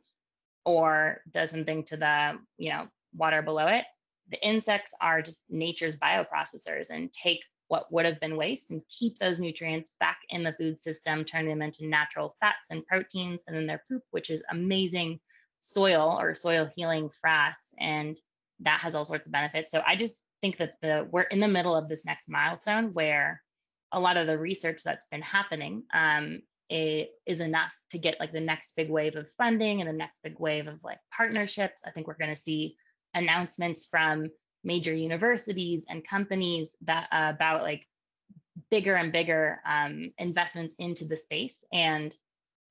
or 0.67 1.21
does 1.31 1.49
something 1.49 1.81
to 1.81 1.95
the 1.95 2.37
you 2.57 2.69
know 2.69 2.87
water 3.15 3.41
below 3.41 3.67
it, 3.67 3.85
the 4.29 4.45
insects 4.45 4.93
are 5.01 5.21
just 5.21 5.45
nature's 5.49 5.97
bioprocessors 5.97 6.89
and 6.89 7.11
take 7.13 7.41
what 7.69 7.91
would 7.91 8.05
have 8.05 8.19
been 8.19 8.35
waste 8.35 8.71
and 8.71 8.81
keep 8.89 9.17
those 9.17 9.39
nutrients 9.39 9.95
back 9.99 10.19
in 10.29 10.43
the 10.43 10.53
food 10.53 10.79
system, 10.79 11.23
turn 11.23 11.47
them 11.47 11.61
into 11.61 11.87
natural 11.87 12.35
fats 12.39 12.69
and 12.69 12.85
proteins, 12.85 13.43
and 13.47 13.55
then 13.55 13.65
their 13.65 13.83
poop, 13.89 14.03
which 14.11 14.29
is 14.29 14.43
amazing 14.51 15.19
soil 15.61 16.17
or 16.19 16.35
soil 16.35 16.69
healing 16.75 17.09
frass, 17.09 17.73
and 17.79 18.17
that 18.59 18.81
has 18.81 18.93
all 18.93 19.05
sorts 19.05 19.27
of 19.27 19.33
benefits. 19.33 19.71
So 19.71 19.81
I 19.85 19.95
just 19.95 20.25
think 20.41 20.57
that 20.57 20.73
the 20.81 21.07
we're 21.11 21.23
in 21.23 21.39
the 21.39 21.47
middle 21.47 21.75
of 21.75 21.87
this 21.87 22.05
next 22.05 22.29
milestone 22.29 22.93
where 22.93 23.41
a 23.93 23.99
lot 23.99 24.17
of 24.17 24.27
the 24.27 24.37
research 24.37 24.83
that's 24.83 25.07
been 25.07 25.21
happening 25.21 25.83
um, 25.93 26.41
is 26.69 27.41
enough 27.41 27.73
to 27.91 27.97
get 27.97 28.19
like 28.19 28.33
the 28.33 28.39
next 28.39 28.75
big 28.75 28.89
wave 28.89 29.15
of 29.15 29.29
funding 29.31 29.79
and 29.79 29.89
the 29.89 29.93
next 29.93 30.21
big 30.23 30.39
wave 30.39 30.67
of 30.67 30.83
like 30.83 30.99
partnerships. 31.15 31.83
I 31.85 31.91
think 31.91 32.07
we're 32.07 32.15
going 32.15 32.35
to 32.35 32.41
see 32.41 32.75
announcements 33.13 33.85
from 33.85 34.29
major 34.63 34.93
universities 34.93 35.85
and 35.89 36.07
companies 36.07 36.75
that 36.81 37.07
uh, 37.11 37.31
about 37.33 37.63
like 37.63 37.87
bigger 38.69 38.95
and 38.95 39.11
bigger 39.11 39.61
um, 39.65 40.11
investments 40.17 40.75
into 40.79 41.05
the 41.05 41.17
space. 41.17 41.63
And 41.71 42.15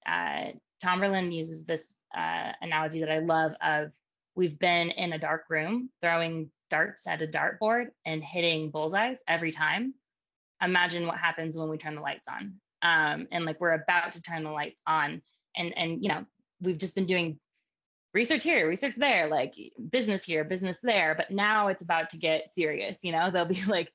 uh, 0.06 0.48
Tom 0.82 1.00
Berlin 1.00 1.32
uses 1.32 1.64
this 1.64 2.00
uh, 2.16 2.52
analogy 2.60 3.00
that 3.00 3.10
I 3.10 3.20
love 3.20 3.54
of 3.62 3.92
we've 4.34 4.58
been 4.58 4.90
in 4.90 5.14
a 5.14 5.18
dark 5.18 5.44
room 5.48 5.88
throwing 6.02 6.50
darts 6.70 7.06
at 7.06 7.22
a 7.22 7.26
dartboard 7.26 7.86
and 8.04 8.22
hitting 8.22 8.70
bullseyes 8.70 9.22
every 9.26 9.52
time. 9.52 9.94
Imagine 10.62 11.06
what 11.06 11.18
happens 11.18 11.56
when 11.56 11.68
we 11.68 11.78
turn 11.78 11.94
the 11.94 12.00
lights 12.00 12.28
on. 12.28 12.54
Um, 12.82 13.26
and 13.30 13.44
like 13.44 13.60
we're 13.60 13.72
about 13.72 14.12
to 14.12 14.22
turn 14.22 14.44
the 14.44 14.50
lights 14.50 14.82
on. 14.86 15.22
And 15.56 15.76
and 15.76 16.02
you 16.02 16.08
know 16.08 16.24
we've 16.60 16.78
just 16.78 16.94
been 16.94 17.06
doing 17.06 17.38
research 18.14 18.42
here 18.42 18.66
research 18.66 18.96
there 18.96 19.28
like 19.28 19.54
business 19.90 20.24
here 20.24 20.44
business 20.44 20.80
there. 20.82 21.14
But 21.14 21.30
now 21.30 21.68
it's 21.68 21.82
about 21.82 22.10
to 22.10 22.18
get 22.18 22.50
serious 22.50 22.98
you 23.02 23.12
know? 23.12 23.30
They'll 23.32 23.46
be 23.46 23.64
like 23.64 23.90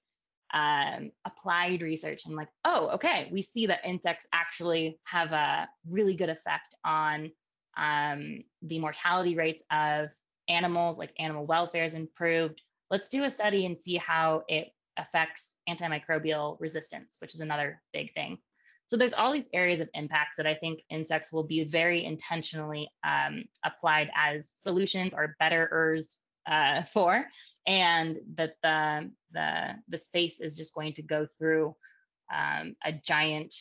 um, 0.53 1.11
applied 1.25 1.81
research. 1.81 2.25
And 2.25 2.35
like 2.35 2.49
oh 2.65 2.89
okay. 2.95 3.29
We 3.31 3.41
see 3.41 3.67
that 3.67 3.85
insects 3.85 4.27
actually 4.33 4.99
have 5.05 5.31
a 5.31 5.67
really 5.89 6.15
good 6.15 6.29
effect 6.29 6.75
on 6.83 7.31
um, 7.77 8.43
the 8.63 8.79
mortality 8.79 9.35
rates 9.35 9.63
of 9.71 10.09
animals 10.49 10.99
like 10.99 11.13
animal 11.19 11.45
welfare 11.45 11.85
is 11.85 11.93
improved. 11.93 12.61
Let's 12.89 13.07
do 13.07 13.23
a 13.23 13.31
study 13.31 13.65
and 13.65 13.77
see 13.77 13.95
how 13.95 14.43
it 14.49 14.73
affects 14.97 15.55
antimicrobial 15.69 16.57
resistance 16.59 17.17
which 17.21 17.33
is 17.33 17.39
another 17.39 17.81
big 17.93 18.13
thing 18.13 18.37
so 18.91 18.97
there's 18.97 19.13
all 19.13 19.31
these 19.31 19.49
areas 19.53 19.79
of 19.79 19.87
impacts 19.93 20.35
that 20.35 20.45
I 20.45 20.53
think 20.53 20.83
insects 20.89 21.31
will 21.31 21.45
be 21.45 21.63
very 21.63 22.03
intentionally 22.03 22.91
um, 23.05 23.45
applied 23.63 24.11
as 24.13 24.51
solutions 24.57 25.13
or 25.13 25.37
betterers 25.41 26.17
uh, 26.45 26.81
for, 26.81 27.23
and 27.65 28.17
that 28.35 28.55
the, 28.61 29.09
the, 29.31 29.75
the 29.87 29.97
space 29.97 30.41
is 30.41 30.57
just 30.57 30.75
going 30.75 30.91
to 30.95 31.03
go 31.03 31.25
through 31.37 31.73
um, 32.35 32.75
a 32.83 32.91
giant 32.91 33.55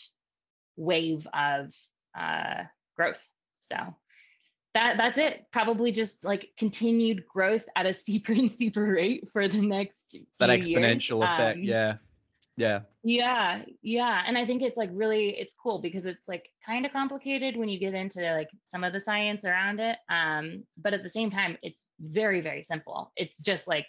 wave 0.74 1.28
of 1.32 1.72
uh, 2.18 2.64
growth. 2.96 3.24
So 3.60 3.76
that 4.74 4.96
that's 4.96 5.16
it. 5.16 5.46
Probably 5.52 5.92
just 5.92 6.24
like 6.24 6.50
continued 6.58 7.24
growth 7.32 7.66
at 7.76 7.86
a 7.86 7.94
steeper 7.94 8.32
and 8.32 8.50
steeper 8.50 8.82
rate 8.82 9.28
for 9.28 9.46
the 9.46 9.62
next 9.62 10.16
that 10.40 10.50
exponential 10.50 11.20
years. 11.20 11.30
effect. 11.30 11.58
Um, 11.58 11.62
yeah. 11.62 11.94
Yeah. 12.56 12.80
Yeah. 13.02 13.64
Yeah. 13.82 14.22
And 14.26 14.36
I 14.36 14.44
think 14.44 14.62
it's 14.62 14.76
like 14.76 14.90
really 14.92 15.30
it's 15.30 15.54
cool 15.54 15.80
because 15.80 16.04
it's 16.04 16.28
like 16.28 16.44
kind 16.64 16.84
of 16.84 16.92
complicated 16.92 17.56
when 17.56 17.68
you 17.70 17.78
get 17.78 17.94
into 17.94 18.20
like 18.20 18.50
some 18.66 18.84
of 18.84 18.92
the 18.92 19.00
science 19.00 19.44
around 19.44 19.80
it. 19.80 19.96
Um, 20.10 20.64
but 20.76 20.92
at 20.92 21.02
the 21.02 21.10
same 21.10 21.30
time, 21.30 21.56
it's 21.62 21.86
very, 22.00 22.40
very 22.42 22.62
simple. 22.62 23.12
It's 23.16 23.40
just 23.40 23.66
like 23.66 23.86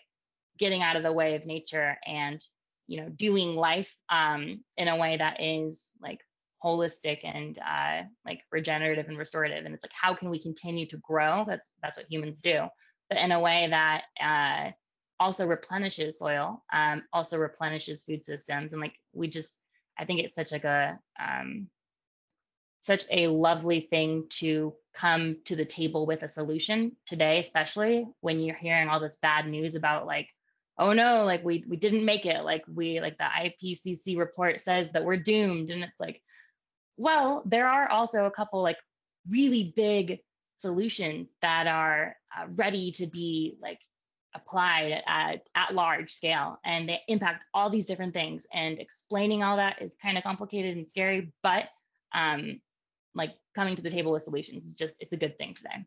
getting 0.58 0.82
out 0.82 0.96
of 0.96 1.04
the 1.04 1.12
way 1.12 1.36
of 1.36 1.46
nature 1.46 1.98
and 2.06 2.42
you 2.88 3.02
know 3.02 3.10
doing 3.10 3.56
life 3.56 3.96
um 4.10 4.64
in 4.78 4.88
a 4.88 4.98
way 4.98 5.18
that 5.18 5.42
is 5.42 5.92
like 6.02 6.20
holistic 6.64 7.20
and 7.24 7.58
uh 7.60 8.04
like 8.26 8.42
regenerative 8.52 9.08
and 9.08 9.18
restorative. 9.18 9.66
And 9.66 9.74
it's 9.74 9.84
like 9.84 9.94
how 9.94 10.14
can 10.14 10.30
we 10.30 10.42
continue 10.42 10.86
to 10.88 10.98
grow? 10.98 11.46
That's 11.48 11.72
that's 11.82 11.98
what 11.98 12.08
humans 12.10 12.40
do, 12.40 12.68
but 13.10 13.18
in 13.18 13.32
a 13.32 13.40
way 13.40 13.68
that 13.70 14.04
uh 14.22 14.72
also 15.22 15.46
replenishes 15.46 16.18
soil, 16.18 16.64
um, 16.74 17.04
also 17.14 17.38
replenishes 17.38 18.04
food 18.04 18.24
systems. 18.24 18.74
And 18.74 18.82
like 18.82 18.96
we 19.14 19.28
just, 19.28 19.62
I 19.98 20.06
think 20.06 20.22
it's 20.22 20.34
such 20.34 20.52
like 20.52 20.64
a 20.64 20.98
um, 21.20 21.68
such 22.80 23.06
a 23.12 23.28
lovely 23.28 23.82
thing 23.82 24.26
to 24.30 24.74
come 24.96 25.38
to 25.46 25.56
the 25.56 25.64
table 25.64 26.08
with 26.08 26.24
a 26.24 26.30
solution 26.30 26.94
today, 27.06 27.40
especially 27.40 28.08
when 28.22 28.42
you're 28.42 28.56
hearing 28.56 28.90
all 28.90 29.00
this 29.00 29.20
bad 29.22 29.48
news 29.48 29.76
about 29.76 30.08
like, 30.08 30.28
oh 30.80 30.94
no, 30.94 31.24
like 31.24 31.46
we 31.46 31.64
we 31.70 31.78
didn't 31.78 32.04
make 32.04 32.26
it, 32.26 32.44
like 32.44 32.64
we 32.68 33.00
like 33.00 33.20
the 33.20 33.24
IPCC 33.26 34.18
report 34.18 34.60
says 34.60 34.90
that 34.94 35.06
we're 35.06 35.18
doomed, 35.18 35.70
and 35.70 35.84
it's 35.84 36.00
like, 36.00 36.20
well, 36.98 37.44
there 37.46 37.68
are 37.68 37.88
also 37.88 38.26
a 38.26 38.32
couple 38.32 38.64
like 38.64 38.80
really 39.30 39.72
big 39.76 40.22
solutions 40.58 41.36
that 41.44 41.68
are 41.68 42.16
uh, 42.36 42.48
ready 42.56 42.92
to 42.94 43.06
be 43.06 43.56
like 43.62 43.80
applied 44.34 45.02
at, 45.08 45.48
at 45.56 45.74
large 45.74 46.12
scale 46.12 46.60
and 46.64 46.88
they 46.88 47.00
impact 47.08 47.44
all 47.54 47.70
these 47.70 47.88
different 47.88 48.14
things 48.14 48.48
and 48.54 48.80
explaining 48.80 49.44
all 49.44 49.58
that 49.58 49.82
is 49.82 49.96
kind 50.02 50.18
of 50.18 50.24
complicated 50.24 50.78
and 50.78 50.88
scary 50.88 51.32
but 51.44 51.66
um 52.14 52.60
like 53.14 53.32
coming 53.56 53.76
to 53.76 53.82
the 53.82 53.90
table 53.90 54.12
with 54.12 54.24
solutions 54.24 54.66
is 54.66 54.76
just 54.76 54.98
it's 55.00 55.14
a 55.14 55.18
good 55.18 55.38
thing 55.38 55.54
today 55.54 55.86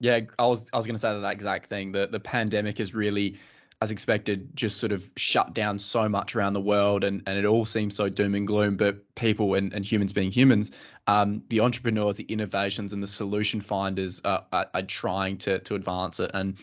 yeah 0.00 0.20
i 0.38 0.46
was 0.46 0.70
i 0.72 0.76
was 0.76 0.86
going 0.86 0.94
to 0.94 1.00
say 1.00 1.18
that 1.18 1.32
exact 1.32 1.68
thing 1.68 1.92
the 1.92 2.06
the 2.06 2.20
pandemic 2.20 2.78
is 2.78 2.94
really 2.94 3.38
as 3.82 3.90
expected 3.90 4.54
just 4.54 4.78
sort 4.78 4.92
of 4.92 5.10
shut 5.16 5.54
down 5.54 5.76
so 5.76 6.08
much 6.08 6.36
around 6.36 6.52
the 6.52 6.60
world 6.60 7.02
and, 7.02 7.24
and 7.26 7.36
it 7.36 7.44
all 7.44 7.64
seems 7.64 7.96
so 7.96 8.08
doom 8.08 8.36
and 8.36 8.46
gloom 8.46 8.76
but 8.76 9.12
people 9.16 9.54
and, 9.54 9.72
and 9.72 9.84
humans 9.84 10.12
being 10.12 10.30
humans 10.30 10.70
um, 11.08 11.42
the 11.48 11.58
entrepreneurs 11.58 12.14
the 12.14 12.22
innovations 12.22 12.92
and 12.92 13.02
the 13.02 13.08
solution 13.08 13.60
finders 13.60 14.20
are, 14.24 14.46
are, 14.52 14.68
are 14.72 14.82
trying 14.82 15.36
to 15.36 15.58
to 15.58 15.74
advance 15.74 16.20
it 16.20 16.30
and 16.32 16.60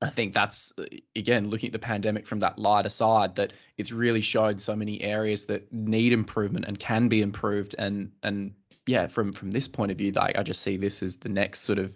I 0.00 0.10
think 0.10 0.32
that's 0.32 0.72
again 1.16 1.50
looking 1.50 1.68
at 1.68 1.72
the 1.72 1.78
pandemic 1.78 2.26
from 2.26 2.40
that 2.40 2.58
lighter 2.58 2.88
side 2.88 3.36
that 3.36 3.52
it's 3.76 3.90
really 3.90 4.20
showed 4.20 4.60
so 4.60 4.76
many 4.76 5.00
areas 5.00 5.46
that 5.46 5.72
need 5.72 6.12
improvement 6.12 6.66
and 6.66 6.78
can 6.78 7.08
be 7.08 7.20
improved. 7.20 7.74
And 7.78 8.12
and 8.22 8.54
yeah 8.86 9.06
from 9.06 9.32
from 9.32 9.50
this 9.50 9.68
point 9.68 9.92
of 9.92 9.98
view 9.98 10.10
like 10.12 10.36
I 10.38 10.42
just 10.42 10.62
see 10.62 10.76
this 10.78 11.02
as 11.02 11.18
the 11.18 11.28
next 11.28 11.60
sort 11.60 11.78
of 11.78 11.94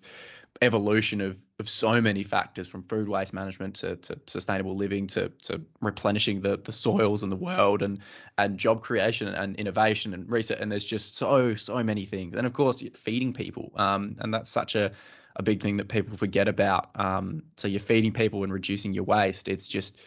evolution 0.60 1.20
of 1.20 1.42
of 1.58 1.68
so 1.68 2.00
many 2.00 2.22
factors 2.22 2.66
from 2.66 2.82
food 2.82 3.08
waste 3.08 3.32
management 3.32 3.76
to, 3.76 3.96
to 3.96 4.18
sustainable 4.26 4.74
living 4.74 5.06
to 5.06 5.30
to 5.42 5.62
replenishing 5.80 6.42
the 6.42 6.58
the 6.58 6.72
soils 6.72 7.22
in 7.22 7.30
the 7.30 7.36
world 7.36 7.82
and 7.82 8.00
and 8.36 8.58
job 8.58 8.82
creation 8.82 9.28
and 9.28 9.56
innovation 9.56 10.12
and 10.12 10.30
research. 10.30 10.58
And 10.60 10.70
there's 10.70 10.84
just 10.84 11.16
so 11.16 11.54
so 11.54 11.82
many 11.82 12.04
things. 12.04 12.36
And 12.36 12.46
of 12.46 12.52
course 12.52 12.82
feeding 12.94 13.32
people 13.32 13.72
um 13.76 14.16
and 14.20 14.34
that's 14.34 14.50
such 14.50 14.74
a 14.74 14.92
a 15.36 15.42
big 15.42 15.62
thing 15.62 15.78
that 15.78 15.88
people 15.88 16.16
forget 16.16 16.48
about. 16.48 16.90
Um, 16.94 17.44
so 17.56 17.68
you're 17.68 17.80
feeding 17.80 18.12
people 18.12 18.44
and 18.44 18.52
reducing 18.52 18.92
your 18.92 19.04
waste. 19.04 19.48
It's 19.48 19.68
just 19.68 19.98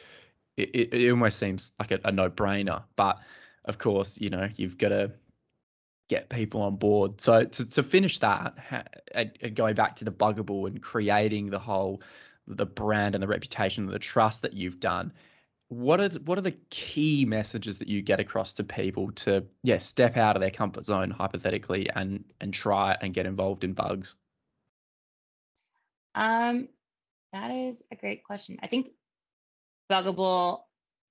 it, 0.58 0.94
it 0.94 1.12
almost 1.12 1.40
seems 1.40 1.74
like 1.80 1.92
a, 1.92 2.00
a 2.04 2.12
no-brainer, 2.12 2.84
but 2.96 3.20
of 3.66 3.78
course, 3.78 4.20
you 4.20 4.30
know, 4.30 4.48
you've 4.56 4.78
got 4.78 4.90
to 4.90 5.12
get 6.08 6.30
people 6.30 6.62
on 6.62 6.76
board. 6.76 7.20
So 7.20 7.46
to, 7.46 7.66
to 7.66 7.84
finish 7.84 8.20
that, 8.20 8.56
going 9.54 9.76
back 9.76 9.98
to 9.98 10.06
the 10.06 10.12
Bugible 10.12 10.68
and 10.68 10.82
creating 10.82 11.50
the 11.50 11.60
whole 11.60 12.02
the 12.48 12.66
brand 12.66 13.16
and 13.16 13.24
the 13.24 13.28
reputation 13.28 13.86
and 13.86 13.94
the 13.94 14.00
trust 14.00 14.44
that 14.44 14.54
you've 14.54 14.80
done, 14.80 15.12
what 15.68 16.00
are 16.00 16.10
what 16.20 16.38
are 16.38 16.42
the 16.42 16.56
key 16.70 17.26
messages 17.26 17.80
that 17.80 17.88
you 17.88 18.02
get 18.02 18.20
across 18.20 18.54
to 18.54 18.64
people 18.64 19.12
to 19.12 19.46
yeah 19.64 19.80
step 19.80 20.16
out 20.16 20.36
of 20.36 20.42
their 20.42 20.52
comfort 20.52 20.86
zone 20.86 21.10
hypothetically 21.10 21.90
and 21.90 22.24
and 22.40 22.54
try 22.54 22.96
and 23.02 23.14
get 23.14 23.26
involved 23.26 23.64
in 23.64 23.74
bugs? 23.74 24.16
Um, 26.16 26.70
that 27.34 27.52
is 27.52 27.84
a 27.92 27.96
great 27.96 28.24
question. 28.24 28.58
I 28.64 28.68
think 28.68 28.88
Bugible 29.92 30.62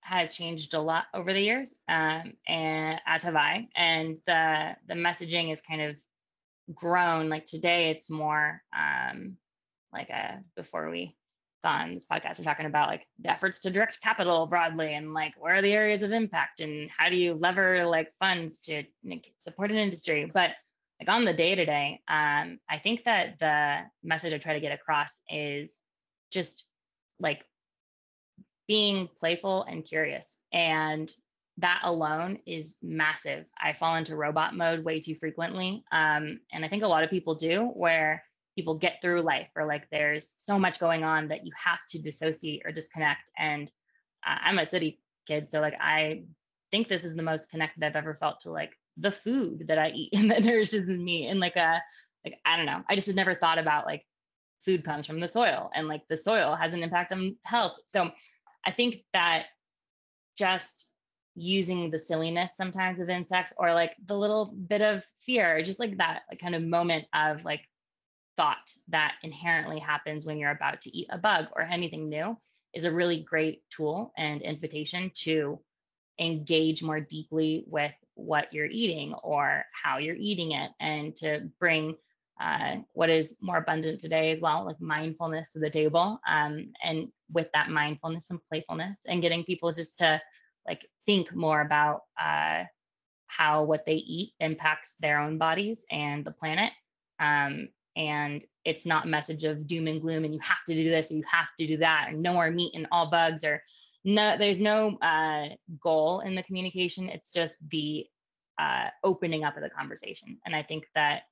has 0.00 0.34
changed 0.34 0.74
a 0.74 0.80
lot 0.80 1.04
over 1.14 1.32
the 1.32 1.40
years, 1.40 1.76
um, 1.88 2.34
and 2.46 3.00
as 3.06 3.22
have 3.22 3.36
I. 3.36 3.68
And 3.76 4.18
the 4.26 4.76
the 4.88 4.94
messaging 4.94 5.52
is 5.52 5.62
kind 5.62 5.82
of 5.82 5.96
grown. 6.74 7.28
Like 7.28 7.46
today, 7.46 7.90
it's 7.90 8.10
more 8.10 8.62
um, 8.76 9.36
like 9.92 10.08
a 10.10 10.42
before 10.56 10.90
we 10.90 11.16
on 11.64 11.94
this 11.94 12.06
podcast, 12.06 12.38
we're 12.38 12.44
talking 12.44 12.66
about 12.66 12.88
like 12.88 13.06
the 13.20 13.30
efforts 13.30 13.60
to 13.60 13.70
direct 13.70 14.00
capital 14.00 14.46
broadly 14.46 14.94
and 14.94 15.14
like 15.14 15.34
where 15.38 15.56
are 15.56 15.62
the 15.62 15.72
areas 15.72 16.02
of 16.02 16.12
impact 16.12 16.60
and 16.60 16.90
how 16.96 17.08
do 17.08 17.16
you 17.16 17.34
lever 17.34 17.86
like 17.86 18.12
funds 18.18 18.58
to 18.60 18.84
support 19.36 19.70
an 19.70 19.78
industry. 19.78 20.30
But 20.32 20.50
like 21.00 21.08
on 21.08 21.24
the 21.24 21.34
day 21.34 21.54
to 21.54 21.64
day, 21.64 22.00
um, 22.08 22.58
I 22.68 22.78
think 22.82 23.04
that 23.04 23.38
the 23.38 23.80
message 24.02 24.32
I 24.32 24.38
try 24.38 24.54
to 24.54 24.60
get 24.60 24.72
across 24.72 25.10
is 25.28 25.80
just 26.30 26.66
like 27.18 27.44
being 28.68 29.08
playful 29.18 29.64
and 29.64 29.84
curious. 29.84 30.38
And 30.52 31.10
that 31.58 31.80
alone 31.84 32.38
is 32.46 32.76
massive. 32.82 33.44
I 33.60 33.72
fall 33.72 33.96
into 33.96 34.16
robot 34.16 34.56
mode 34.56 34.84
way 34.84 35.00
too 35.00 35.14
frequently. 35.14 35.84
Um, 35.92 36.40
and 36.52 36.64
I 36.64 36.68
think 36.68 36.82
a 36.82 36.88
lot 36.88 37.04
of 37.04 37.10
people 37.10 37.34
do, 37.34 37.66
where 37.74 38.24
people 38.56 38.76
get 38.76 39.00
through 39.02 39.22
life 39.22 39.48
or 39.56 39.66
like 39.66 39.88
there's 39.90 40.32
so 40.36 40.58
much 40.58 40.78
going 40.78 41.04
on 41.04 41.28
that 41.28 41.44
you 41.44 41.52
have 41.56 41.80
to 41.88 42.00
dissociate 42.00 42.62
or 42.64 42.72
disconnect. 42.72 43.30
And 43.36 43.70
uh, 44.26 44.36
I'm 44.42 44.58
a 44.58 44.66
city 44.66 45.00
kid. 45.26 45.50
So 45.50 45.60
like 45.60 45.74
I 45.80 46.24
think 46.70 46.88
this 46.88 47.04
is 47.04 47.14
the 47.14 47.22
most 47.22 47.50
connected 47.50 47.84
I've 47.84 47.96
ever 47.96 48.14
felt 48.14 48.40
to 48.40 48.50
like 48.50 48.72
the 48.96 49.10
food 49.10 49.66
that 49.68 49.78
I 49.78 49.90
eat 49.90 50.10
and 50.14 50.30
that 50.30 50.44
nourishes 50.44 50.88
me 50.88 51.26
and 51.26 51.40
like 51.40 51.56
a 51.56 51.82
like 52.24 52.38
I 52.44 52.56
don't 52.56 52.66
know. 52.66 52.82
I 52.88 52.94
just 52.94 53.06
had 53.06 53.16
never 53.16 53.34
thought 53.34 53.58
about 53.58 53.86
like 53.86 54.04
food 54.64 54.84
comes 54.84 55.06
from 55.06 55.20
the 55.20 55.28
soil 55.28 55.70
and 55.74 55.88
like 55.88 56.02
the 56.08 56.16
soil 56.16 56.54
has 56.54 56.72
an 56.72 56.82
impact 56.82 57.12
on 57.12 57.36
health. 57.44 57.76
So 57.84 58.10
I 58.66 58.70
think 58.70 59.04
that 59.12 59.46
just 60.38 60.90
using 61.34 61.90
the 61.90 61.98
silliness 61.98 62.56
sometimes 62.56 63.00
of 63.00 63.10
insects 63.10 63.52
or 63.58 63.74
like 63.74 63.94
the 64.06 64.16
little 64.16 64.54
bit 64.66 64.80
of 64.80 65.04
fear, 65.20 65.62
just 65.62 65.80
like 65.80 65.98
that 65.98 66.22
like 66.30 66.40
kind 66.40 66.54
of 66.54 66.62
moment 66.62 67.06
of 67.12 67.44
like 67.44 67.68
thought 68.36 68.72
that 68.88 69.14
inherently 69.22 69.78
happens 69.78 70.24
when 70.24 70.38
you're 70.38 70.50
about 70.50 70.82
to 70.82 70.96
eat 70.96 71.08
a 71.10 71.18
bug 71.18 71.46
or 71.54 71.62
anything 71.62 72.08
new 72.08 72.36
is 72.74 72.84
a 72.84 72.92
really 72.92 73.22
great 73.22 73.62
tool 73.70 74.12
and 74.16 74.42
invitation 74.42 75.10
to 75.14 75.58
engage 76.18 76.82
more 76.82 77.00
deeply 77.00 77.64
with 77.66 77.92
what 78.14 78.52
you're 78.52 78.66
eating 78.66 79.14
or 79.22 79.64
how 79.72 79.98
you're 79.98 80.16
eating 80.16 80.52
it 80.52 80.70
and 80.80 81.16
to 81.16 81.48
bring 81.58 81.96
uh, 82.40 82.76
what 82.92 83.10
is 83.10 83.38
more 83.40 83.58
abundant 83.58 84.00
today 84.00 84.32
as 84.32 84.40
well, 84.40 84.64
like 84.64 84.80
mindfulness 84.80 85.52
to 85.52 85.60
the 85.60 85.70
table. 85.70 86.20
Um, 86.28 86.72
and 86.82 87.08
with 87.32 87.48
that 87.54 87.70
mindfulness 87.70 88.30
and 88.30 88.40
playfulness, 88.48 89.06
and 89.08 89.22
getting 89.22 89.44
people 89.44 89.72
just 89.72 89.98
to 89.98 90.20
like 90.66 90.86
think 91.06 91.34
more 91.34 91.60
about 91.60 92.02
uh, 92.20 92.64
how 93.26 93.64
what 93.64 93.86
they 93.86 93.94
eat 93.94 94.32
impacts 94.40 94.96
their 95.00 95.20
own 95.20 95.38
bodies 95.38 95.84
and 95.90 96.24
the 96.24 96.32
planet. 96.32 96.72
Um, 97.20 97.68
and 97.96 98.44
it's 98.64 98.86
not 98.86 99.04
a 99.04 99.08
message 99.08 99.44
of 99.44 99.66
doom 99.66 99.86
and 99.86 100.00
gloom 100.00 100.24
and 100.24 100.34
you 100.34 100.40
have 100.40 100.64
to 100.66 100.74
do 100.74 100.90
this 100.90 101.10
and 101.10 101.20
you 101.20 101.24
have 101.30 101.46
to 101.58 101.66
do 101.66 101.76
that 101.76 102.06
and 102.08 102.22
no 102.22 102.32
more 102.32 102.50
meat 102.50 102.72
and 102.74 102.88
all 102.90 103.10
bugs 103.10 103.44
or 103.44 103.62
no 104.04 104.36
there's 104.38 104.60
no 104.60 104.96
uh, 104.98 105.48
goal 105.80 106.20
in 106.20 106.34
the 106.34 106.42
communication. 106.42 107.08
It's 107.08 107.30
just 107.30 107.68
the 107.70 108.06
uh, 108.58 108.88
opening 109.02 109.44
up 109.44 109.56
of 109.56 109.62
the 109.62 109.70
conversation. 109.70 110.38
And 110.46 110.54
i 110.54 110.62
think 110.62 110.84
that 110.94 111.22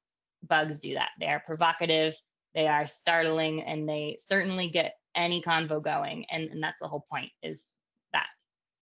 bugs 0.48 0.80
do 0.80 0.94
that. 0.94 1.10
They 1.20 1.26
are 1.26 1.40
provocative 1.40 2.16
they 2.54 2.66
are 2.66 2.86
startling 2.86 3.62
and 3.62 3.88
they 3.88 4.18
certainly 4.20 4.68
get 4.68 4.96
any 5.14 5.42
convo 5.42 5.82
going. 5.82 6.26
And, 6.30 6.50
and 6.50 6.62
that's 6.62 6.80
the 6.80 6.88
whole 6.88 7.04
point 7.10 7.30
is 7.42 7.74
that. 8.12 8.26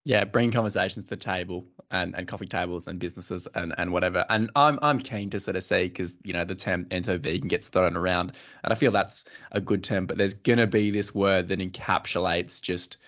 Yeah 0.04 0.24
bring 0.24 0.52
conversations 0.52 1.06
to 1.06 1.10
the 1.10 1.16
table 1.16 1.66
and, 1.90 2.14
and 2.14 2.28
coffee 2.28 2.46
tables 2.46 2.88
and 2.88 2.98
businesses 2.98 3.48
and, 3.54 3.74
and 3.76 3.92
whatever. 3.92 4.24
And 4.28 4.50
i'm 4.54 4.78
i'm 4.82 5.00
keen 5.00 5.30
to 5.30 5.40
sort 5.40 5.56
of 5.56 5.64
see 5.64 5.84
because 5.84 6.16
you 6.24 6.34
know 6.34 6.44
the 6.44 6.54
term 6.54 6.86
ento 6.86 7.18
vegan 7.18 7.48
gets 7.48 7.68
thrown 7.68 7.96
around. 7.96 8.32
And 8.62 8.72
i 8.72 8.76
feel 8.76 8.92
that's 8.92 9.24
a 9.50 9.60
good 9.60 9.82
term 9.82 10.06
but 10.06 10.18
there's 10.18 10.34
going 10.34 10.58
to 10.58 10.66
be 10.66 10.90
this 10.90 11.14
word 11.14 11.48
that 11.48 11.58
encapsulates 11.58 12.60
just 12.60 12.98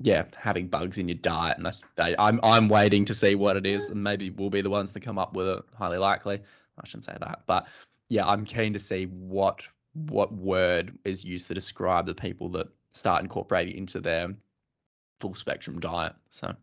yeah 0.00 0.24
having 0.36 0.68
bugs 0.68 0.98
in 0.98 1.08
your 1.08 1.18
diet 1.18 1.58
and 1.58 1.66
I, 1.98 2.14
i'm 2.18 2.40
i'm 2.42 2.68
waiting 2.68 3.06
to 3.06 3.14
see 3.14 3.34
what 3.34 3.56
it 3.56 3.66
is 3.66 3.90
and 3.90 4.02
maybe 4.02 4.30
we'll 4.30 4.50
be 4.50 4.60
the 4.60 4.70
ones 4.70 4.92
to 4.92 5.00
come 5.00 5.18
up 5.18 5.34
with 5.34 5.48
it 5.48 5.64
highly 5.76 5.98
likely 5.98 6.40
i 6.80 6.86
shouldn't 6.86 7.04
say 7.04 7.16
that 7.18 7.42
but 7.46 7.66
yeah 8.08 8.26
i'm 8.26 8.44
keen 8.44 8.74
to 8.74 8.78
see 8.78 9.04
what 9.04 9.62
what 9.94 10.32
word 10.32 10.98
is 11.04 11.24
used 11.24 11.48
to 11.48 11.54
describe 11.54 12.06
the 12.06 12.14
people 12.14 12.50
that 12.50 12.68
start 12.92 13.22
incorporating 13.22 13.76
into 13.76 14.00
their 14.00 14.34
full 15.20 15.34
spectrum 15.34 15.80
diet. 15.80 16.14
So 16.30 16.54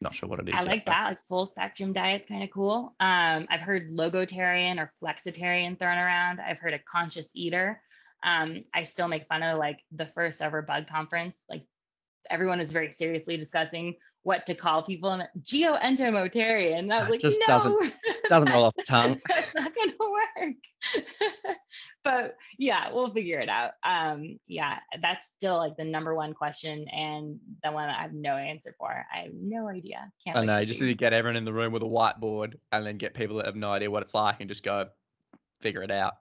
not 0.00 0.14
sure 0.14 0.28
what 0.28 0.40
it 0.40 0.48
is. 0.48 0.54
I 0.56 0.62
like 0.64 0.86
that. 0.86 1.04
Like 1.04 1.20
full 1.22 1.46
spectrum 1.46 1.92
diet's 1.92 2.28
kind 2.28 2.42
of 2.42 2.50
cool. 2.50 2.94
Um, 3.00 3.46
I've 3.48 3.60
heard 3.60 3.90
logotarian 3.90 4.78
or 4.78 4.90
flexitarian 5.02 5.78
thrown 5.78 5.98
around. 5.98 6.40
I've 6.40 6.58
heard 6.58 6.74
a 6.74 6.78
conscious 6.78 7.30
eater. 7.34 7.80
Um, 8.22 8.64
I 8.74 8.84
still 8.84 9.08
make 9.08 9.24
fun 9.24 9.42
of 9.42 9.58
like 9.58 9.80
the 9.92 10.06
first 10.06 10.42
ever 10.42 10.62
bug 10.62 10.88
conference. 10.88 11.44
Like 11.48 11.64
everyone 12.30 12.60
is 12.60 12.72
very 12.72 12.90
seriously 12.90 13.36
discussing 13.36 13.94
what 14.26 14.44
to 14.44 14.54
call 14.54 14.82
people 14.82 15.10
and 15.10 15.28
geoentomotarian. 15.42 16.92
I 16.92 17.00
was 17.00 17.10
like, 17.10 17.20
just 17.20 17.38
no. 17.40 17.46
doesn't 17.46 17.94
doesn't 18.28 18.50
roll 18.50 18.64
off 18.64 18.74
the 18.74 18.82
tongue. 18.82 19.20
That's 19.28 19.54
not 19.54 19.72
gonna 19.72 19.92
work. 20.00 21.06
but 22.02 22.36
yeah, 22.58 22.92
we'll 22.92 23.12
figure 23.12 23.38
it 23.38 23.48
out. 23.48 23.74
Um, 23.84 24.40
yeah, 24.48 24.80
that's 25.00 25.26
still 25.32 25.58
like 25.58 25.76
the 25.76 25.84
number 25.84 26.12
one 26.12 26.34
question 26.34 26.88
and 26.88 27.38
the 27.62 27.70
one 27.70 27.88
I 27.88 28.02
have 28.02 28.14
no 28.14 28.36
answer 28.36 28.74
for. 28.76 28.90
I 28.90 29.22
have 29.22 29.32
no 29.32 29.68
idea. 29.68 30.10
Can't 30.24 30.38
I 30.38 30.44
know. 30.44 30.58
You 30.58 30.66
just 30.66 30.80
need 30.80 30.88
to 30.88 30.94
get 30.94 31.12
everyone 31.12 31.36
in 31.36 31.44
the 31.44 31.52
room 31.52 31.72
with 31.72 31.82
a 31.82 31.86
whiteboard 31.86 32.54
and 32.72 32.84
then 32.84 32.96
get 32.96 33.14
people 33.14 33.36
that 33.36 33.46
have 33.46 33.54
no 33.54 33.70
idea 33.70 33.90
what 33.90 34.02
it's 34.02 34.14
like 34.14 34.40
and 34.40 34.48
just 34.48 34.64
go 34.64 34.88
figure 35.60 35.84
it 35.84 35.92
out. 35.92 36.14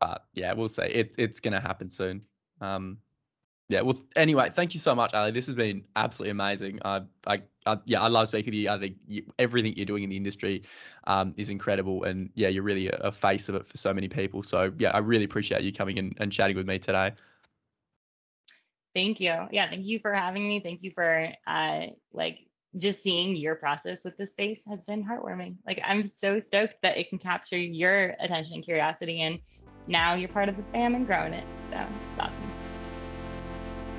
But 0.00 0.24
yeah, 0.34 0.52
we'll 0.52 0.68
see. 0.68 0.82
It, 0.82 1.14
it's 1.16 1.38
gonna 1.38 1.60
happen 1.60 1.90
soon. 1.90 2.22
Um, 2.60 2.98
yeah. 3.68 3.80
Well, 3.80 3.98
anyway, 4.14 4.50
thank 4.54 4.74
you 4.74 4.80
so 4.80 4.94
much, 4.94 5.12
Aly. 5.12 5.32
This 5.32 5.46
has 5.46 5.56
been 5.56 5.84
absolutely 5.96 6.30
amazing. 6.30 6.78
I, 6.84 7.02
I, 7.26 7.42
I 7.66 7.78
yeah, 7.84 8.00
I 8.00 8.06
love 8.06 8.28
speaking 8.28 8.52
to 8.52 8.56
you. 8.56 8.70
I 8.70 8.78
think 8.78 8.96
you, 9.08 9.24
everything 9.40 9.74
you're 9.76 9.86
doing 9.86 10.04
in 10.04 10.10
the 10.10 10.16
industry 10.16 10.62
um, 11.04 11.34
is 11.36 11.50
incredible, 11.50 12.04
and 12.04 12.30
yeah, 12.34 12.48
you're 12.48 12.62
really 12.62 12.88
a, 12.88 12.96
a, 12.96 13.12
face 13.12 13.48
of 13.48 13.56
it 13.56 13.66
for 13.66 13.76
so 13.76 13.92
many 13.92 14.08
people. 14.08 14.44
So 14.44 14.72
yeah, 14.78 14.90
I 14.90 14.98
really 14.98 15.24
appreciate 15.24 15.62
you 15.62 15.72
coming 15.72 15.98
in 15.98 16.14
and 16.18 16.30
chatting 16.30 16.56
with 16.56 16.66
me 16.66 16.78
today. 16.78 17.12
Thank 18.94 19.20
you. 19.20 19.34
Yeah, 19.50 19.68
thank 19.68 19.84
you 19.84 19.98
for 19.98 20.14
having 20.14 20.48
me. 20.48 20.60
Thank 20.60 20.84
you 20.84 20.92
for 20.92 21.28
uh, 21.46 21.86
like 22.12 22.46
just 22.78 23.02
seeing 23.02 23.34
your 23.34 23.56
process 23.56 24.04
with 24.04 24.16
the 24.16 24.28
space 24.28 24.62
has 24.68 24.84
been 24.84 25.04
heartwarming. 25.04 25.56
Like 25.66 25.80
I'm 25.84 26.04
so 26.04 26.38
stoked 26.38 26.82
that 26.82 26.96
it 26.96 27.08
can 27.08 27.18
capture 27.18 27.58
your 27.58 28.14
attention 28.20 28.54
and 28.54 28.64
curiosity, 28.64 29.22
and 29.22 29.40
now 29.88 30.14
you're 30.14 30.28
part 30.28 30.48
of 30.48 30.56
the 30.56 30.62
fam 30.64 30.94
and 30.94 31.04
growing 31.04 31.32
it. 31.32 31.44
So 31.72 31.80
it's 31.80 32.20
awesome. 32.20 32.55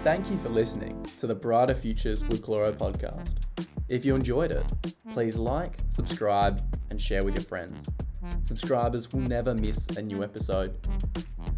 Thank 0.08 0.32
you 0.32 0.38
for 0.38 0.48
listening 0.48 1.06
to 1.18 1.28
the 1.28 1.36
Brighter 1.36 1.74
Futures 1.74 2.24
with 2.24 2.42
Gloro 2.42 2.72
podcast. 2.72 3.40
If 3.90 4.06
you 4.06 4.16
enjoyed 4.16 4.52
it, 4.54 4.64
please 5.12 5.36
like, 5.36 5.80
subscribe, 5.90 6.64
and 6.90 7.00
share 7.00 7.26
with 7.26 7.36
your 7.36 7.44
friends. 7.44 7.90
Subscribers 8.42 9.12
will 9.12 9.20
never 9.20 9.54
miss 9.54 9.86
a 9.98 10.02
new 10.02 10.24
episode. 10.24 10.78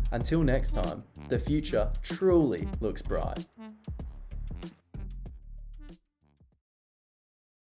Until 0.09 0.41
next 0.41 0.71
time, 0.71 1.03
the 1.27 1.37
future 1.37 1.91
truly 2.01 2.67
looks 2.79 3.03
bright. 3.03 3.45